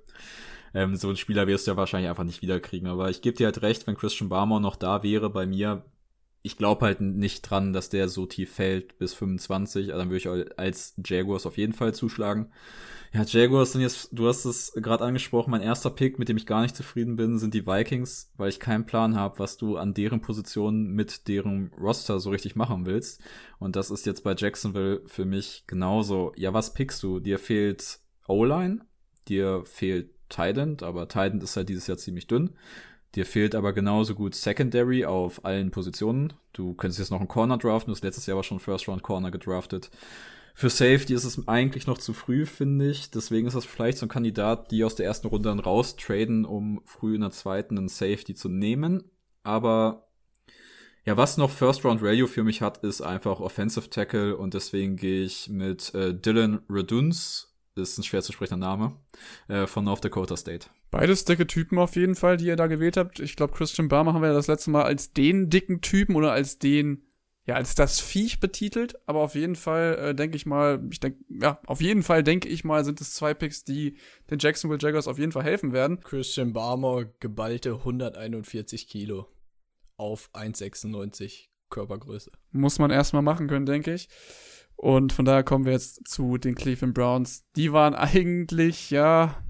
Ähm, 0.76 0.96
so 0.98 1.10
ein 1.10 1.18
Spieler 1.18 1.48
wirst 1.48 1.66
du 1.66 1.72
ja 1.72 1.78
wahrscheinlich 1.78 2.12
einfach 2.12 2.26
nicht 2.26 2.44
wiederkriegen. 2.44 2.90
Aber 2.90 3.10
ich 3.10 3.24
gebe 3.24 3.36
dir 3.36 3.48
halt 3.48 3.64
recht, 3.64 3.88
wenn 3.88 3.98
Christian 3.98 4.30
Barmore 4.30 4.62
noch 4.62 4.76
da 4.76 5.02
wäre 5.02 5.32
bei 5.32 5.48
mir, 5.48 5.84
ich 6.44 6.58
glaube 6.58 6.86
halt 6.86 7.02
nicht 7.02 7.42
dran, 7.42 7.74
dass 7.74 7.90
der 7.90 8.08
so 8.08 8.28
tief 8.28 8.54
fällt 8.54 9.00
bis 9.00 9.16
25. 9.16 9.88
Also 9.88 9.98
dann 9.98 10.12
würde 10.12 10.18
ich 10.18 10.60
als 10.60 10.94
Jaguars 11.04 11.48
auf 11.48 11.58
jeden 11.58 11.74
Fall 11.74 11.96
zuschlagen. 11.96 12.52
Ja, 13.14 13.24
Jaguars 13.24 13.72
sind 13.72 13.82
jetzt, 13.82 14.10
du 14.12 14.28
hast 14.28 14.46
es 14.46 14.74
gerade 14.76 15.04
angesprochen, 15.04 15.52
mein 15.52 15.62
erster 15.62 15.90
Pick, 15.90 16.20
mit 16.20 16.28
dem 16.30 16.38
ich 16.38 16.46
gar 16.46 16.62
nicht 16.62 16.76
zufrieden 16.76 17.16
bin, 17.16 17.40
sind 17.40 17.54
die 17.54 17.66
Vikings, 17.66 18.32
weil 18.36 18.50
ich 18.50 18.60
keinen 18.60 18.86
Plan 18.86 19.16
habe, 19.16 19.40
was 19.40 19.58
du 19.58 19.78
an 19.78 19.94
deren 19.94 20.22
Position 20.22 20.90
mit 20.92 21.28
deren 21.28 21.72
Roster 21.80 22.20
so 22.20 22.30
richtig 22.30 22.56
machen 22.56 22.86
willst. 22.86 23.22
Und 23.60 23.76
das 23.76 23.92
ist 23.92 24.06
jetzt 24.06 24.24
bei 24.24 24.36
Jacksonville 24.38 25.02
für 25.06 25.26
mich 25.26 25.64
genauso. 25.68 26.34
Ja, 26.36 26.54
was 26.54 26.74
pickst 26.74 27.02
du? 27.02 27.20
Dir 27.20 27.40
fehlt 27.40 28.00
O-Line, 28.28 28.82
dir 29.28 29.64
fehlt 29.66 30.12
Tident, 30.30 30.84
aber 30.84 31.08
Tident 31.08 31.42
ist 31.44 31.56
halt 31.56 31.70
dieses 31.70 31.88
Jahr 31.88 31.98
ziemlich 31.98 32.28
dünn. 32.28 32.52
Dir 33.16 33.26
fehlt 33.26 33.56
aber 33.56 33.72
genauso 33.72 34.16
gut 34.16 34.36
Secondary 34.36 35.06
auf 35.06 35.46
allen 35.46 35.72
Positionen. 35.72 36.34
Du 36.52 36.74
könntest 36.74 37.00
jetzt 37.00 37.12
noch 37.12 37.20
einen 37.20 37.30
Corner 37.30 37.58
draften, 37.58 37.92
du 37.92 37.96
hast 37.96 38.04
letztes 38.04 38.26
Jahr 38.26 38.36
aber 38.36 38.44
schon 38.44 38.60
First 38.60 38.88
Round 38.90 39.02
Corner 39.02 39.32
gedraftet. 39.32 39.90
Für 40.60 40.72
Safety 40.72 41.14
ist 41.14 41.24
es 41.24 41.48
eigentlich 41.48 41.86
noch 41.86 42.00
zu 42.00 42.14
früh, 42.14 42.48
finde 42.48 42.90
ich. 42.90 43.12
Deswegen 43.12 43.46
ist 43.46 43.56
das 43.56 43.64
vielleicht 43.64 44.00
so 44.00 44.08
ein 44.08 44.10
Kandidat, 44.10 44.72
die 44.72 44.84
aus 44.84 44.96
der 44.96 45.06
ersten 45.06 45.28
Runde 45.28 45.50
dann 45.50 45.60
raustraden, 45.60 46.46
um 46.46 46.82
früh 46.84 47.14
in 47.14 47.22
der 47.22 47.30
zweiten 47.30 47.78
einen 47.78 47.90
Safety 47.90 48.34
zu 48.34 48.50
nehmen. 48.50 49.04
Aber 49.44 50.08
ja, 51.06 51.16
was 51.16 51.38
noch 51.38 51.52
First 51.52 51.86
Round 51.86 52.02
Value 52.02 52.28
für 52.28 52.44
mich 52.44 52.64
hat, 52.64 52.80
ist 52.80 53.02
einfach 53.02 53.40
Offensive 53.40 53.92
Tackle 53.92 54.36
und 54.36 54.56
deswegen 54.56 54.96
gehe 54.96 55.26
ich 55.26 55.48
mit 55.48 55.94
äh, 55.94 56.16
Dylan 56.16 56.62
Reduns, 56.68 57.56
ist 57.76 58.00
ein 58.00 58.04
schwer 58.04 58.24
zu 58.24 58.32
sprechender 58.32 58.66
Name, 58.66 58.96
äh, 59.50 59.68
von 59.68 59.84
North 59.84 60.04
Dakota 60.04 60.36
State. 60.38 60.70
Beides 60.90 61.24
dicke 61.24 61.46
Typen 61.46 61.78
auf 61.78 61.96
jeden 61.96 62.16
Fall, 62.16 62.38
die 62.38 62.48
ihr 62.48 62.56
da 62.56 62.66
gewählt 62.66 62.98
habt. 62.98 63.20
Ich 63.20 63.36
glaube, 63.36 63.54
Christian 63.54 63.90
Barmer 63.90 64.16
haben 64.16 64.24
wir 64.24 64.30
ja 64.30 64.34
das 64.34 64.48
letzte 64.48 64.72
Mal 64.72 64.86
als 64.86 65.14
den 65.14 65.52
dicken 65.52 65.82
Typen 65.82 66.16
oder 66.16 66.32
als 66.32 66.58
den 66.58 67.04
ja, 67.48 67.56
als 67.56 67.76
das 67.76 68.02
Viech 68.02 68.42
betitelt, 68.42 69.00
aber 69.06 69.22
auf 69.22 69.34
jeden 69.34 69.56
Fall 69.56 69.98
äh, 69.98 70.16
denke 70.16 70.36
ich 70.36 70.46
mal, 70.46 70.86
ich 70.92 71.00
denke, 71.00 71.24
ja, 71.30 71.60
auf 71.66 71.80
jeden 71.80 72.04
Fall 72.04 72.22
denke 72.22 72.50
ich 72.50 72.66
mal, 72.66 72.84
sind 72.84 73.00
es 73.00 73.16
zwei 73.16 73.34
Picks, 73.34 73.64
die 73.64 73.96
den 74.30 74.40
Jacksonville 74.40 74.80
Jaguars 74.82 75.08
auf 75.08 75.18
jeden 75.18 75.32
Fall 75.32 75.46
helfen 75.46 75.72
werden. 75.72 76.02
Christian 76.02 76.52
Barmore 76.52 77.14
geballte 77.22 77.76
141 77.76 78.90
Kilo 78.90 79.28
auf 79.96 80.30
1,96 80.34 81.46
Körpergröße. 81.70 82.32
Muss 82.52 82.80
man 82.80 82.92
erstmal 82.92 83.22
machen 83.22 83.48
können, 83.48 83.66
denke 83.66 83.94
ich. 83.94 84.10
Und 84.76 85.14
von 85.14 85.24
daher 85.24 85.44
kommen 85.44 85.64
wir 85.64 85.72
jetzt 85.72 86.06
zu 86.06 86.38
den 86.38 86.54
Cleveland 86.54 86.94
Browns. 86.94 87.46
Die 87.56 87.72
waren 87.72 87.96
eigentlich, 87.96 88.92
ja, 88.92 89.42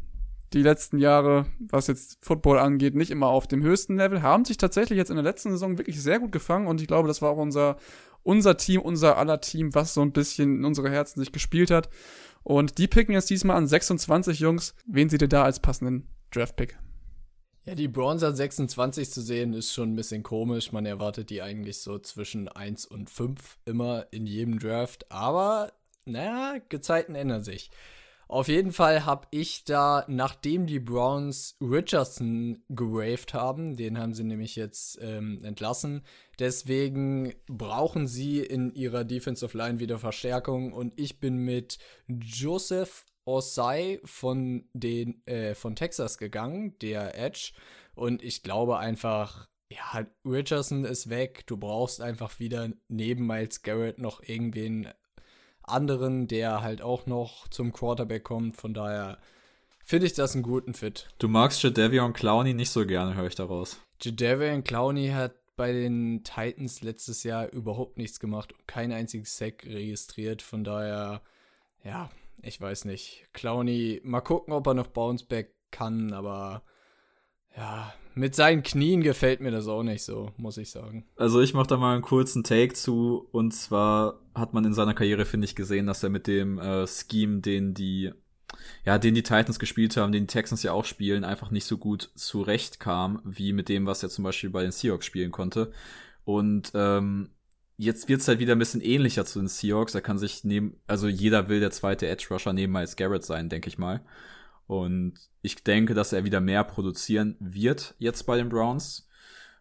die 0.54 0.62
letzten 0.62 0.98
Jahre, 0.98 1.46
was 1.60 1.88
jetzt 1.88 2.20
Football 2.22 2.60
angeht, 2.60 2.96
nicht 2.96 3.12
immer 3.12 3.28
auf 3.28 3.48
dem 3.48 3.64
höchsten 3.64 3.98
Level, 3.98 4.22
haben 4.22 4.46
sich 4.46 4.58
tatsächlich 4.58 4.98
jetzt 4.98 5.10
in 5.10 5.18
der 5.18 5.24
letzten 5.24 5.52
Saison 5.52 5.78
wirklich 5.78 6.02
sehr 6.02 6.20
gut 6.20 6.32
gefangen 6.32 6.68
und 6.68 6.82
ich 6.82 6.88
glaube, 6.88 7.08
das 7.08 7.22
war 7.22 7.32
auch 7.32 7.38
unser, 7.38 7.78
unser 8.24 8.58
Team, 8.58 8.82
unser 8.82 9.18
aller 9.18 9.42
Team, 9.42 9.76
was 9.76 9.94
so 9.94 10.02
ein 10.02 10.14
bisschen 10.14 10.60
in 10.60 10.66
unsere 10.66 10.90
Herzen 10.90 11.20
sich 11.20 11.32
gespielt 11.32 11.72
hat. 11.72 11.90
Und 12.44 12.78
die 12.78 12.88
picken 12.88 13.14
jetzt 13.14 13.30
diesmal 13.30 13.58
an 13.58 13.68
26 13.68 14.40
Jungs. 14.40 14.74
Wen 14.86 15.10
seht 15.10 15.22
ihr 15.22 15.28
da 15.28 15.44
als 15.44 15.60
passenden 15.60 16.08
Draft-Pick? 16.32 16.78
Ja, 17.66 17.76
die 17.76 17.90
Bronze 17.90 18.28
an 18.28 18.36
26 18.36 19.12
zu 19.12 19.20
sehen, 19.20 19.52
ist 19.54 19.74
schon 19.74 19.92
ein 19.92 19.96
bisschen 19.98 20.24
komisch. 20.24 20.72
Man 20.72 20.86
erwartet 20.86 21.30
die 21.30 21.42
eigentlich 21.42 21.80
so 21.80 22.00
zwischen 22.00 22.48
1 22.48 22.86
und 22.86 23.10
5 23.10 23.58
immer 23.66 24.08
in 24.12 24.26
jedem 24.26 24.60
Draft. 24.60 25.12
Aber, 25.12 25.74
naja, 26.06 26.56
Gezeiten 26.70 27.16
ändern 27.16 27.44
sich. 27.44 27.70
Auf 28.28 28.50
jeden 28.50 28.74
Fall 28.74 29.06
habe 29.06 29.28
ich 29.32 29.64
da, 29.64 30.04
nachdem 30.10 30.68
die 30.68 30.80
Browns 30.80 31.56
Richardson 31.62 32.62
gewaved 32.68 33.34
haben, 33.34 33.78
den 33.78 33.98
haben 33.98 34.14
sie 34.14 34.26
nämlich 34.26 34.58
jetzt 34.58 35.00
ähm, 35.02 35.44
entlassen, 35.46 36.04
deswegen 36.38 37.34
brauchen 37.48 38.06
sie 38.06 38.40
in 38.40 38.74
ihrer 38.74 39.06
Defensive 39.06 39.58
Line 39.58 39.80
wieder 39.80 39.98
Verstärkung 39.98 40.74
und 40.74 40.94
ich 41.00 41.20
bin 41.20 41.38
mit 41.38 41.78
Joseph 42.08 43.06
Osai 43.24 44.02
von 44.04 44.68
den 44.74 45.26
äh, 45.26 45.56
von 45.56 45.76
Texas 45.76 46.18
gegangen, 46.18 46.78
der 46.80 47.18
Edge 47.18 47.54
und 47.96 48.22
ich 48.24 48.44
glaube 48.44 48.78
einfach 48.78 49.48
ja, 49.70 50.06
Richardson 50.24 50.86
ist 50.86 51.10
weg. 51.10 51.46
Du 51.46 51.58
brauchst 51.58 52.02
einfach 52.02 52.40
wieder 52.40 52.70
neben 52.88 53.28
Miles 53.28 53.64
Garrett 53.64 54.00
noch 54.00 54.24
irgendwen 54.24 54.88
anderen, 55.68 56.28
der 56.28 56.62
halt 56.62 56.82
auch 56.82 57.06
noch 57.06 57.48
zum 57.50 57.74
Quarterback 57.74 58.24
kommt. 58.24 58.58
Von 58.58 58.74
daher 58.74 59.18
finde 59.84 60.08
ich 60.08 60.14
das 60.14 60.34
einen 60.34 60.44
guten 60.44 60.74
Fit. 60.74 61.08
Du 61.20 61.28
magst 61.28 61.64
Jadavion 61.64 62.14
Clowney 62.14 62.54
nicht 62.54 62.72
so 62.72 62.86
gerne, 62.86 63.16
höre 63.16 63.28
ich 63.28 63.36
daraus. 63.36 63.80
Jadavion 64.02 64.64
Clowney 64.64 65.10
hat 65.10 65.36
bei 65.56 65.72
den 65.72 66.24
Titans 66.24 66.82
letztes 66.82 67.24
Jahr 67.24 67.52
überhaupt 67.52 67.98
nichts 67.98 68.20
gemacht 68.20 68.54
und 68.54 68.68
kein 68.68 68.92
einziges 68.92 69.38
Sack 69.38 69.66
registriert. 69.66 70.42
Von 70.42 70.64
daher, 70.64 71.22
ja, 71.84 72.10
ich 72.42 72.62
weiß 72.62 72.86
nicht. 72.86 73.26
Clowney, 73.34 74.02
mal 74.04 74.22
gucken, 74.22 74.54
ob 74.54 74.68
er 74.68 74.76
noch 74.76 74.88
Bounceback 74.88 75.54
kann, 75.72 76.14
aber 76.14 76.64
ja, 77.56 77.94
mit 78.18 78.36
seinen 78.36 78.64
Knien 78.64 79.02
gefällt 79.02 79.42
mir 79.42 79.52
das 79.52 79.68
auch 79.68 79.84
nicht 79.84 80.04
so, 80.04 80.32
muss 80.38 80.58
ich 80.58 80.72
sagen. 80.72 81.06
Also 81.16 81.40
ich 81.40 81.54
mache 81.54 81.68
da 81.68 81.78
mal 81.78 81.94
einen 81.94 82.02
kurzen 82.02 82.44
Take 82.44 82.74
zu. 82.74 83.28
Und 83.32 83.54
zwar 83.54 84.20
hat 84.34 84.54
man 84.54 84.66
in 84.66 84.74
seiner 84.74 84.94
Karriere, 84.94 85.26
finde 85.26 85.46
ich, 85.46 85.56
gesehen, 85.56 85.86
dass 85.86 86.04
er 86.04 86.10
mit 86.10 86.28
dem 86.28 86.58
äh, 86.60 86.88
Scheme, 86.88 87.42
den 87.42 87.74
die, 87.74 88.12
ja, 88.86 88.98
den 88.98 89.14
die 89.14 89.24
Titans 89.24 89.60
gespielt 89.60 89.98
haben, 89.98 90.12
den 90.12 90.24
die 90.24 90.34
Texans 90.34 90.64
ja 90.64 90.74
auch 90.74 90.86
spielen, 90.86 91.24
einfach 91.24 91.52
nicht 91.52 91.66
so 91.66 91.78
gut 91.78 92.10
zurechtkam, 92.16 93.22
wie 93.24 93.54
mit 93.54 93.70
dem, 93.70 93.86
was 93.86 94.04
er 94.04 94.10
zum 94.10 94.24
Beispiel 94.24 94.50
bei 94.50 94.64
den 94.64 94.72
Seahawks 94.72 95.06
spielen 95.06 95.32
konnte. 95.32 95.72
Und 96.26 96.72
ähm, 96.74 97.30
jetzt 97.78 98.10
wird's 98.10 98.28
halt 98.28 98.40
wieder 98.40 98.54
ein 98.54 98.60
bisschen 98.60 98.82
ähnlicher 98.82 99.26
zu 99.26 99.40
den 99.40 99.48
Seahawks. 99.48 99.96
Er 99.96 100.02
kann 100.02 100.18
sich 100.18 100.44
neben, 100.44 100.80
also 100.88 101.08
jeder 101.08 101.50
will 101.50 101.60
der 101.60 101.72
zweite 101.72 102.08
Edge 102.08 102.28
Rusher 102.32 102.54
neben 102.54 102.74
Miles 102.74 102.96
Garrett 102.96 103.24
sein, 103.24 103.50
denke 103.50 103.70
ich 103.70 103.78
mal. 103.78 104.02
Und 104.68 105.16
ich 105.42 105.64
denke, 105.64 105.94
dass 105.94 106.14
er 106.14 106.26
wieder 106.26 106.42
mehr 106.42 106.64
produzieren 106.64 107.36
wird 107.40 107.96
jetzt 108.00 108.24
bei 108.24 108.38
den 108.38 108.50
Browns. 108.50 109.08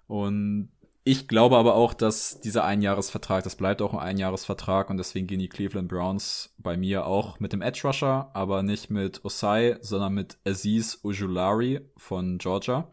Und 0.08 0.70
ich 1.04 1.28
glaube 1.28 1.56
aber 1.56 1.74
auch, 1.74 1.94
dass 1.94 2.40
dieser 2.40 2.64
Einjahresvertrag, 2.64 3.44
das 3.44 3.54
bleibt 3.54 3.80
auch 3.80 3.94
ein 3.94 4.00
Einjahresvertrag 4.00 4.90
und 4.90 4.96
deswegen 4.96 5.28
gehen 5.28 5.38
die 5.38 5.48
Cleveland 5.48 5.88
Browns 5.88 6.52
bei 6.58 6.76
mir 6.76 7.06
auch 7.06 7.38
mit 7.38 7.52
dem 7.52 7.62
Edge 7.62 7.82
Rusher, 7.84 8.28
aber 8.34 8.64
nicht 8.64 8.90
mit 8.90 9.24
Osai, 9.24 9.78
sondern 9.82 10.14
mit 10.14 10.38
Aziz 10.44 10.98
Ujulari 11.04 11.82
von 11.96 12.38
Georgia. 12.38 12.92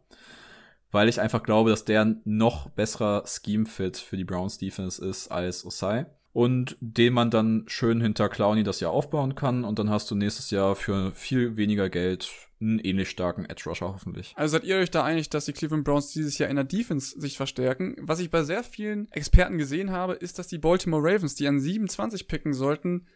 Weil 0.91 1.09
ich 1.09 1.19
einfach 1.19 1.41
glaube, 1.41 1.71
dass 1.71 1.85
der 1.85 2.17
noch 2.23 2.69
besserer 2.69 3.23
Scheme-Fit 3.25 3.97
für 3.97 4.17
die 4.17 4.25
Browns 4.25 4.59
Defense 4.59 5.03
ist 5.03 5.29
als 5.29 5.65
Osai 5.65 6.05
und 6.33 6.75
den 6.79 7.13
man 7.13 7.29
dann 7.29 7.63
schön 7.67 8.01
hinter 8.01 8.27
Clowny 8.27 8.63
das 8.63 8.79
Jahr 8.79 8.91
aufbauen 8.91 9.35
kann 9.35 9.63
und 9.63 9.79
dann 9.79 9.89
hast 9.89 10.09
du 10.11 10.15
nächstes 10.15 10.49
Jahr 10.49 10.75
für 10.75 11.11
viel 11.11 11.55
weniger 11.57 11.89
Geld 11.89 12.31
einen 12.59 12.79
ähnlich 12.79 13.09
starken 13.09 13.45
Edge 13.45 13.63
Rusher 13.67 13.93
hoffentlich. 13.93 14.33
Also 14.35 14.53
seid 14.53 14.63
ihr 14.63 14.77
euch 14.77 14.89
da 14.89 15.03
einig, 15.03 15.29
dass 15.29 15.45
die 15.45 15.53
Cleveland 15.53 15.83
Browns 15.83 16.11
dieses 16.11 16.37
Jahr 16.37 16.49
in 16.49 16.55
der 16.55 16.65
Defense 16.65 17.19
sich 17.19 17.37
verstärken? 17.37 17.95
Was 17.99 18.19
ich 18.19 18.31
bei 18.31 18.43
sehr 18.43 18.63
vielen 18.63 19.11
Experten 19.11 19.57
gesehen 19.57 19.91
habe, 19.91 20.13
ist, 20.13 20.39
dass 20.39 20.47
die 20.47 20.57
Baltimore 20.57 21.03
Ravens, 21.03 21.35
die 21.35 21.47
an 21.47 21.59
27 21.59 22.27
picken 22.27 22.53
sollten, 22.53 23.07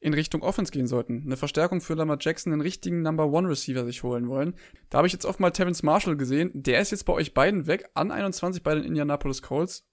in 0.00 0.14
Richtung 0.14 0.42
Offense 0.42 0.72
gehen 0.72 0.86
sollten. 0.86 1.22
Eine 1.24 1.36
Verstärkung 1.36 1.80
für 1.80 1.94
Lamar 1.94 2.18
Jackson, 2.20 2.52
einen 2.52 2.62
richtigen 2.62 3.02
Number 3.02 3.30
One 3.30 3.48
Receiver 3.48 3.84
sich 3.84 4.02
holen 4.02 4.28
wollen. 4.28 4.54
Da 4.88 4.98
habe 4.98 5.06
ich 5.06 5.12
jetzt 5.12 5.26
oft 5.26 5.40
mal 5.40 5.50
Terrence 5.50 5.82
Marshall 5.82 6.16
gesehen. 6.16 6.50
Der 6.54 6.80
ist 6.80 6.90
jetzt 6.90 7.04
bei 7.04 7.12
euch 7.12 7.34
beiden 7.34 7.66
weg, 7.66 7.88
an 7.94 8.10
21 8.10 8.62
bei 8.62 8.74
den 8.74 8.84
Indianapolis 8.84 9.42
Colts. 9.42 9.86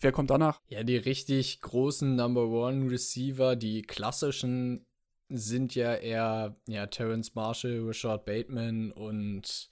Wer 0.00 0.12
kommt 0.12 0.30
danach? 0.30 0.60
Ja, 0.68 0.82
die 0.82 0.96
richtig 0.96 1.60
großen 1.60 2.16
Number 2.16 2.48
One 2.48 2.90
Receiver, 2.90 3.56
die 3.56 3.82
klassischen 3.82 4.86
sind 5.28 5.74
ja 5.74 5.94
eher 5.94 6.56
ja, 6.68 6.86
Terrence 6.86 7.34
Marshall, 7.34 7.80
Richard 7.80 8.24
Bateman 8.24 8.92
und 8.92 9.68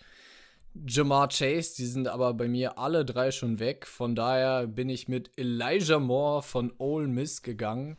Jamar 0.87 1.29
Chase. 1.29 1.77
Die 1.77 1.87
sind 1.87 2.09
aber 2.09 2.35
bei 2.35 2.49
mir 2.49 2.79
alle 2.79 3.05
drei 3.05 3.31
schon 3.31 3.61
weg. 3.61 3.87
Von 3.87 4.15
daher 4.15 4.67
bin 4.67 4.89
ich 4.89 5.09
mit 5.09 5.31
Elijah 5.37 6.01
Moore 6.01 6.43
von 6.43 6.73
Ole 6.79 7.07
Miss 7.09 7.43
gegangen. 7.43 7.97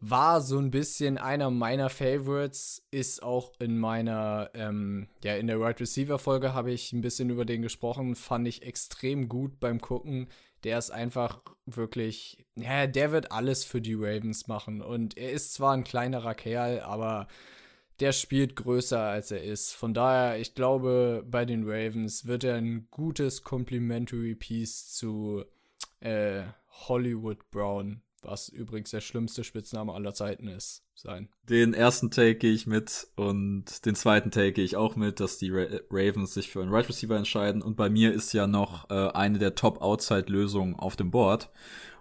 war 0.00 0.40
so 0.40 0.58
ein 0.58 0.70
bisschen 0.70 1.18
einer 1.18 1.50
meiner 1.50 1.90
Favorites, 1.90 2.86
ist 2.92 3.20
auch 3.20 3.52
in 3.58 3.76
meiner, 3.76 4.48
ähm, 4.54 5.08
ja, 5.24 5.34
in 5.34 5.48
der 5.48 5.56
Wide 5.56 5.64
right 5.64 5.80
Receiver 5.80 6.20
Folge 6.20 6.54
habe 6.54 6.70
ich 6.70 6.92
ein 6.92 7.00
bisschen 7.00 7.30
über 7.30 7.44
den 7.44 7.62
gesprochen, 7.62 8.14
fand 8.14 8.46
ich 8.46 8.62
extrem 8.62 9.28
gut 9.28 9.58
beim 9.58 9.80
Gucken. 9.80 10.28
Der 10.64 10.78
ist 10.78 10.90
einfach 10.90 11.40
wirklich, 11.66 12.44
ja, 12.56 12.86
der 12.86 13.12
wird 13.12 13.32
alles 13.32 13.64
für 13.64 13.80
die 13.80 13.94
Ravens 13.94 14.48
machen. 14.48 14.82
Und 14.82 15.16
er 15.16 15.32
ist 15.32 15.54
zwar 15.54 15.74
ein 15.74 15.84
kleinerer 15.84 16.34
Kerl, 16.34 16.80
aber 16.80 17.28
der 18.00 18.12
spielt 18.12 18.56
größer 18.56 19.00
als 19.00 19.30
er 19.30 19.42
ist. 19.42 19.72
Von 19.72 19.94
daher, 19.94 20.38
ich 20.38 20.54
glaube, 20.54 21.24
bei 21.28 21.44
den 21.44 21.64
Ravens 21.68 22.26
wird 22.26 22.44
er 22.44 22.56
ein 22.56 22.88
gutes 22.90 23.42
Complimentary 23.42 24.34
Piece 24.34 24.92
zu 24.94 25.44
äh, 26.00 26.42
Hollywood 26.88 27.50
Brown 27.50 28.02
was 28.22 28.48
übrigens 28.48 28.90
der 28.90 29.00
schlimmste 29.00 29.44
Spitzname 29.44 29.92
aller 29.92 30.14
Zeiten 30.14 30.48
ist, 30.48 30.84
sein. 30.94 31.28
Den 31.48 31.74
ersten 31.74 32.10
Take 32.10 32.36
gehe 32.36 32.52
ich 32.52 32.66
mit 32.66 33.08
und 33.16 33.84
den 33.86 33.94
zweiten 33.94 34.30
Take 34.30 34.52
gehe 34.52 34.64
ich 34.64 34.76
auch 34.76 34.96
mit, 34.96 35.20
dass 35.20 35.38
die 35.38 35.50
Ra 35.50 35.66
Ravens 35.90 36.34
sich 36.34 36.50
für 36.50 36.62
einen 36.62 36.72
Right 36.72 36.88
Receiver 36.88 37.16
entscheiden. 37.16 37.62
Und 37.62 37.76
bei 37.76 37.88
mir 37.88 38.12
ist 38.12 38.32
ja 38.32 38.46
noch 38.46 38.90
äh, 38.90 39.10
eine 39.10 39.38
der 39.38 39.54
Top-Outside-Lösungen 39.54 40.74
auf 40.76 40.96
dem 40.96 41.10
Board. 41.10 41.50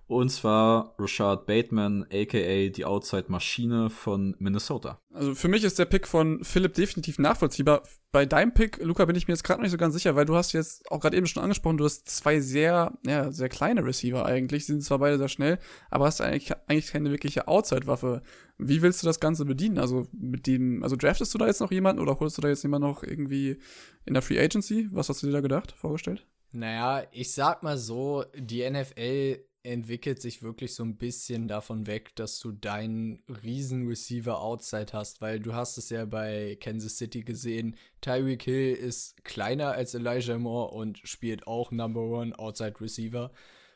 Und 0.07 0.29
zwar 0.29 0.95
Rashad 0.97 1.45
Bateman, 1.45 2.03
aka 2.03 2.69
die 2.69 2.85
Outside-Maschine 2.85 3.89
von 3.89 4.35
Minnesota. 4.39 5.01
Also 5.13 5.35
für 5.35 5.49
mich 5.49 5.65
ist 5.65 5.79
der 5.79 5.85
Pick 5.85 6.07
von 6.07 6.41
Philipp 6.45 6.75
definitiv 6.75 7.19
nachvollziehbar. 7.19 7.83
Bei 8.13 8.25
deinem 8.25 8.53
Pick, 8.53 8.77
Luca, 8.81 9.03
bin 9.03 9.17
ich 9.17 9.27
mir 9.27 9.33
jetzt 9.33 9.43
gerade 9.43 9.59
noch 9.59 9.63
nicht 9.63 9.73
so 9.73 9.77
ganz 9.77 9.93
sicher, 9.93 10.15
weil 10.15 10.23
du 10.23 10.35
hast 10.35 10.53
jetzt 10.53 10.89
auch 10.89 11.01
gerade 11.01 11.17
eben 11.17 11.27
schon 11.27 11.43
angesprochen, 11.43 11.75
du 11.75 11.83
hast 11.83 12.07
zwei 12.07 12.39
sehr, 12.39 12.97
ja, 13.05 13.33
sehr 13.33 13.49
kleine 13.49 13.83
Receiver 13.83 14.25
eigentlich, 14.25 14.65
sind 14.65 14.81
zwar 14.81 14.99
beide 14.99 15.17
sehr 15.17 15.27
schnell, 15.27 15.59
aber 15.89 16.05
hast 16.05 16.21
eigentlich, 16.21 16.53
eigentlich 16.67 16.87
keine 16.87 17.11
wirkliche 17.11 17.49
Outside-Waffe. 17.49 18.21
Wie 18.57 18.81
willst 18.81 19.03
du 19.03 19.07
das 19.07 19.19
Ganze 19.19 19.43
bedienen? 19.43 19.77
Also 19.77 20.07
mit 20.13 20.47
dem, 20.47 20.83
also 20.83 20.95
draftest 20.95 21.33
du 21.33 21.37
da 21.37 21.47
jetzt 21.47 21.59
noch 21.59 21.71
jemanden 21.71 22.01
oder 22.01 22.17
holst 22.17 22.37
du 22.37 22.41
da 22.41 22.47
jetzt 22.47 22.63
jemanden 22.63 22.87
noch 22.87 23.03
irgendwie 23.03 23.57
in 24.05 24.13
der 24.13 24.23
Free 24.23 24.39
Agency? 24.39 24.87
Was 24.93 25.09
hast 25.09 25.21
du 25.21 25.27
dir 25.27 25.33
da 25.33 25.41
gedacht, 25.41 25.73
vorgestellt? 25.73 26.25
Naja, 26.53 27.05
ich 27.11 27.33
sag 27.33 27.61
mal 27.61 27.77
so, 27.77 28.23
die 28.37 28.67
NFL 28.67 29.39
entwickelt 29.67 30.21
sich 30.21 30.41
wirklich 30.41 30.73
so 30.73 30.83
ein 30.83 30.97
bisschen 30.97 31.47
davon 31.47 31.87
weg, 31.87 32.15
dass 32.15 32.39
du 32.39 32.51
deinen 32.51 33.23
riesen 33.43 33.87
Receiver 33.87 34.41
Outside 34.41 34.93
hast, 34.93 35.21
weil 35.21 35.39
du 35.39 35.53
hast 35.53 35.77
es 35.77 35.89
ja 35.89 36.05
bei 36.05 36.57
Kansas 36.59 36.97
City 36.97 37.23
gesehen, 37.23 37.75
Tyreek 38.01 38.43
Hill 38.43 38.73
ist 38.73 39.23
kleiner 39.23 39.71
als 39.73 39.93
Elijah 39.93 40.37
Moore 40.37 40.73
und 40.73 40.99
spielt 41.03 41.45
auch 41.47 41.71
Number 41.71 42.01
One 42.01 42.37
Outside 42.39 42.79
Receiver. 42.79 43.31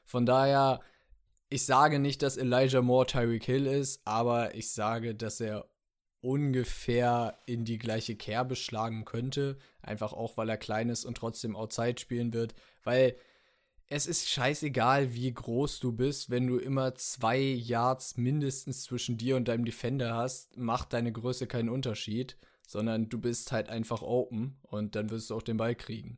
Von 0.06 0.26
daher, 0.26 0.82
ich 1.50 1.66
sage 1.66 2.00
nicht, 2.00 2.22
dass 2.22 2.38
Elijah 2.38 2.82
Moore 2.82 3.08
Tyreek 3.08 3.44
Hill 3.44 3.68
ist, 3.68 4.02
aber 4.06 4.56
ich 4.56 4.72
sage, 4.72 5.14
dass 5.14 5.42
er 5.42 5.70
ungefähr 6.22 7.40
in 7.46 7.66
die 7.66 7.80
gleiche 7.80 8.16
Kerbe 8.16 8.56
schlagen 8.56 9.06
könnte, 9.06 9.58
einfach 9.82 10.14
auch 10.14 10.38
weil 10.38 10.50
er 10.50 10.58
klein 10.58 10.90
ist 10.90 11.04
und 11.04 11.18
trotzdem 11.18 11.56
Outside 11.56 12.00
spielen 12.00 12.34
wird, 12.34 12.54
weil 12.84 13.16
es 13.92 14.08
ist 14.08 14.30
scheißegal, 14.30 15.14
wie 15.14 15.34
groß 15.34 15.82
du 15.82 15.92
bist, 15.92 16.30
wenn 16.30 16.48
du 16.48 16.58
immer 16.58 16.96
zwei 16.96 17.38
Yards 17.38 18.16
mindestens 18.16 18.84
zwischen 18.84 19.18
dir 19.18 19.36
und 19.36 19.50
deinem 19.50 19.66
Defender 19.66 20.16
hast, 20.16 20.56
macht 20.56 20.94
deine 20.94 21.12
Größe 21.12 21.46
keinen 21.46 21.68
Unterschied, 21.68 22.38
sondern 22.66 23.10
du 23.10 23.20
bist 23.20 23.52
halt 23.52 23.68
einfach 23.68 24.02
open 24.02 24.58
und 24.62 24.96
dann 24.96 25.10
wirst 25.10 25.30
du 25.30 25.36
auch 25.36 25.42
den 25.42 25.58
Ball 25.58 25.76
kriegen. 25.76 26.18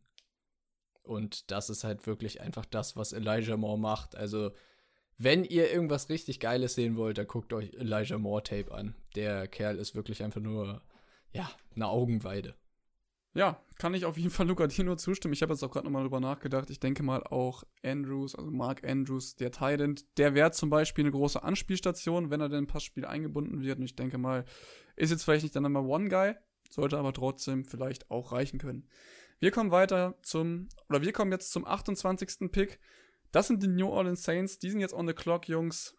Und 1.02 1.50
das 1.50 1.72
ist 1.72 1.84
halt 1.84 2.06
wirklich 2.06 2.42
einfach 2.42 2.66
das, 2.66 2.96
was 2.96 3.12
Elijah 3.12 3.58
Moore 3.58 3.80
macht. 3.80 4.16
Also, 4.16 4.52
wenn 5.18 5.44
ihr 5.44 5.72
irgendwas 5.72 6.10
richtig 6.10 6.40
Geiles 6.40 6.76
sehen 6.76 6.96
wollt, 6.96 7.18
dann 7.18 7.26
guckt 7.26 7.54
euch 7.54 7.74
Elijah 7.74 8.20
Moore 8.20 8.44
Tape 8.44 8.72
an. 8.72 8.94
Der 9.16 9.48
Kerl 9.48 9.80
ist 9.80 9.96
wirklich 9.96 10.22
einfach 10.22 10.42
nur, 10.42 10.84
ja, 11.32 11.50
eine 11.74 11.88
Augenweide. 11.88 12.54
Ja, 13.34 13.60
kann 13.78 13.96
ich 13.96 14.06
auf 14.06 14.18
jeden 14.18 14.30
Fall 14.30 14.48
Luca 14.50 14.68
dir 14.68 14.84
nur 14.84 14.98
zustimmen. 14.98 15.34
Ich 15.34 15.42
habe 15.42 15.54
jetzt 15.54 15.64
auch 15.64 15.72
gerade 15.72 15.86
nochmal 15.86 16.04
drüber 16.04 16.20
nachgedacht. 16.20 16.70
Ich 16.70 16.80
denke 16.80 17.04
mal 17.04 17.24
auch 17.24 17.64
Andrews, 17.84 18.36
also 18.36 18.52
Mark 18.52 18.84
Andrews, 18.88 19.36
der 19.36 19.52
Tident, 19.52 20.06
der 20.18 20.36
wäre 20.36 20.52
zum 20.52 20.70
Beispiel 20.70 21.04
eine 21.04 21.12
große 21.12 21.42
Anspielstation, 21.42 22.30
wenn 22.30 22.42
er 22.42 22.50
denn 22.50 22.60
im 22.60 22.68
Passspiel 22.68 23.06
eingebunden 23.06 23.62
wird. 23.62 23.80
Und 23.80 23.86
ich 23.86 23.96
denke 23.96 24.18
mal, 24.18 24.46
ist 24.96 25.10
jetzt 25.10 25.24
vielleicht 25.24 25.44
nicht 25.44 25.56
der 25.56 25.62
Number 25.62 25.84
One 25.84 26.10
Guy, 26.10 26.36
sollte 26.70 26.98
aber 26.98 27.14
trotzdem 27.14 27.66
vielleicht 27.66 28.12
auch 28.12 28.32
reichen 28.32 28.60
können. 28.60 28.88
Wir 29.40 29.52
kommen 29.52 29.72
weiter 29.72 30.18
zum, 30.22 30.70
oder 30.88 31.02
wir 31.02 31.12
kommen 31.12 31.32
jetzt 31.32 31.52
zum 31.52 31.66
28. 31.66 32.52
Pick. 32.52 32.80
Das 33.32 33.48
sind 33.48 33.64
die 33.64 33.68
New 33.68 33.88
Orleans 33.88 34.24
Saints. 34.24 34.60
Die 34.60 34.70
sind 34.70 34.80
jetzt 34.80 34.94
on 34.94 35.08
the 35.08 35.14
clock, 35.14 35.50
Jungs. 35.50 35.96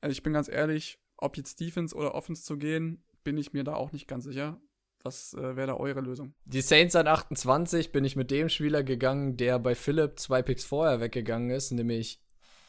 Also 0.00 0.12
ich 0.12 0.22
bin 0.22 0.34
ganz 0.34 0.48
ehrlich, 0.48 1.00
ob 1.16 1.36
jetzt 1.36 1.58
Defense 1.60 1.96
oder 1.96 2.14
Offense 2.14 2.44
zu 2.44 2.56
gehen, 2.56 3.02
bin 3.24 3.36
ich 3.36 3.52
mir 3.52 3.64
da 3.64 3.74
auch 3.74 3.90
nicht 3.90 4.06
ganz 4.06 4.24
sicher. 4.24 4.60
Was 5.02 5.34
äh, 5.34 5.56
wäre 5.56 5.68
da 5.68 5.74
eure 5.74 6.00
Lösung? 6.00 6.34
Die 6.44 6.60
Saints 6.60 6.96
an 6.96 7.06
28 7.06 7.92
bin 7.92 8.04
ich 8.04 8.16
mit 8.16 8.30
dem 8.30 8.48
Spieler 8.48 8.82
gegangen, 8.82 9.36
der 9.36 9.58
bei 9.58 9.74
Philipp 9.74 10.18
zwei 10.18 10.42
Picks 10.42 10.64
vorher 10.64 11.00
weggegangen 11.00 11.50
ist, 11.50 11.70
nämlich 11.70 12.20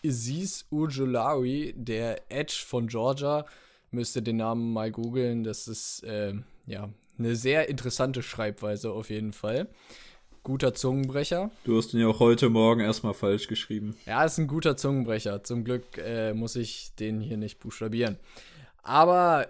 Aziz 0.06 0.66
Ujulari, 0.72 1.74
der 1.76 2.32
Edge 2.32 2.64
von 2.66 2.88
Georgia. 2.88 3.46
Müsste 3.92 4.22
den 4.22 4.38
Namen 4.38 4.72
mal 4.72 4.92
googeln. 4.92 5.44
Das 5.44 5.68
ist 5.68 6.04
äh, 6.04 6.34
ja 6.68 6.90
eine 7.18 7.36
sehr 7.36 7.68
interessante 7.70 8.24
Schreibweise 8.24 8.92
auf 8.92 9.10
jeden 9.10 9.34
Fall. 9.34 9.68
Guter 10.44 10.74
Zungenbrecher. 10.74 11.52
Du 11.66 11.78
hast 11.78 11.94
ihn 11.94 12.00
ja 12.00 12.08
auch 12.08 12.20
heute 12.20 12.50
Morgen 12.50 12.80
erstmal 12.80 13.14
falsch 13.14 13.48
geschrieben. 13.48 13.98
Ja, 14.06 14.24
ist 14.24 14.38
ein 14.38 14.48
guter 14.48 14.78
Zungenbrecher. 14.78 15.44
Zum 15.44 15.64
Glück 15.64 15.98
äh, 15.98 16.34
muss 16.34 16.56
ich 16.56 16.96
den 16.96 17.20
hier 17.20 17.38
nicht 17.38 17.60
buchstabieren. 17.60 18.18
Aber 18.82 19.48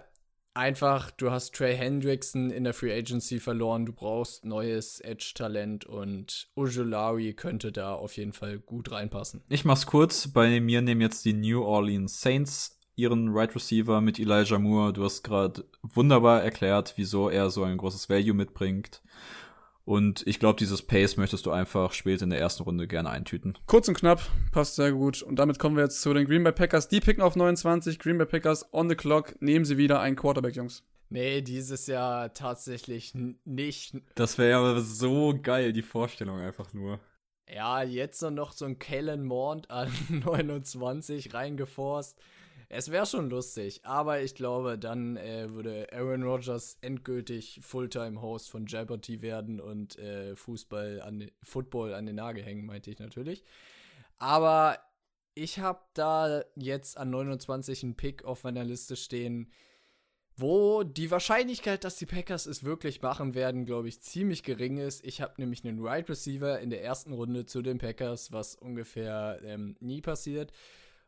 einfach, 0.54 1.10
du 1.10 1.30
hast 1.30 1.54
Trey 1.54 1.76
Hendrickson 1.76 2.50
in 2.50 2.64
der 2.64 2.74
Free 2.74 2.92
Agency 2.92 3.40
verloren, 3.40 3.86
du 3.86 3.92
brauchst 3.92 4.44
neues 4.44 5.00
Edge-Talent 5.00 5.86
und 5.86 6.48
Ujulari 6.56 7.34
könnte 7.34 7.72
da 7.72 7.94
auf 7.94 8.16
jeden 8.16 8.32
Fall 8.32 8.58
gut 8.58 8.90
reinpassen. 8.90 9.42
Ich 9.48 9.64
mach's 9.64 9.86
kurz, 9.86 10.28
bei 10.28 10.60
mir 10.60 10.82
nehmen 10.82 11.00
jetzt 11.00 11.24
die 11.24 11.32
New 11.32 11.62
Orleans 11.62 12.20
Saints 12.20 12.76
ihren 12.96 13.30
Right 13.30 13.54
Receiver 13.54 14.00
mit 14.00 14.18
Elijah 14.18 14.58
Moore. 14.58 14.92
Du 14.92 15.04
hast 15.04 15.22
gerade 15.22 15.64
wunderbar 15.82 16.42
erklärt, 16.42 16.94
wieso 16.96 17.30
er 17.30 17.50
so 17.50 17.64
ein 17.64 17.78
großes 17.78 18.10
Value 18.10 18.34
mitbringt. 18.34 19.02
Und 19.84 20.26
ich 20.26 20.38
glaube, 20.38 20.58
dieses 20.58 20.82
Pace 20.82 21.16
möchtest 21.16 21.46
du 21.46 21.50
einfach 21.50 21.92
später 21.92 22.24
in 22.24 22.30
der 22.30 22.38
ersten 22.38 22.62
Runde 22.62 22.86
gerne 22.86 23.10
eintüten. 23.10 23.58
Kurz 23.66 23.88
und 23.88 23.96
knapp, 23.96 24.20
passt 24.52 24.76
sehr 24.76 24.92
gut. 24.92 25.22
Und 25.22 25.36
damit 25.36 25.58
kommen 25.58 25.76
wir 25.76 25.84
jetzt 25.84 26.02
zu 26.02 26.14
den 26.14 26.26
Green 26.26 26.44
Bay 26.44 26.52
Packers. 26.52 26.88
Die 26.88 27.00
picken 27.00 27.22
auf 27.22 27.34
29, 27.34 27.98
Green 27.98 28.18
Bay 28.18 28.26
Packers 28.26 28.72
on 28.72 28.88
the 28.88 28.94
clock. 28.94 29.40
Nehmen 29.40 29.64
sie 29.64 29.78
wieder 29.78 30.00
einen 30.00 30.16
Quarterback, 30.16 30.54
Jungs. 30.54 30.84
Nee, 31.08 31.42
dieses 31.42 31.88
Jahr 31.88 32.32
tatsächlich 32.34 33.14
nicht. 33.44 33.96
Das 34.14 34.38
wäre 34.38 34.50
ja 34.50 34.80
so 34.80 35.36
geil, 35.42 35.72
die 35.72 35.82
Vorstellung 35.82 36.38
einfach 36.38 36.72
nur. 36.72 37.00
Ja, 37.52 37.82
jetzt 37.82 38.22
noch 38.22 38.52
so 38.52 38.64
ein 38.64 38.78
Kellen 38.78 39.24
Mond 39.24 39.70
an 39.70 39.90
29 40.08 41.34
reingeforst. 41.34 42.16
Es 42.72 42.92
wäre 42.92 43.04
schon 43.04 43.30
lustig, 43.30 43.80
aber 43.82 44.22
ich 44.22 44.36
glaube, 44.36 44.78
dann 44.78 45.16
äh, 45.16 45.50
würde 45.50 45.88
Aaron 45.92 46.22
Rodgers 46.22 46.78
endgültig 46.82 47.58
Fulltime-Host 47.62 48.48
von 48.48 48.66
Jeopardy 48.66 49.22
werden 49.22 49.60
und 49.60 49.98
äh, 49.98 50.36
Fußball 50.36 51.02
an 51.02 51.28
Football 51.42 51.94
an 51.94 52.06
den 52.06 52.14
Nagel 52.14 52.44
hängen, 52.44 52.66
meinte 52.66 52.92
ich 52.92 53.00
natürlich. 53.00 53.42
Aber 54.18 54.78
ich 55.34 55.58
habe 55.58 55.80
da 55.94 56.44
jetzt 56.54 56.96
an 56.96 57.10
29 57.10 57.82
einen 57.82 57.96
Pick 57.96 58.24
auf 58.24 58.44
meiner 58.44 58.62
Liste 58.62 58.94
stehen, 58.94 59.50
wo 60.36 60.84
die 60.84 61.10
Wahrscheinlichkeit, 61.10 61.82
dass 61.82 61.96
die 61.96 62.06
Packers 62.06 62.46
es 62.46 62.62
wirklich 62.62 63.02
machen 63.02 63.34
werden, 63.34 63.66
glaube 63.66 63.88
ich, 63.88 64.00
ziemlich 64.00 64.44
gering 64.44 64.78
ist. 64.78 65.04
Ich 65.04 65.20
habe 65.20 65.34
nämlich 65.38 65.64
einen 65.64 65.80
Wide 65.80 65.88
right 65.88 66.08
Receiver 66.08 66.60
in 66.60 66.70
der 66.70 66.84
ersten 66.84 67.14
Runde 67.14 67.46
zu 67.46 67.62
den 67.62 67.78
Packers, 67.78 68.30
was 68.30 68.54
ungefähr 68.54 69.40
ähm, 69.42 69.76
nie 69.80 70.00
passiert 70.02 70.52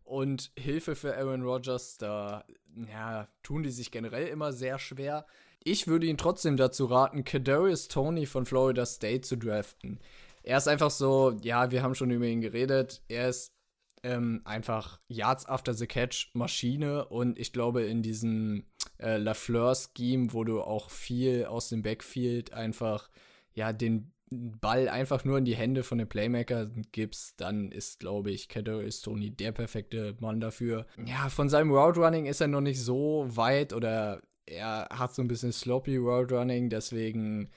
und 0.04 0.50
Hilfe 0.58 0.94
für 0.94 1.16
Aaron 1.16 1.42
Rodgers, 1.42 1.98
da 1.98 2.44
ja, 2.90 3.28
tun 3.42 3.62
die 3.62 3.70
sich 3.70 3.90
generell 3.90 4.28
immer 4.28 4.52
sehr 4.52 4.78
schwer. 4.78 5.26
Ich 5.64 5.86
würde 5.86 6.06
ihn 6.06 6.18
trotzdem 6.18 6.56
dazu 6.56 6.86
raten, 6.86 7.24
Kadarius 7.24 7.88
Tony 7.88 8.26
von 8.26 8.46
Florida 8.46 8.84
State 8.84 9.22
zu 9.22 9.36
draften. 9.36 10.00
Er 10.42 10.58
ist 10.58 10.68
einfach 10.68 10.90
so, 10.90 11.36
ja, 11.42 11.70
wir 11.70 11.82
haben 11.82 11.94
schon 11.94 12.10
über 12.10 12.26
ihn 12.26 12.40
geredet. 12.40 13.02
Er 13.08 13.28
ist 13.28 13.54
ähm, 14.02 14.42
einfach 14.44 15.00
Yards 15.06 15.46
after 15.46 15.74
the 15.74 15.86
Catch 15.86 16.30
Maschine 16.34 17.04
und 17.06 17.38
ich 17.38 17.52
glaube 17.52 17.82
in 17.82 18.02
diesem 18.02 18.64
äh, 18.98 19.16
Lafleur-Scheme, 19.16 20.32
wo 20.32 20.42
du 20.42 20.60
auch 20.60 20.90
viel 20.90 21.44
aus 21.44 21.68
dem 21.68 21.82
Backfield 21.82 22.52
einfach 22.52 23.08
ja 23.54 23.72
den 23.72 24.12
Ball 24.32 24.88
einfach 24.88 25.24
nur 25.24 25.38
in 25.38 25.44
die 25.44 25.56
Hände 25.56 25.82
von 25.82 25.98
dem 25.98 26.08
Playmaker 26.08 26.70
gibst, 26.92 27.40
dann 27.40 27.70
ist, 27.70 28.00
glaube 28.00 28.30
ich, 28.30 28.48
ist 28.54 29.02
Tony 29.02 29.30
der 29.30 29.52
perfekte 29.52 30.16
Mann 30.20 30.40
dafür. 30.40 30.86
Ja, 31.04 31.28
von 31.28 31.48
seinem 31.48 31.70
Route 31.70 32.00
Running 32.00 32.26
ist 32.26 32.40
er 32.40 32.48
noch 32.48 32.60
nicht 32.60 32.80
so 32.80 33.26
weit 33.28 33.72
oder 33.72 34.20
er 34.46 34.88
hat 34.90 35.14
so 35.14 35.22
ein 35.22 35.28
bisschen 35.28 35.52
sloppy 35.52 35.96
Route 35.96 36.34
Running, 36.36 36.68
deswegen 36.68 37.50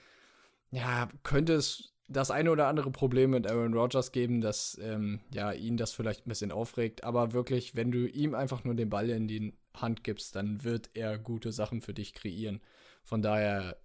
ja, 0.72 1.10
könnte 1.24 1.54
es 1.54 1.96
das 2.08 2.32
eine 2.32 2.52
oder 2.52 2.68
andere 2.68 2.92
Problem 2.92 3.32
mit 3.32 3.48
Aaron 3.50 3.74
Rodgers 3.74 4.12
geben, 4.12 4.42
dass 4.42 4.80
ähm, 4.82 5.22
ja, 5.34 5.52
ihn 5.52 5.78
das 5.78 5.92
vielleicht 5.92 6.26
ein 6.26 6.30
bisschen 6.30 6.52
aufregt. 6.52 7.04
Aber 7.04 7.34
wirklich, 7.34 7.76
wenn 7.76 7.92
du 7.92 8.08
ihm 8.08 8.36
einfach 8.36 8.64
nur 8.64 8.76
den 8.76 8.90
Ball 8.90 9.10
in 9.10 9.28
die 9.28 9.54
Hand 9.76 10.04
gibst, 10.04 10.36
dann 10.36 10.64
wird 10.64 10.92
er 10.94 11.18
gute 11.18 11.52
Sachen 11.52 11.82
für 11.82 11.94
dich 11.94 12.14
kreieren. 12.14 12.62
Von 13.04 13.22
daher 13.22 13.78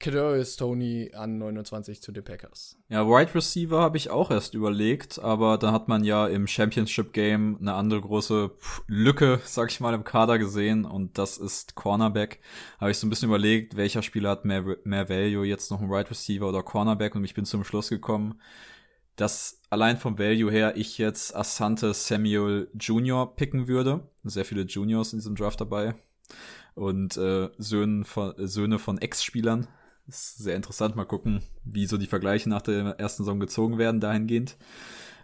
Kadarius 0.00 0.54
Tony 0.56 1.10
an 1.12 1.38
29 1.38 2.00
zu 2.00 2.12
den 2.12 2.24
Packers. 2.24 2.76
Ja, 2.88 3.06
Wide 3.06 3.34
Receiver 3.34 3.80
habe 3.80 3.96
ich 3.96 4.10
auch 4.10 4.30
erst 4.30 4.54
überlegt, 4.54 5.18
aber 5.18 5.58
da 5.58 5.72
hat 5.72 5.88
man 5.88 6.04
ja 6.04 6.28
im 6.28 6.46
Championship 6.46 7.12
Game 7.12 7.58
eine 7.60 7.74
andere 7.74 8.00
große 8.00 8.52
Lücke, 8.86 9.40
sag 9.44 9.70
ich 9.70 9.80
mal, 9.80 9.94
im 9.94 10.04
Kader 10.04 10.38
gesehen 10.38 10.84
und 10.84 11.18
das 11.18 11.36
ist 11.36 11.74
Cornerback. 11.74 12.40
Habe 12.78 12.92
ich 12.92 12.98
so 12.98 13.06
ein 13.06 13.10
bisschen 13.10 13.28
überlegt, 13.28 13.76
welcher 13.76 14.02
Spieler 14.02 14.30
hat 14.30 14.44
mehr, 14.44 14.64
mehr 14.84 15.08
Value, 15.08 15.44
jetzt 15.44 15.70
noch 15.70 15.80
ein 15.80 15.90
Wide 15.90 16.10
Receiver 16.10 16.48
oder 16.48 16.62
Cornerback 16.62 17.16
und 17.16 17.24
ich 17.24 17.34
bin 17.34 17.44
zum 17.44 17.64
Schluss 17.64 17.88
gekommen, 17.88 18.40
dass 19.16 19.60
allein 19.68 19.96
vom 19.96 20.16
Value 20.16 20.52
her 20.52 20.76
ich 20.76 20.96
jetzt 20.98 21.34
Asante 21.34 21.92
Samuel 21.92 22.70
Jr. 22.78 23.34
picken 23.34 23.66
würde. 23.66 24.08
Sehr 24.22 24.44
viele 24.44 24.62
Juniors 24.62 25.12
in 25.12 25.18
diesem 25.18 25.34
Draft 25.34 25.60
dabei 25.60 25.96
und 26.76 27.16
äh, 27.16 27.48
Söhne 27.58 28.04
von, 28.04 28.34
Söhne 28.36 28.78
von 28.78 28.98
Ex-Spielern 28.98 29.66
ist 30.08 30.38
sehr 30.38 30.56
interessant. 30.56 30.96
Mal 30.96 31.04
gucken, 31.04 31.42
wie 31.64 31.86
so 31.86 31.98
die 31.98 32.06
Vergleiche 32.06 32.48
nach 32.48 32.62
der 32.62 32.98
ersten 32.98 33.24
Saison 33.24 33.38
gezogen 33.38 33.78
werden 33.78 34.00
dahingehend. 34.00 34.56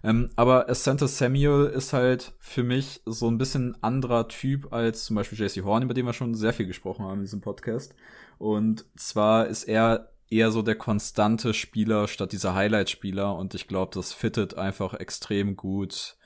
Ähm, 0.03 0.29
aber 0.37 0.73
Santa 0.75 1.09
Samuel 1.09 1.67
ist 1.67 1.95
halt 1.95 2.33
für 2.39 2.63
mich 2.63 3.01
so 3.07 3.29
ein 3.29 3.39
bisschen 3.39 3.83
anderer 3.83 4.29
Typ 4.29 4.73
als 4.73 5.05
zum 5.05 5.17
Beispiel 5.17 5.41
JC 5.41 5.65
Horn, 5.65 5.83
über 5.83 5.95
den 5.95 6.05
wir 6.05 6.13
schon 6.13 6.35
sehr 6.35 6.53
viel 6.53 6.67
gesprochen 6.67 7.07
haben 7.07 7.19
in 7.19 7.25
diesem 7.25 7.41
Podcast. 7.41 7.95
Und 8.39 8.85
zwar 8.97 9.47
ist 9.47 9.65
er 9.65 10.11
eher 10.29 10.51
so 10.51 10.61
der 10.61 10.75
konstante 10.75 11.55
Spieler 11.55 12.07
statt 12.07 12.33
dieser 12.33 12.55
Highlight-Spieler 12.55 13.35
und 13.37 13.55
ich 13.55 13.67
glaube, 13.67 13.93
das 13.95 14.13
fittet 14.13 14.59
einfach 14.59 14.95
extrem 14.95 15.57
gut 15.57 16.17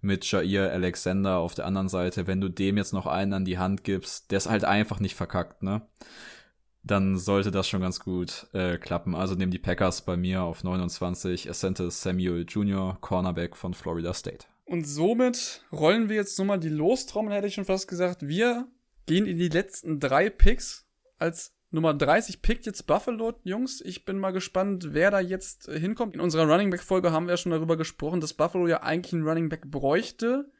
mit 0.00 0.30
Jair 0.30 0.72
Alexander 0.72 1.38
auf 1.38 1.54
der 1.54 1.66
anderen 1.66 1.88
Seite. 1.88 2.26
Wenn 2.26 2.40
du 2.40 2.48
dem 2.48 2.76
jetzt 2.76 2.92
noch 2.92 3.06
einen 3.06 3.32
an 3.32 3.44
die 3.44 3.58
Hand 3.58 3.84
gibst, 3.84 4.30
der 4.30 4.38
ist 4.38 4.48
halt 4.48 4.64
einfach 4.64 5.00
nicht 5.00 5.14
verkackt, 5.14 5.62
ne? 5.62 5.82
Dann 6.90 7.18
sollte 7.18 7.50
das 7.50 7.68
schon 7.68 7.80
ganz 7.80 8.00
gut 8.00 8.46
äh, 8.52 8.78
klappen. 8.78 9.14
Also 9.14 9.34
nehmen 9.34 9.52
die 9.52 9.58
Packers 9.58 10.02
bei 10.02 10.16
mir 10.16 10.42
auf 10.42 10.64
29 10.64 11.48
Ascente 11.48 11.90
Samuel 11.90 12.44
Jr., 12.48 12.98
Cornerback 13.00 13.56
von 13.56 13.74
Florida 13.74 14.12
State. 14.14 14.46
Und 14.64 14.86
somit 14.86 15.64
rollen 15.72 16.08
wir 16.08 16.16
jetzt 16.16 16.38
nochmal 16.38 16.60
die 16.60 16.68
Lostrommel, 16.68 17.32
hätte 17.32 17.46
ich 17.46 17.54
schon 17.54 17.64
fast 17.64 17.88
gesagt. 17.88 18.26
Wir 18.28 18.68
gehen 19.06 19.26
in 19.26 19.38
die 19.38 19.48
letzten 19.48 20.00
drei 20.00 20.30
Picks. 20.30 20.86
Als 21.18 21.54
Nummer 21.70 21.94
30 21.94 22.42
pickt 22.42 22.66
jetzt 22.66 22.86
Buffalo, 22.86 23.34
Jungs. 23.44 23.80
Ich 23.80 24.04
bin 24.04 24.18
mal 24.18 24.30
gespannt, 24.30 24.94
wer 24.94 25.10
da 25.10 25.20
jetzt 25.20 25.70
hinkommt. 25.70 26.14
In 26.14 26.20
unserer 26.20 26.50
Running 26.50 26.70
Back 26.70 26.82
Folge 26.82 27.12
haben 27.12 27.26
wir 27.26 27.32
ja 27.32 27.36
schon 27.36 27.52
darüber 27.52 27.76
gesprochen, 27.76 28.20
dass 28.20 28.34
Buffalo 28.34 28.66
ja 28.66 28.82
eigentlich 28.82 29.12
einen 29.12 29.26
Running 29.26 29.48
Back 29.48 29.70
bräuchte. 29.70 30.50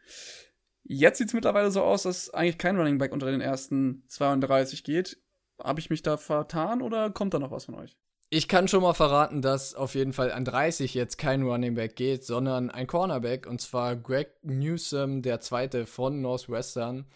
Jetzt 0.85 1.19
sieht 1.19 1.29
es 1.29 1.35
mittlerweile 1.35 1.71
so 1.71 1.83
aus, 1.83 2.05
dass 2.05 2.31
eigentlich 2.31 2.59
kein 2.59 2.77
Running 2.77 2.99
Back 2.99 3.13
unter 3.13 3.31
den 3.31 3.41
ersten 3.41 4.05
32 4.09 4.85
geht. 4.85 5.19
Habe 5.63 5.81
ich 5.81 5.91
mich 5.91 6.03
da 6.03 6.17
vertan 6.17 6.83
oder 6.83 7.11
kommt 7.11 7.35
da 7.35 7.39
noch 7.39 7.51
was 7.51 7.67
von 7.67 7.75
euch? 7.75 7.97
Ich 8.31 8.47
kann 8.47 8.69
schon 8.69 8.83
mal 8.83 8.93
verraten, 8.93 9.41
dass 9.41 9.75
auf 9.75 9.95
jeden 9.95 10.13
Fall 10.13 10.31
an 10.31 10.45
30 10.45 10.93
jetzt 10.93 11.17
kein 11.17 11.43
Running 11.43 11.75
Back 11.75 11.97
geht, 11.97 12.25
sondern 12.25 12.71
ein 12.71 12.87
Cornerback 12.87 13.47
und 13.47 13.61
zwar 13.61 13.97
Greg 13.97 14.33
Newsom, 14.43 15.23
der 15.23 15.41
zweite 15.41 15.87
von 15.87 16.21
Northwestern. 16.21 17.07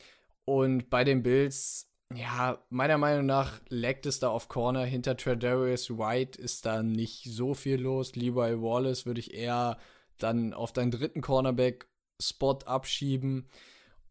Und 0.47 0.89
bei 0.89 1.05
den 1.05 1.23
Bills, 1.23 1.91
ja, 2.15 2.59
meiner 2.71 2.97
Meinung 2.97 3.27
nach 3.27 3.61
leckt 3.69 4.07
es 4.07 4.21
da 4.21 4.29
auf 4.29 4.49
Corner. 4.49 4.85
Hinter 4.85 5.17
Tradarius 5.17 5.91
White 5.91 6.41
ist 6.41 6.65
da 6.65 6.83
nicht 6.83 7.25
so 7.25 7.53
viel 7.53 7.81
los. 7.81 8.17
Levi 8.17 8.63
Wallace 8.63 9.05
würde 9.05 9.21
ich 9.21 9.35
eher 9.35 9.77
dann 10.17 10.55
auf 10.55 10.73
deinen 10.73 10.91
dritten 10.91 11.21
Cornerback-Spot 11.21 12.59
abschieben. 12.65 13.49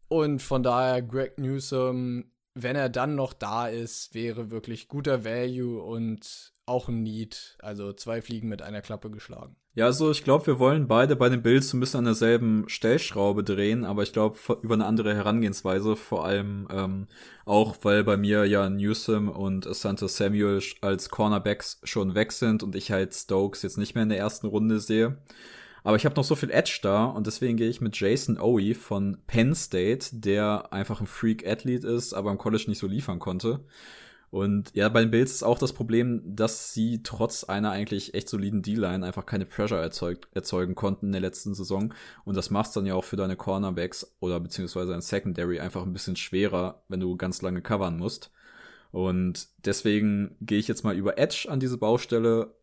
Und 0.06 0.40
von 0.40 0.62
daher 0.62 1.02
Greg 1.02 1.38
Newsom 1.38 2.31
wenn 2.54 2.76
er 2.76 2.88
dann 2.88 3.14
noch 3.14 3.32
da 3.32 3.68
ist, 3.68 4.14
wäre 4.14 4.50
wirklich 4.50 4.88
guter 4.88 5.24
Value 5.24 5.82
und 5.82 6.52
auch 6.66 6.88
ein 6.88 7.02
Need. 7.02 7.56
Also 7.60 7.92
zwei 7.92 8.22
Fliegen 8.22 8.48
mit 8.48 8.62
einer 8.62 8.82
Klappe 8.82 9.10
geschlagen. 9.10 9.56
Ja, 9.74 9.86
also 9.86 10.10
ich 10.10 10.22
glaube, 10.22 10.46
wir 10.46 10.58
wollen 10.58 10.86
beide 10.86 11.16
bei 11.16 11.30
den 11.30 11.40
Bills 11.40 11.70
so 11.70 11.78
ein 11.78 11.80
bisschen 11.80 11.98
an 11.98 12.04
derselben 12.04 12.68
Stellschraube 12.68 13.42
drehen, 13.42 13.86
aber 13.86 14.02
ich 14.02 14.12
glaube 14.12 14.38
über 14.62 14.74
eine 14.74 14.84
andere 14.84 15.14
Herangehensweise, 15.14 15.96
vor 15.96 16.26
allem 16.26 16.68
ähm, 16.70 17.06
auch, 17.46 17.76
weil 17.80 18.04
bei 18.04 18.18
mir 18.18 18.44
ja 18.44 18.68
Newsom 18.68 19.30
und 19.30 19.64
Santa 19.74 20.08
Samuel 20.08 20.60
als 20.82 21.08
Cornerbacks 21.08 21.80
schon 21.84 22.14
weg 22.14 22.32
sind 22.32 22.62
und 22.62 22.76
ich 22.76 22.92
halt 22.92 23.14
Stokes 23.14 23.62
jetzt 23.62 23.78
nicht 23.78 23.94
mehr 23.94 24.02
in 24.02 24.10
der 24.10 24.18
ersten 24.18 24.46
Runde 24.46 24.78
sehe. 24.78 25.16
Aber 25.84 25.96
ich 25.96 26.04
habe 26.04 26.14
noch 26.14 26.24
so 26.24 26.36
viel 26.36 26.50
Edge 26.50 26.78
da 26.82 27.06
und 27.06 27.26
deswegen 27.26 27.56
gehe 27.56 27.68
ich 27.68 27.80
mit 27.80 27.98
Jason 27.98 28.38
Owe 28.38 28.74
von 28.74 29.18
Penn 29.26 29.54
State, 29.54 30.08
der 30.12 30.72
einfach 30.72 31.00
ein 31.00 31.06
Freak-Athlete 31.06 31.88
ist, 31.88 32.12
aber 32.14 32.30
im 32.30 32.38
College 32.38 32.64
nicht 32.68 32.78
so 32.78 32.86
liefern 32.86 33.18
konnte. 33.18 33.64
Und 34.32 34.70
ja, 34.74 34.88
bei 34.88 35.02
den 35.02 35.10
Bills 35.10 35.32
ist 35.32 35.42
auch 35.42 35.58
das 35.58 35.74
Problem, 35.74 36.22
dass 36.24 36.72
sie 36.72 37.02
trotz 37.02 37.44
einer 37.44 37.70
eigentlich 37.70 38.14
echt 38.14 38.30
soliden 38.30 38.62
D-Line 38.62 39.04
einfach 39.04 39.26
keine 39.26 39.44
Pressure 39.44 39.78
erzeugt, 39.78 40.26
erzeugen 40.32 40.74
konnten 40.74 41.06
in 41.06 41.12
der 41.12 41.20
letzten 41.20 41.52
Saison. 41.52 41.92
Und 42.24 42.34
das 42.34 42.48
macht 42.48 42.74
dann 42.74 42.86
ja 42.86 42.94
auch 42.94 43.04
für 43.04 43.16
deine 43.16 43.36
Cornerbacks 43.36 44.16
oder 44.20 44.40
beziehungsweise 44.40 44.94
ein 44.94 45.02
Secondary 45.02 45.60
einfach 45.60 45.82
ein 45.82 45.92
bisschen 45.92 46.16
schwerer, 46.16 46.82
wenn 46.88 47.00
du 47.00 47.14
ganz 47.18 47.42
lange 47.42 47.60
covern 47.60 47.98
musst. 47.98 48.30
Und 48.90 49.48
deswegen 49.66 50.36
gehe 50.40 50.58
ich 50.58 50.68
jetzt 50.68 50.82
mal 50.82 50.96
über 50.96 51.18
Edge 51.18 51.46
an 51.50 51.60
diese 51.60 51.76
Baustelle 51.76 52.54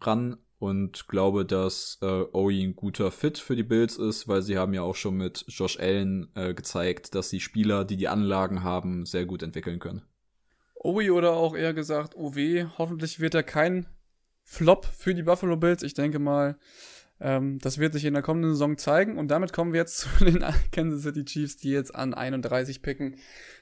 ran 0.00 0.36
und 0.58 1.08
glaube, 1.08 1.44
dass 1.44 1.98
äh, 2.02 2.06
Owie 2.32 2.64
ein 2.64 2.74
guter 2.74 3.10
Fit 3.10 3.38
für 3.38 3.54
die 3.54 3.62
Bills 3.62 3.96
ist, 3.96 4.26
weil 4.26 4.42
sie 4.42 4.58
haben 4.58 4.74
ja 4.74 4.82
auch 4.82 4.96
schon 4.96 5.16
mit 5.16 5.44
Josh 5.48 5.78
Allen 5.78 6.30
äh, 6.34 6.54
gezeigt, 6.54 7.14
dass 7.14 7.30
sie 7.30 7.40
Spieler, 7.40 7.84
die 7.84 7.96
die 7.96 8.08
Anlagen 8.08 8.64
haben, 8.64 9.06
sehr 9.06 9.24
gut 9.24 9.42
entwickeln 9.42 9.78
können. 9.78 10.02
Owie 10.74 11.10
oder 11.10 11.32
auch 11.32 11.56
eher 11.56 11.74
gesagt 11.74 12.16
OW, 12.16 12.66
hoffentlich 12.78 13.20
wird 13.20 13.34
er 13.34 13.42
kein 13.42 13.86
Flop 14.42 14.86
für 14.86 15.14
die 15.14 15.22
Buffalo 15.22 15.56
Bills. 15.56 15.82
Ich 15.82 15.94
denke 15.94 16.18
mal, 16.18 16.56
ähm, 17.20 17.58
das 17.58 17.78
wird 17.78 17.92
sich 17.92 18.04
in 18.04 18.14
der 18.14 18.22
kommenden 18.22 18.52
Saison 18.52 18.78
zeigen. 18.78 19.18
Und 19.18 19.28
damit 19.28 19.52
kommen 19.52 19.72
wir 19.72 19.80
jetzt 19.80 19.98
zu 19.98 20.24
den 20.24 20.44
Kansas 20.72 21.02
City 21.02 21.24
Chiefs, 21.24 21.56
die 21.56 21.70
jetzt 21.70 21.94
an 21.94 22.14
31 22.14 22.82
picken. 22.82 23.16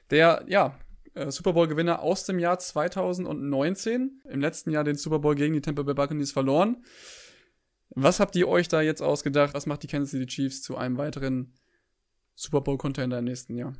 Der, 0.09 0.45
ja, 0.47 0.77
äh, 1.17 1.31
Super 1.31 1.53
Bowl-Gewinner 1.53 2.01
aus 2.01 2.25
dem 2.25 2.39
Jahr 2.39 2.59
2019. 2.59 4.21
Im 4.29 4.41
letzten 4.41 4.71
Jahr 4.71 4.83
den 4.83 4.95
Super 4.95 5.19
Bowl 5.19 5.35
gegen 5.35 5.53
die 5.53 5.61
Tampa 5.61 5.83
Bay 5.83 5.93
Buccaneers 5.93 6.31
verloren. 6.31 6.83
Was 7.89 8.19
habt 8.19 8.35
ihr 8.35 8.47
euch 8.47 8.67
da 8.67 8.81
jetzt 8.81 9.01
ausgedacht? 9.01 9.53
Was 9.53 9.65
macht 9.65 9.83
die 9.83 9.87
Kansas 9.87 10.11
City 10.11 10.27
Chiefs 10.27 10.61
zu 10.61 10.77
einem 10.77 10.97
weiteren 10.97 11.53
Super 12.35 12.61
Bowl-Contender 12.61 13.19
im 13.19 13.25
nächsten 13.25 13.55
Jahr? 13.55 13.73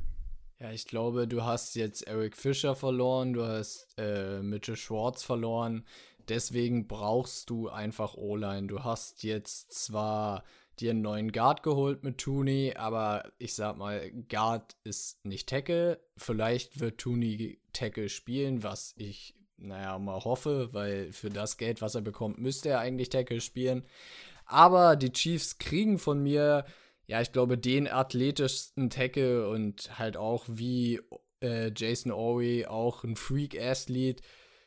Ja, 0.59 0.71
ich 0.71 0.87
glaube, 0.87 1.27
du 1.27 1.43
hast 1.43 1.75
jetzt 1.75 2.07
Eric 2.07 2.35
Fischer 2.35 2.75
verloren, 2.75 3.33
du 3.33 3.45
hast 3.45 3.93
äh, 3.97 4.41
Mitchell 4.41 4.75
Schwartz 4.75 5.23
verloren. 5.23 5.85
Deswegen 6.29 6.87
brauchst 6.87 7.49
du 7.49 7.69
einfach 7.69 8.15
O-Line. 8.15 8.67
Du 8.67 8.83
hast 8.83 9.23
jetzt 9.23 9.71
zwar 9.71 10.43
dir 10.79 10.91
einen 10.91 11.01
neuen 11.01 11.31
Guard 11.31 11.63
geholt 11.63 12.03
mit 12.03 12.17
Tooney, 12.19 12.73
aber 12.75 13.31
ich 13.37 13.55
sag 13.55 13.77
mal, 13.77 14.11
Guard 14.29 14.75
ist 14.83 15.23
nicht 15.25 15.49
Tackle. 15.49 15.99
Vielleicht 16.15 16.79
wird 16.79 16.99
Tooney 16.99 17.59
Tackle 17.73 18.09
spielen, 18.09 18.63
was 18.63 18.93
ich, 18.97 19.35
naja, 19.57 19.97
mal 19.99 20.23
hoffe, 20.23 20.69
weil 20.73 21.11
für 21.11 21.29
das 21.29 21.57
Geld, 21.57 21.81
was 21.81 21.95
er 21.95 22.01
bekommt, 22.01 22.39
müsste 22.39 22.69
er 22.69 22.79
eigentlich 22.79 23.09
Tackle 23.09 23.41
spielen. 23.41 23.83
Aber 24.45 24.95
die 24.95 25.11
Chiefs 25.11 25.57
kriegen 25.57 25.99
von 25.99 26.23
mir, 26.23 26.65
ja, 27.05 27.21
ich 27.21 27.31
glaube, 27.31 27.57
den 27.57 27.87
athletischsten 27.87 28.89
Tackle 28.89 29.49
und 29.49 29.97
halt 29.97 30.17
auch 30.17 30.45
wie 30.47 31.01
äh, 31.41 31.71
Jason 31.75 32.11
Owe 32.11 32.69
auch 32.69 33.03
ein 33.03 33.15
Freak-Athlete. 33.15 34.23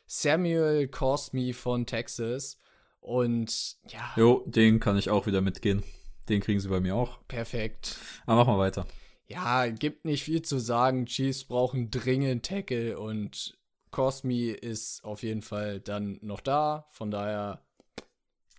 Samuel 0.07 0.87
Cosme 0.87 1.53
von 1.53 1.85
Texas. 1.85 2.59
Und 2.99 3.77
ja. 3.89 4.11
Jo, 4.15 4.43
den 4.45 4.79
kann 4.79 4.97
ich 4.97 5.09
auch 5.09 5.25
wieder 5.25 5.41
mitgehen. 5.41 5.83
Den 6.31 6.39
kriegen 6.39 6.61
sie 6.61 6.69
bei 6.69 6.79
mir 6.79 6.95
auch. 6.95 7.19
Perfekt. 7.27 7.97
Aber 8.25 8.37
machen 8.37 8.53
wir 8.53 8.59
weiter. 8.59 8.87
Ja, 9.27 9.67
gibt 9.67 10.05
nicht 10.05 10.23
viel 10.23 10.41
zu 10.41 10.59
sagen. 10.59 11.05
Chiefs 11.05 11.43
brauchen 11.43 11.91
dringend 11.91 12.45
Tackle 12.45 12.97
und 12.97 13.57
Cosme 13.91 14.51
ist 14.51 15.03
auf 15.03 15.23
jeden 15.23 15.41
Fall 15.41 15.81
dann 15.81 16.19
noch 16.21 16.39
da. 16.39 16.87
Von 16.91 17.11
daher, 17.11 17.61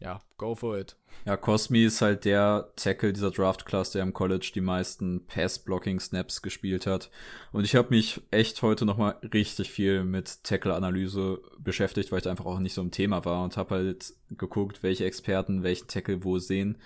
ja, 0.00 0.20
go 0.36 0.54
for 0.54 0.78
it. 0.78 0.96
Ja, 1.24 1.38
Cosme 1.38 1.84
ist 1.84 2.02
halt 2.02 2.26
der 2.26 2.72
Tackle 2.76 3.14
dieser 3.14 3.30
Draft-Class, 3.30 3.92
der 3.92 4.02
im 4.02 4.12
College 4.12 4.50
die 4.54 4.60
meisten 4.60 5.26
Pass-Blocking-Snaps 5.26 6.42
gespielt 6.42 6.86
hat. 6.86 7.10
Und 7.52 7.64
ich 7.64 7.74
habe 7.74 7.88
mich 7.90 8.20
echt 8.30 8.60
heute 8.60 8.84
nochmal 8.84 9.16
richtig 9.32 9.70
viel 9.70 10.04
mit 10.04 10.44
Tackle-Analyse 10.44 11.40
beschäftigt, 11.58 12.12
weil 12.12 12.18
ich 12.18 12.24
da 12.24 12.30
einfach 12.30 12.46
auch 12.46 12.58
nicht 12.58 12.74
so 12.74 12.82
im 12.82 12.90
Thema 12.90 13.24
war 13.24 13.44
und 13.44 13.56
habe 13.56 13.76
halt 13.76 14.12
geguckt, 14.30 14.82
welche 14.82 15.06
Experten 15.06 15.62
welchen 15.62 15.88
Tackle 15.88 16.22
wo 16.22 16.38
sehen. 16.38 16.76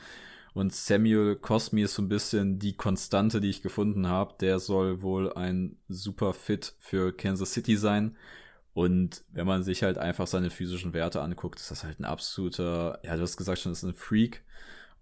Und 0.56 0.72
Samuel 0.72 1.36
Cosme 1.36 1.82
ist 1.82 1.96
so 1.96 2.00
ein 2.00 2.08
bisschen 2.08 2.58
die 2.58 2.72
Konstante, 2.72 3.42
die 3.42 3.50
ich 3.50 3.60
gefunden 3.60 4.08
habe. 4.08 4.36
Der 4.40 4.58
soll 4.58 5.02
wohl 5.02 5.30
ein 5.34 5.76
super 5.90 6.32
Fit 6.32 6.72
für 6.78 7.14
Kansas 7.14 7.52
City 7.52 7.76
sein. 7.76 8.16
Und 8.72 9.22
wenn 9.32 9.46
man 9.46 9.62
sich 9.62 9.82
halt 9.82 9.98
einfach 9.98 10.26
seine 10.26 10.48
physischen 10.48 10.94
Werte 10.94 11.20
anguckt, 11.20 11.60
ist 11.60 11.70
das 11.70 11.84
halt 11.84 12.00
ein 12.00 12.06
absoluter, 12.06 13.00
ja, 13.04 13.16
du 13.16 13.22
hast 13.22 13.36
gesagt 13.36 13.58
schon, 13.58 13.72
das 13.72 13.82
ist 13.82 13.90
ein 13.90 13.94
Freak. 13.94 14.44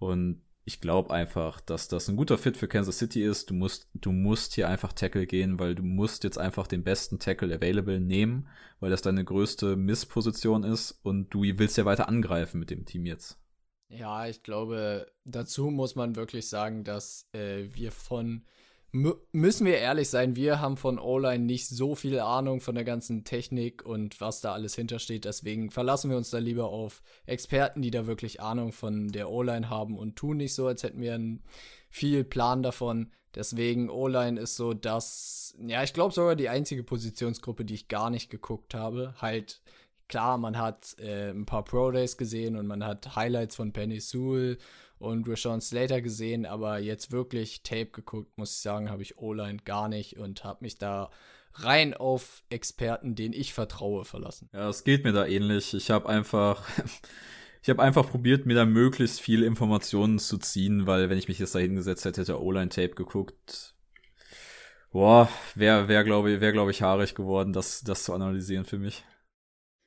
Und 0.00 0.40
ich 0.64 0.80
glaube 0.80 1.14
einfach, 1.14 1.61
dass 1.61 1.86
das 1.86 2.09
ein 2.09 2.16
guter 2.16 2.36
Fit 2.36 2.57
für 2.57 2.66
Kansas 2.66 2.98
City 2.98 3.22
ist. 3.22 3.48
Du 3.48 3.55
musst, 3.55 3.86
du 3.94 4.11
musst 4.11 4.55
hier 4.55 4.68
einfach 4.68 4.92
Tackle 4.92 5.24
gehen, 5.24 5.61
weil 5.61 5.76
du 5.76 5.84
musst 5.84 6.24
jetzt 6.24 6.36
einfach 6.36 6.66
den 6.66 6.82
besten 6.82 7.20
Tackle 7.20 7.55
available 7.55 8.00
nehmen, 8.00 8.48
weil 8.80 8.90
das 8.90 9.02
deine 9.02 9.24
größte 9.24 9.76
Missposition 9.76 10.64
ist 10.64 10.98
und 11.05 11.32
du 11.32 11.44
willst 11.44 11.76
ja 11.76 11.84
weiter 11.84 12.09
angreifen 12.09 12.59
mit 12.59 12.70
dem 12.70 12.86
Team 12.86 13.07
jetzt. 13.07 13.38
Ja, 13.89 14.26
ich 14.26 14.43
glaube, 14.43 15.07
dazu 15.24 15.70
muss 15.70 15.95
man 15.95 16.16
wirklich 16.16 16.49
sagen, 16.49 16.85
dass 16.85 17.28
äh, 17.32 17.68
wir 17.72 17.93
von 17.93 18.45
müssen 19.32 19.66
wir 19.66 19.78
ehrlich 19.78 20.09
sein, 20.09 20.37
wir 20.37 20.61
haben 20.61 20.76
von 20.76 21.01
O-Line 21.01 21.45
nicht 21.45 21.66
so 21.66 21.97
viel 21.97 22.20
Ahnung 22.20 22.61
von 22.61 22.76
der 22.76 22.85
ganzen 22.85 23.24
Technik 23.24 23.85
und 23.85 24.20
was 24.20 24.41
da 24.41 24.53
alles 24.53 24.76
hintersteht. 24.76 25.24
Deswegen 25.24 25.72
verlassen 25.72 26.11
wir 26.11 26.16
uns 26.16 26.30
da 26.30 26.39
lieber 26.39 26.68
auf 26.68 27.03
Experten, 27.26 27.82
die 27.82 27.91
da 27.91 28.07
wirklich 28.07 28.41
Ahnung 28.41 28.70
von 28.70 29.09
der 29.09 29.30
O-Line 29.30 29.68
haben 29.68 29.99
und 29.99 30.14
tun 30.14 30.37
nicht 30.37 30.55
so, 30.55 30.68
als 30.68 30.85
hätten 30.85 31.01
wir 31.01 31.14
einen 31.14 31.43
viel 31.91 32.22
Plan 32.22 32.62
davon. 32.62 33.11
Deswegen 33.35 33.91
O-Line 33.91 34.41
ist 34.41 34.55
so 34.55 34.74
das, 34.74 35.57
ja, 35.59 35.82
ich 35.82 35.93
glaube 35.93 36.14
sogar 36.14 36.37
die 36.37 36.49
einzige 36.49 36.85
Positionsgruppe, 36.85 37.64
die 37.64 37.74
ich 37.74 37.89
gar 37.89 38.11
nicht 38.11 38.30
geguckt 38.30 38.74
habe. 38.74 39.14
Halt, 39.20 39.61
klar, 40.09 40.38
man 40.38 40.59
hat 40.59 40.96
äh, 40.98 41.30
ein 41.30 41.46
paar 41.46 41.64
Pro 41.64 41.90
Days 41.90 42.16
gesehen 42.16 42.57
und 42.57 42.66
man 42.66 42.84
hat 42.84 43.16
Highlights 43.16 43.57
von 43.57 43.72
Penny 43.72 44.00
Sewell 44.00 44.59
und 44.98 45.28
Rashawn 45.28 45.61
Slater 45.61 46.00
gesehen, 46.00 46.46
aber 46.46 46.78
jetzt 46.78 47.12
wirklich 47.12 47.62
Tape 47.62 47.86
geguckt, 47.86 48.36
muss 48.38 48.52
ich 48.52 48.62
sagen, 48.62 48.90
habe 48.90 49.02
ich 49.02 49.18
O-Line 49.18 49.59
gar 49.64 49.88
nicht 49.88 50.18
und 50.18 50.44
habe 50.44 50.59
mich 50.62 50.78
da 50.78 51.11
rein 51.55 51.94
auf 51.94 52.42
Experten, 52.50 53.14
denen 53.14 53.34
ich 53.34 53.55
vertraue, 53.55 54.05
verlassen. 54.05 54.48
Ja, 54.52 54.68
es 54.68 54.84
geht 54.84 55.05
mir 55.05 55.12
da 55.12 55.26
ähnlich. 55.26 55.74
Ich 55.74 55.90
habe 55.90 56.09
einfach 56.09 56.66
ich 57.64 57.70
habe 57.70 57.82
einfach 57.82 58.11
probiert, 58.11 58.44
mir 58.44 58.55
da 58.55 58.66
möglichst 58.66 59.22
viele 59.22 59.46
Informationen 59.46 60.18
zu 60.18 60.36
ziehen, 60.36 60.86
weil 60.86 61.09
wenn 61.09 61.16
ich 61.16 61.28
mich 61.28 61.38
jetzt 61.38 61.55
da 61.55 61.61
hingesetzt 61.61 62.05
hätte, 62.05 62.20
hätte 62.20 62.42
O-Line 62.42 62.68
Tape 62.68 62.90
geguckt. 62.90 63.74
Boah, 64.92 65.30
wäre 65.55 65.88
wär, 65.88 66.05
glaube 66.05 66.30
ich, 66.30 66.40
wär, 66.42 66.52
glaub 66.52 66.68
ich, 66.68 66.82
haarig 66.82 67.14
geworden, 67.14 67.55
das, 67.55 67.80
das 67.82 68.05
zu 68.05 68.12
analysieren 68.12 68.66
für 68.66 68.76
mich. 68.76 69.02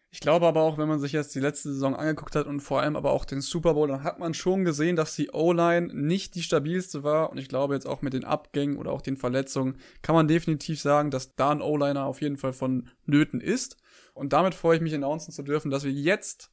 Ich 0.10 0.22
glaube 0.22 0.48
aber 0.48 0.62
auch, 0.62 0.78
wenn 0.78 0.88
man 0.88 1.00
sich 1.00 1.12
jetzt 1.12 1.36
die 1.36 1.42
letzte 1.42 1.74
Saison 1.74 1.96
angeguckt 1.96 2.36
hat 2.36 2.48
und 2.48 2.62
vor 2.62 2.82
allem 2.82 2.96
aber 2.96 3.12
auch 3.12 3.26
den 3.26 3.42
Super 3.42 3.74
Bowl, 3.74 3.90
dann 3.90 4.04
hat 4.04 4.20
man 4.20 4.34
schon 4.34 4.64
gesehen, 4.64 4.96
dass 4.96 5.16
die 5.16 5.32
O-Line 5.32 5.88
nicht 5.94 6.36
die 6.36 6.44
stabilste 6.44 7.04
war. 7.04 7.30
Und 7.30 7.38
ich 7.38 7.50
glaube 7.50 7.74
jetzt 7.74 7.86
auch 7.86 8.02
mit 8.02 8.14
den 8.14 8.24
Abgängen 8.24 8.78
oder 8.78 8.92
auch 8.92 9.02
den 9.02 9.18
Verletzungen 9.18 9.78
kann 10.02 10.16
man 10.16 10.28
definitiv 10.28 10.80
sagen, 10.80 11.12
dass 11.12 11.36
da 11.36 11.52
ein 11.52 11.62
O-Liner 11.62 12.06
auf 12.06 12.22
jeden 12.22 12.38
Fall 12.38 12.54
von 12.54 12.90
Nöten 13.06 13.42
ist. 13.42 13.78
Und 14.14 14.32
damit 14.32 14.56
freue 14.56 14.78
ich 14.78 14.82
mich 14.82 14.96
announcen 14.96 15.34
zu 15.34 15.44
dürfen, 15.44 15.72
dass 15.72 15.84
wir 15.84 15.92
jetzt, 15.92 16.52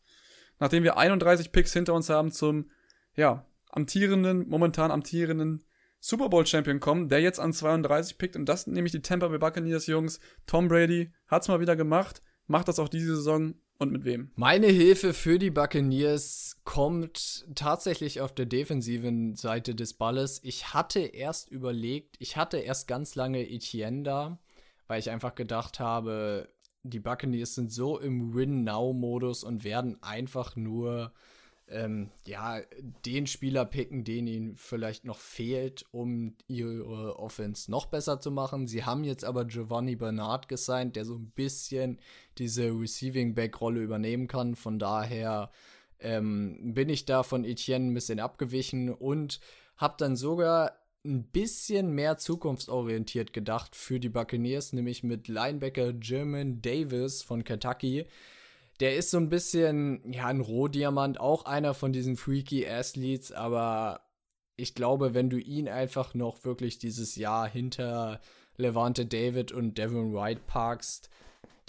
nachdem 0.58 0.82
wir 0.82 0.98
31 0.98 1.52
Picks 1.52 1.72
hinter 1.72 1.94
uns 1.94 2.10
haben, 2.10 2.32
zum, 2.32 2.70
ja, 3.14 3.46
amtierenden, 3.70 4.48
momentan 4.48 4.90
amtierenden 4.90 5.62
Super 6.00 6.28
Bowl 6.28 6.44
Champion 6.44 6.80
kommen, 6.80 7.08
der 7.08 7.20
jetzt 7.20 7.40
an 7.40 7.52
32 7.52 8.18
pickt. 8.18 8.36
Und 8.36 8.46
das 8.46 8.64
sind 8.64 8.74
nämlich 8.74 8.92
die 8.92 9.00
Tampa 9.00 9.28
Bay 9.28 9.38
Buccaneers 9.38 9.86
Jungs. 9.86 10.18
Tom 10.46 10.68
Brady 10.68 11.12
hat's 11.28 11.48
mal 11.48 11.60
wieder 11.60 11.76
gemacht 11.76 12.20
macht 12.46 12.68
das 12.68 12.78
auch 12.78 12.88
diese 12.88 13.16
Saison 13.16 13.54
und 13.78 13.92
mit 13.92 14.04
wem? 14.04 14.30
Meine 14.36 14.68
Hilfe 14.68 15.12
für 15.12 15.38
die 15.38 15.50
Buccaneers 15.50 16.60
kommt 16.64 17.46
tatsächlich 17.54 18.20
auf 18.20 18.34
der 18.34 18.46
defensiven 18.46 19.34
Seite 19.34 19.74
des 19.74 19.94
Balles. 19.94 20.40
Ich 20.42 20.72
hatte 20.72 21.00
erst 21.00 21.50
überlegt, 21.50 22.16
ich 22.18 22.36
hatte 22.36 22.58
erst 22.58 22.88
ganz 22.88 23.14
lange 23.14 23.48
Etienne 23.48 24.02
da, 24.02 24.38
weil 24.86 25.00
ich 25.00 25.10
einfach 25.10 25.34
gedacht 25.34 25.80
habe, 25.80 26.48
die 26.82 27.00
Buccaneers 27.00 27.54
sind 27.54 27.72
so 27.72 27.98
im 27.98 28.34
Win-Now-Modus 28.34 29.42
und 29.42 29.64
werden 29.64 30.02
einfach 30.02 30.54
nur 30.54 31.12
ähm, 31.68 32.10
ja, 32.26 32.60
den 33.06 33.26
Spieler 33.26 33.64
picken, 33.64 34.04
den 34.04 34.26
ihnen 34.26 34.56
vielleicht 34.56 35.04
noch 35.04 35.18
fehlt, 35.18 35.86
um 35.92 36.36
ihre 36.46 37.18
Offense 37.18 37.70
noch 37.70 37.86
besser 37.86 38.20
zu 38.20 38.30
machen. 38.30 38.66
Sie 38.66 38.84
haben 38.84 39.04
jetzt 39.04 39.24
aber 39.24 39.46
Giovanni 39.46 39.96
Bernard 39.96 40.48
gesigned, 40.48 40.96
der 40.96 41.04
so 41.04 41.14
ein 41.16 41.30
bisschen 41.30 41.98
diese 42.38 42.68
Receiving 42.68 43.34
Back 43.34 43.60
Rolle 43.60 43.82
übernehmen 43.82 44.28
kann. 44.28 44.56
Von 44.56 44.78
daher 44.78 45.50
ähm, 46.00 46.74
bin 46.74 46.88
ich 46.90 47.06
da 47.06 47.22
von 47.22 47.44
Etienne 47.44 47.86
ein 47.86 47.94
bisschen 47.94 48.20
abgewichen 48.20 48.92
und 48.92 49.40
habe 49.76 49.94
dann 49.98 50.16
sogar 50.16 50.78
ein 51.04 51.24
bisschen 51.24 51.94
mehr 51.94 52.16
zukunftsorientiert 52.16 53.32
gedacht 53.32 53.76
für 53.76 54.00
die 54.00 54.08
Buccaneers, 54.08 54.72
nämlich 54.72 55.02
mit 55.02 55.28
Linebacker 55.28 55.92
German 55.92 56.62
Davis 56.62 57.22
von 57.22 57.44
Kentucky 57.44 58.06
der 58.80 58.96
ist 58.96 59.10
so 59.10 59.18
ein 59.18 59.28
bisschen, 59.28 60.12
ja, 60.12 60.26
ein 60.26 60.40
Rohdiamant, 60.40 61.20
auch 61.20 61.44
einer 61.44 61.74
von 61.74 61.92
diesen 61.92 62.16
freaky 62.16 62.66
Athletes, 62.66 63.32
aber 63.32 64.00
ich 64.56 64.74
glaube, 64.74 65.14
wenn 65.14 65.30
du 65.30 65.38
ihn 65.38 65.68
einfach 65.68 66.14
noch 66.14 66.44
wirklich 66.44 66.78
dieses 66.78 67.16
Jahr 67.16 67.48
hinter 67.48 68.20
Levante 68.56 69.06
David 69.06 69.52
und 69.52 69.78
Devin 69.78 70.14
White 70.14 70.42
parkst, 70.46 71.10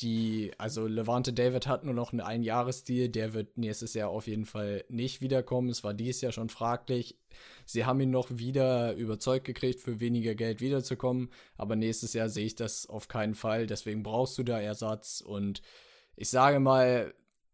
die, 0.02 0.52
also 0.58 0.88
Levante 0.88 1.32
David 1.32 1.68
hat 1.68 1.86
nur 1.86 1.94
noch 1.94 2.12
einen 2.12 2.22
Einjahresdeal, 2.22 3.08
der 3.08 3.34
wird 3.34 3.58
nächstes 3.58 3.94
Jahr 3.94 4.10
auf 4.10 4.28
jeden 4.28 4.46
Fall 4.46 4.84
nicht 4.90 5.22
wiederkommen. 5.22 5.70
Es 5.70 5.86
war 5.86 5.94
dieses 5.94 6.22
Jahr 6.22 6.34
schon 6.34 6.50
fraglich. 6.50 7.18
Sie 7.66 7.86
haben 7.86 8.02
ihn 8.02 8.12
noch 8.12 8.30
wieder 8.32 8.94
überzeugt 8.96 9.46
gekriegt, 9.46 9.80
für 9.80 10.02
weniger 10.02 10.36
Geld 10.36 10.60
wiederzukommen, 10.60 11.30
aber 11.56 11.76
nächstes 11.78 12.14
Jahr 12.14 12.28
sehe 12.28 12.46
ich 12.46 12.56
das 12.56 12.88
auf 12.88 13.08
keinen 13.08 13.36
Fall. 13.36 13.68
Deswegen 13.68 14.04
brauchst 14.04 14.38
du 14.38 14.44
da 14.44 14.60
Ersatz 14.60 15.22
und 15.22 15.62
ich 16.16 16.30
sage 16.30 16.60
mal, 16.60 17.14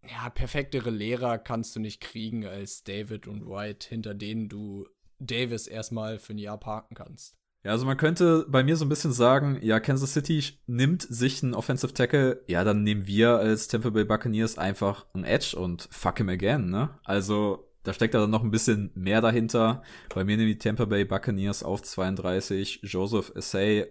ja, 0.10 0.30
perfektere 0.30 0.90
Lehrer 0.90 1.38
kannst 1.38 1.76
du 1.76 1.80
nicht 1.80 2.02
kriegen 2.02 2.46
als 2.46 2.84
David 2.84 3.28
und 3.28 3.48
White, 3.48 3.88
hinter 3.90 4.14
denen 4.14 4.50
du 4.50 4.88
Davis 5.20 5.68
erstmal 5.68 6.20
für 6.20 6.34
ein 6.34 6.40
Jahr 6.40 6.60
parken 6.60 6.96
kannst. 6.96 7.38
Ja, 7.64 7.72
also 7.72 7.86
man 7.86 7.98
könnte 7.98 8.48
bei 8.50 8.64
mir 8.64 8.76
so 8.76 8.86
ein 8.86 8.90
bisschen 8.90 9.12
sagen, 9.12 9.60
ja, 9.62 9.80
Kansas 9.80 10.14
City 10.14 10.44
nimmt 10.66 11.04
sich 11.04 11.44
einen 11.44 11.54
Offensive 11.54 11.94
Tackle, 11.94 12.44
ja, 12.48 12.64
dann 12.64 12.82
nehmen 12.82 13.06
wir 13.06 13.38
als 13.38 13.68
Tampa 13.68 13.92
Bay 13.92 14.04
Buccaneers 14.04 14.58
einfach 14.58 15.06
einen 15.14 15.26
Edge 15.26 15.56
und 15.56 15.88
fuck 15.92 16.18
him 16.18 16.30
again, 16.30 16.72
ne? 16.72 16.98
Also, 17.04 17.72
da 17.84 17.94
steckt 17.94 18.16
da 18.16 18.20
dann 18.20 18.32
noch 18.32 18.44
ein 18.44 18.52
bisschen 18.52 18.90
mehr 18.96 19.22
dahinter. 19.22 19.84
Bei 20.14 20.24
mir 20.24 20.38
nehmen 20.38 20.50
die 20.50 20.58
Tampa 20.58 20.86
Bay 20.86 21.06
Buccaneers 21.06 21.62
auf 21.62 21.84
32, 21.84 22.80
Joseph 22.84 23.32
Essay 23.36 23.88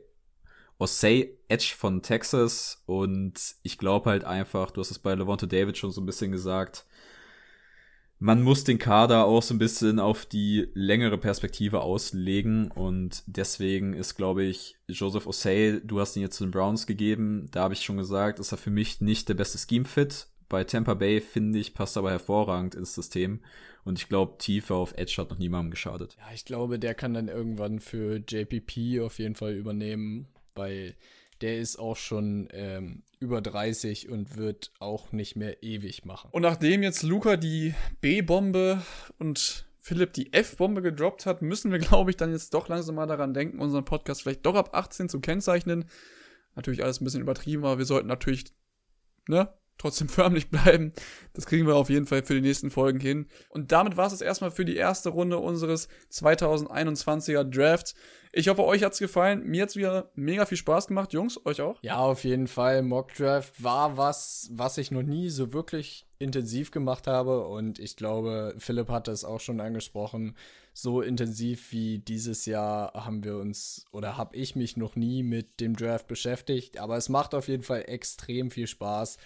Osei 0.81 1.35
Edge 1.49 1.75
von 1.77 2.03
Texas 2.03 2.83
und 2.87 3.55
ich 3.63 3.77
glaube 3.77 4.09
halt 4.09 4.25
einfach, 4.25 4.71
du 4.71 4.81
hast 4.81 4.91
es 4.91 4.99
bei 4.99 5.15
Levante 5.15 5.47
David 5.47 5.77
schon 5.77 5.91
so 5.91 6.01
ein 6.01 6.07
bisschen 6.07 6.33
gesagt, 6.33 6.87
man 8.19 8.43
muss 8.43 8.65
den 8.65 8.79
Kader 8.79 9.27
auch 9.27 9.43
so 9.43 9.55
ein 9.55 9.59
bisschen 9.59 9.99
auf 9.99 10.25
die 10.25 10.69
längere 10.73 11.19
Perspektive 11.19 11.83
auslegen 11.83 12.71
und 12.71 13.23
deswegen 13.27 13.93
ist, 13.93 14.15
glaube 14.15 14.45
ich, 14.45 14.77
Joseph 14.89 15.27
Osei, 15.27 15.81
du 15.85 16.01
hast 16.01 16.17
ihn 16.17 16.23
jetzt 16.23 16.37
zu 16.37 16.45
den 16.45 16.51
Browns 16.51 16.87
gegeben, 16.87 17.49
da 17.51 17.65
habe 17.65 17.75
ich 17.75 17.83
schon 17.83 17.99
gesagt, 17.99 18.39
ist 18.39 18.53
er 18.53 18.59
für 18.59 18.71
mich 18.71 19.03
nicht 19.03 19.29
der 19.29 19.35
beste 19.35 19.59
Scheme-Fit. 19.59 20.29
Bei 20.49 20.65
Tampa 20.65 20.95
Bay, 20.95 21.21
finde 21.21 21.59
ich, 21.59 21.75
passt 21.75 21.97
aber 21.97 22.11
hervorragend 22.11 22.75
ins 22.75 22.95
System. 22.95 23.41
Und 23.85 24.01
ich 24.01 24.09
glaube, 24.09 24.37
Tiefe 24.39 24.75
auf 24.75 24.95
Edge 24.97 25.15
hat 25.19 25.31
noch 25.31 25.39
niemandem 25.39 25.71
geschadet. 25.71 26.17
Ja, 26.19 26.35
ich 26.35 26.45
glaube, 26.45 26.81
der 26.81 26.95
kann 26.95 27.15
dann 27.15 27.29
irgendwann 27.29 27.79
für 27.79 28.17
JPP 28.17 29.01
auf 29.01 29.21
jeden 29.21 29.37
Fall 29.37 29.55
übernehmen 29.55 30.27
weil 30.61 30.95
der 31.41 31.59
ist 31.59 31.79
auch 31.79 31.97
schon 31.97 32.49
ähm, 32.53 33.03
über 33.19 33.41
30 33.41 34.11
und 34.11 34.37
wird 34.37 34.73
auch 34.79 35.11
nicht 35.11 35.37
mehr 35.37 35.63
ewig 35.63 36.05
machen. 36.05 36.29
Und 36.33 36.43
nachdem 36.43 36.83
jetzt 36.83 37.03
Luca 37.03 37.39
die 37.39 37.75
B-Bombe 38.03 38.83
und 39.19 39.67
Philipp 39.79 40.13
die 40.13 40.33
F-Bombe 40.35 40.83
gedroppt 40.83 41.25
hat, 41.25 41.41
müssen 41.41 41.73
wir, 41.73 41.79
glaube 41.79 42.11
ich, 42.11 42.19
dann 42.19 42.31
jetzt 42.31 42.53
doch 42.53 42.69
langsam 42.69 42.97
mal 42.97 43.07
daran 43.07 43.33
denken, 43.33 43.59
unseren 43.59 43.87
Podcast 43.87 44.23
vielleicht 44.23 44.45
doch 44.45 44.55
ab 44.55 44.75
18 44.75 45.09
zu 45.09 45.21
kennzeichnen. 45.21 45.87
Natürlich 46.57 46.85
alles 46.85 47.01
ein 47.01 47.05
bisschen 47.05 47.23
übertrieben, 47.23 47.65
aber 47.65 47.79
wir 47.79 47.87
sollten 47.87 48.09
natürlich, 48.09 48.45
ne, 49.29 49.49
trotzdem 49.81 50.09
förmlich 50.11 50.51
bleiben. 50.51 50.93
Das 51.33 51.47
kriegen 51.47 51.67
wir 51.67 51.77
auf 51.77 51.91
jeden 51.91 52.07
Fall 52.07 52.23
für 52.23 52.35
die 52.35 52.41
nächsten 52.41 52.71
Folgen 52.71 53.01
hin. 53.01 53.27
Und 53.49 53.73
damit 53.73 53.97
war 53.97 54.07
es 54.07 54.21
erstmal 54.21 54.51
für 54.51 54.65
die 54.65 54.77
erste 54.77 55.11
Runde 55.11 55.39
unseres 55.39 55.89
2021er 56.13 57.45
Drafts. 57.45 57.95
Ich 58.33 58.49
hoffe, 58.49 58.65
euch 58.65 58.85
hat's 58.85 59.01
gefallen. 59.01 59.45
Mir 59.45 59.63
hat's 59.63 59.75
wieder 59.75 60.11
mega 60.15 60.47
viel 60.47 60.59
Spaß 60.59 60.87
gemacht, 60.87 61.13
Jungs. 61.13 61.45
Euch 61.47 61.61
auch? 61.61 61.83
Ja, 61.83 61.99
auf 61.99 62.23
jeden 62.23 62.47
Fall. 62.47 62.83
Mock 62.83 63.13
Draft 63.15 63.63
war 63.63 63.97
was, 63.97 64.49
was 64.53 64.79
ich 64.79 64.93
noch 64.93 65.03
nie 65.03 65.31
so 65.31 65.53
wirklich 65.53 66.07
intensiv 66.21 66.71
gemacht 66.71 67.09
habe. 67.09 67.47
Und 67.47 67.81
ich 67.81 67.97
glaube, 67.97 68.55
Philipp 68.59 68.89
hat 68.89 69.09
es 69.09 69.25
auch 69.25 69.41
schon 69.41 69.61
angesprochen. 69.61 70.37
So 70.73 71.01
intensiv 71.01 71.73
wie 71.73 71.99
dieses 71.99 72.47
Jahr 72.47 72.93
haben 72.95 73.25
wir 73.25 73.37
uns 73.37 73.85
oder 73.91 74.17
habe 74.17 74.37
ich 74.37 74.55
mich 74.55 74.77
noch 74.77 74.95
nie 74.95 75.25
mit 75.25 75.59
dem 75.59 75.75
Draft 75.75 76.07
beschäftigt. 76.07 76.79
Aber 76.79 76.97
es 76.97 77.09
macht 77.09 77.35
auf 77.35 77.49
jeden 77.49 77.65
Fall 77.65 77.83
extrem 77.89 78.53
viel 78.53 78.69
Spaß 78.69 79.17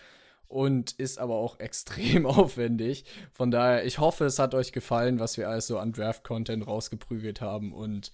und 0.49 0.93
ist 0.93 1.19
aber 1.19 1.35
auch 1.35 1.59
extrem 1.61 2.27
aufwendig. 2.27 3.05
Von 3.33 3.51
daher, 3.51 3.85
ich 3.85 3.99
hoffe, 3.99 4.25
es 4.25 4.39
hat 4.39 4.55
euch 4.55 4.73
gefallen, 4.73 5.21
was 5.21 5.37
wir 5.37 5.49
alles 5.49 5.67
so 5.67 5.79
an 5.79 5.93
Draft-Content 5.93 6.67
rausgeprügelt 6.67 7.41
haben 7.41 7.73
und 7.73 8.13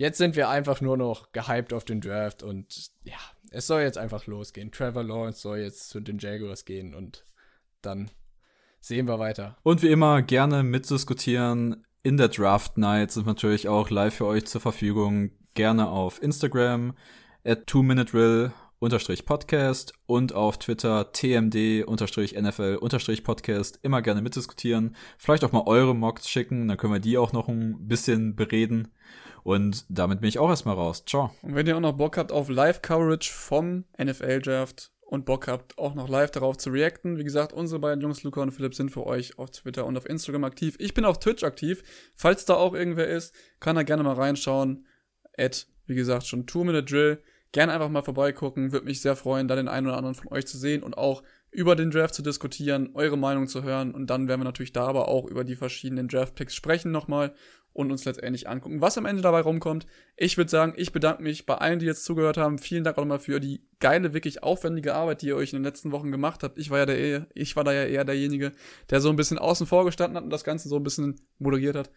Jetzt 0.00 0.16
sind 0.16 0.34
wir 0.34 0.48
einfach 0.48 0.80
nur 0.80 0.96
noch 0.96 1.30
gehypt 1.32 1.74
auf 1.74 1.84
den 1.84 2.00
Draft 2.00 2.42
und 2.42 2.90
ja, 3.02 3.18
es 3.50 3.66
soll 3.66 3.82
jetzt 3.82 3.98
einfach 3.98 4.24
losgehen. 4.24 4.72
Trevor 4.72 5.04
Lawrence 5.04 5.42
soll 5.42 5.58
jetzt 5.58 5.90
zu 5.90 6.00
den 6.00 6.18
Jaguars 6.18 6.64
gehen 6.64 6.94
und 6.94 7.26
dann 7.82 8.10
sehen 8.80 9.06
wir 9.06 9.18
weiter. 9.18 9.58
Und 9.62 9.82
wie 9.82 9.90
immer 9.90 10.22
gerne 10.22 10.62
mitdiskutieren. 10.62 11.84
In 12.02 12.16
der 12.16 12.28
Draft 12.28 12.78
Night 12.78 13.10
sind 13.10 13.26
natürlich 13.26 13.68
auch 13.68 13.90
live 13.90 14.14
für 14.14 14.24
euch 14.24 14.46
zur 14.46 14.62
Verfügung. 14.62 15.32
Gerne 15.52 15.90
auf 15.90 16.22
Instagram 16.22 16.96
at 17.44 17.68
2 17.68 18.50
unterstrich 18.80 19.26
Podcast 19.26 19.92
und 20.06 20.34
auf 20.34 20.58
Twitter 20.58 21.12
tmd 21.12 21.84
unterstrich 21.84 22.34
NFL 22.40 22.78
unterstrich 22.80 23.22
Podcast 23.22 23.78
immer 23.82 24.02
gerne 24.02 24.22
mitdiskutieren. 24.22 24.96
Vielleicht 25.18 25.44
auch 25.44 25.52
mal 25.52 25.64
eure 25.66 25.94
Mocks 25.94 26.28
schicken, 26.28 26.66
dann 26.66 26.78
können 26.78 26.94
wir 26.94 27.00
die 27.00 27.18
auch 27.18 27.32
noch 27.32 27.48
ein 27.48 27.86
bisschen 27.86 28.34
bereden. 28.34 28.88
Und 29.42 29.84
damit 29.88 30.20
bin 30.20 30.28
ich 30.28 30.38
auch 30.38 30.48
erstmal 30.48 30.74
raus. 30.74 31.04
Ciao. 31.06 31.30
Und 31.42 31.54
wenn 31.54 31.66
ihr 31.66 31.76
auch 31.76 31.80
noch 31.80 31.96
Bock 31.96 32.16
habt 32.16 32.32
auf 32.32 32.48
Live-Coverage 32.48 33.30
vom 33.30 33.84
NFL-Draft 34.02 34.90
und 35.02 35.26
Bock 35.26 35.46
habt, 35.46 35.76
auch 35.76 35.94
noch 35.94 36.08
live 36.08 36.30
darauf 36.30 36.56
zu 36.56 36.70
reacten, 36.70 37.18
wie 37.18 37.24
gesagt, 37.24 37.52
unsere 37.52 37.80
beiden 37.80 38.00
Jungs, 38.00 38.22
Luca 38.22 38.40
und 38.40 38.52
Philipp, 38.52 38.74
sind 38.74 38.90
für 38.90 39.06
euch 39.06 39.38
auf 39.38 39.50
Twitter 39.50 39.84
und 39.84 39.96
auf 39.96 40.08
Instagram 40.08 40.44
aktiv. 40.44 40.76
Ich 40.78 40.94
bin 40.94 41.04
auf 41.04 41.18
Twitch 41.18 41.44
aktiv. 41.44 41.82
Falls 42.16 42.44
da 42.44 42.54
auch 42.54 42.74
irgendwer 42.74 43.08
ist, 43.08 43.34
kann 43.60 43.76
er 43.76 43.84
gerne 43.84 44.04
mal 44.04 44.14
reinschauen. 44.14 44.86
At, 45.36 45.66
wie 45.86 45.94
gesagt, 45.94 46.26
schon 46.26 46.46
Two-Minute-Drill. 46.46 47.22
Gerne 47.52 47.72
einfach 47.72 47.88
mal 47.88 48.02
vorbeigucken. 48.02 48.72
Würde 48.72 48.86
mich 48.86 49.00
sehr 49.00 49.16
freuen, 49.16 49.48
da 49.48 49.56
den 49.56 49.68
einen 49.68 49.86
oder 49.86 49.96
anderen 49.96 50.14
von 50.14 50.28
euch 50.28 50.46
zu 50.46 50.56
sehen 50.56 50.82
und 50.82 50.96
auch 50.96 51.22
über 51.50 51.74
den 51.74 51.90
Draft 51.90 52.14
zu 52.14 52.22
diskutieren, 52.22 52.90
eure 52.94 53.18
Meinung 53.18 53.48
zu 53.48 53.62
hören. 53.62 53.92
Und 53.92 54.08
dann 54.08 54.28
werden 54.28 54.40
wir 54.40 54.44
natürlich 54.44 54.72
da 54.72 54.86
aber 54.86 55.08
auch 55.08 55.26
über 55.26 55.42
die 55.42 55.56
verschiedenen 55.56 56.08
Draft-Picks 56.08 56.54
sprechen 56.54 56.92
nochmal 56.92 57.34
und 57.72 57.90
uns 57.90 58.04
letztendlich 58.04 58.48
angucken, 58.48 58.80
was 58.80 58.98
am 58.98 59.06
Ende 59.06 59.22
dabei 59.22 59.40
rumkommt. 59.40 59.86
Ich 60.16 60.36
würde 60.36 60.50
sagen, 60.50 60.74
ich 60.76 60.92
bedanke 60.92 61.22
mich 61.22 61.46
bei 61.46 61.54
allen, 61.54 61.78
die 61.78 61.86
jetzt 61.86 62.04
zugehört 62.04 62.36
haben. 62.36 62.58
Vielen 62.58 62.84
Dank 62.84 62.98
auch 62.98 63.02
nochmal 63.02 63.20
für 63.20 63.40
die 63.40 63.62
geile, 63.78 64.12
wirklich 64.12 64.42
aufwendige 64.42 64.94
Arbeit, 64.94 65.22
die 65.22 65.28
ihr 65.28 65.36
euch 65.36 65.52
in 65.52 65.58
den 65.58 65.64
letzten 65.64 65.92
Wochen 65.92 66.10
gemacht 66.10 66.42
habt. 66.42 66.58
Ich 66.58 66.70
war 66.70 66.78
ja 66.78 66.86
der, 66.86 67.26
ich 67.34 67.56
war 67.56 67.64
da 67.64 67.72
ja 67.72 67.84
eher 67.84 68.04
derjenige, 68.04 68.52
der 68.90 69.00
so 69.00 69.08
ein 69.08 69.16
bisschen 69.16 69.38
außen 69.38 69.66
vor 69.66 69.84
gestanden 69.84 70.16
hat 70.16 70.24
und 70.24 70.30
das 70.30 70.44
Ganze 70.44 70.68
so 70.68 70.76
ein 70.76 70.82
bisschen 70.82 71.20
moderiert 71.38 71.76
hat. 71.76 71.90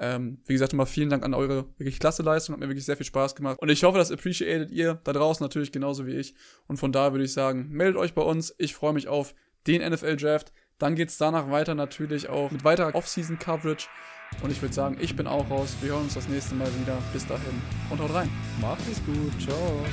Ähm, 0.00 0.38
wie 0.46 0.52
gesagt, 0.52 0.72
nochmal 0.72 0.86
vielen 0.86 1.10
Dank 1.10 1.24
an 1.24 1.34
eure 1.34 1.66
wirklich 1.76 1.98
klasse 1.98 2.22
Leistung, 2.22 2.52
hat 2.52 2.60
mir 2.60 2.68
wirklich 2.68 2.84
sehr 2.84 2.96
viel 2.96 3.06
Spaß 3.06 3.34
gemacht. 3.34 3.58
Und 3.60 3.68
ich 3.68 3.82
hoffe, 3.82 3.98
das 3.98 4.12
appreciated 4.12 4.70
ihr 4.70 5.00
da 5.04 5.12
draußen 5.12 5.42
natürlich 5.44 5.72
genauso 5.72 6.06
wie 6.06 6.14
ich. 6.14 6.34
Und 6.66 6.76
von 6.76 6.92
da 6.92 7.12
würde 7.12 7.24
ich 7.24 7.32
sagen, 7.32 7.68
meldet 7.70 7.96
euch 7.96 8.14
bei 8.14 8.22
uns. 8.22 8.54
Ich 8.58 8.74
freue 8.74 8.92
mich 8.92 9.08
auf 9.08 9.34
den 9.66 9.82
NFL 9.82 10.16
Draft. 10.16 10.52
Dann 10.78 10.94
geht 10.94 11.08
es 11.08 11.18
danach 11.18 11.50
weiter 11.50 11.74
natürlich 11.74 12.28
auch 12.28 12.50
mit 12.50 12.64
weiterer 12.64 12.94
Off-Season 12.94 13.38
Coverage. 13.38 13.88
Und 14.42 14.52
ich 14.52 14.62
würde 14.62 14.74
sagen, 14.74 14.98
ich 15.00 15.16
bin 15.16 15.26
auch 15.26 15.50
raus. 15.50 15.76
Wir 15.80 15.92
hören 15.92 16.04
uns 16.04 16.14
das 16.14 16.28
nächste 16.28 16.54
Mal 16.54 16.68
wieder. 16.80 16.98
Bis 17.12 17.26
dahin 17.26 17.60
und 17.90 18.00
haut 18.00 18.14
rein. 18.14 18.30
Macht 18.60 18.82
es 18.90 19.04
gut. 19.04 19.40
Ciao. 19.40 19.84